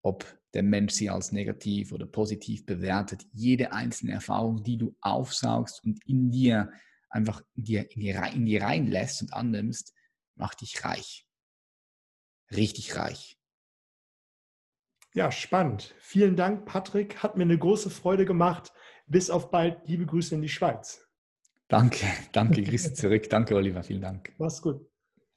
ob 0.01 0.25
der 0.53 0.63
Mensch 0.63 0.93
sie 0.93 1.09
als 1.09 1.31
negativ 1.31 1.91
oder 1.91 2.05
positiv 2.05 2.65
bewertet, 2.65 3.25
jede 3.31 3.71
einzelne 3.71 4.13
Erfahrung, 4.13 4.63
die 4.63 4.77
du 4.77 4.95
aufsaugst 5.01 5.83
und 5.83 6.03
in 6.05 6.31
dir 6.31 6.71
einfach 7.09 7.41
in 7.55 7.63
dir, 7.63 7.91
in 7.91 8.01
dir, 8.01 8.23
in 8.33 8.45
dir 8.45 8.63
reinlässt 8.63 9.21
und 9.21 9.33
annimmst, 9.33 9.93
macht 10.35 10.61
dich 10.61 10.83
reich. 10.83 11.27
Richtig 12.51 12.95
reich. 12.95 13.37
Ja, 15.13 15.31
spannend. 15.31 15.95
Vielen 15.99 16.35
Dank, 16.35 16.65
Patrick. 16.65 17.23
Hat 17.23 17.37
mir 17.37 17.43
eine 17.43 17.57
große 17.57 17.89
Freude 17.89 18.25
gemacht. 18.25 18.71
Bis 19.07 19.29
auf 19.29 19.49
bald. 19.49 19.87
Liebe 19.87 20.05
Grüße 20.05 20.35
in 20.35 20.41
die 20.41 20.49
Schweiz. 20.49 21.07
Danke, 21.67 22.05
danke. 22.31 22.61
Grüße 22.63 22.93
zurück. 22.93 23.29
Danke, 23.29 23.55
Oliver. 23.55 23.83
Vielen 23.83 24.01
Dank. 24.01 24.33
Mach's 24.37 24.61
gut. 24.61 24.85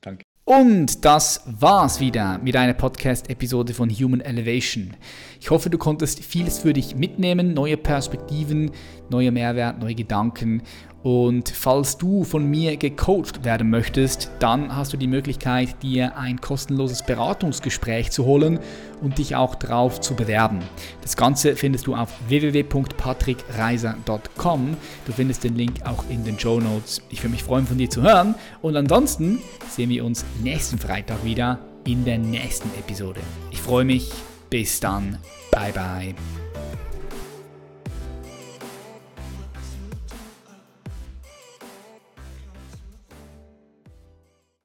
Danke. 0.00 0.24
Und 0.44 1.04
das 1.04 1.42
war's 1.46 2.00
wieder 2.00 2.38
mit 2.38 2.56
einer 2.56 2.74
Podcast-Episode 2.74 3.72
von 3.72 3.88
Human 3.88 4.20
Elevation. 4.20 4.96
Ich 5.40 5.50
hoffe, 5.50 5.70
du 5.70 5.78
konntest 5.78 6.24
vieles 6.24 6.58
für 6.58 6.72
dich 6.72 6.96
mitnehmen, 6.96 7.54
neue 7.54 7.76
Perspektiven, 7.76 8.72
neue 9.10 9.30
Mehrwert, 9.30 9.78
neue 9.78 9.94
Gedanken 9.94 10.62
und 11.02 11.48
falls 11.48 11.96
du 11.96 12.24
von 12.24 12.44
mir 12.44 12.76
gecoacht 12.76 13.42
werden 13.44 13.70
möchtest, 13.70 14.30
dann 14.38 14.76
hast 14.76 14.92
du 14.92 14.98
die 14.98 15.06
Möglichkeit, 15.06 15.82
dir 15.82 16.18
ein 16.18 16.38
kostenloses 16.40 17.06
Beratungsgespräch 17.06 18.10
zu 18.10 18.26
holen 18.26 18.58
und 19.00 19.16
dich 19.16 19.34
auch 19.34 19.54
darauf 19.54 19.98
zu 20.00 20.14
bewerben. 20.14 20.58
Das 21.00 21.16
Ganze 21.16 21.56
findest 21.56 21.86
du 21.86 21.94
auf 21.94 22.10
www.patrickreiser.com. 22.28 24.76
Du 25.06 25.12
findest 25.12 25.44
den 25.44 25.56
Link 25.56 25.86
auch 25.86 26.04
in 26.10 26.22
den 26.24 26.38
Show 26.38 26.60
Notes. 26.60 27.00
Ich 27.08 27.22
würde 27.22 27.32
mich 27.32 27.44
freuen, 27.44 27.66
von 27.66 27.78
dir 27.78 27.88
zu 27.88 28.02
hören. 28.02 28.34
Und 28.60 28.76
ansonsten 28.76 29.38
sehen 29.68 29.88
wir 29.88 30.04
uns 30.04 30.26
nächsten 30.42 30.78
Freitag 30.78 31.24
wieder 31.24 31.60
in 31.86 32.04
der 32.04 32.18
nächsten 32.18 32.68
Episode. 32.78 33.20
Ich 33.50 33.62
freue 33.62 33.86
mich. 33.86 34.12
Bis 34.50 34.80
dann. 34.80 35.16
Bye 35.50 35.72
bye. 35.72 36.14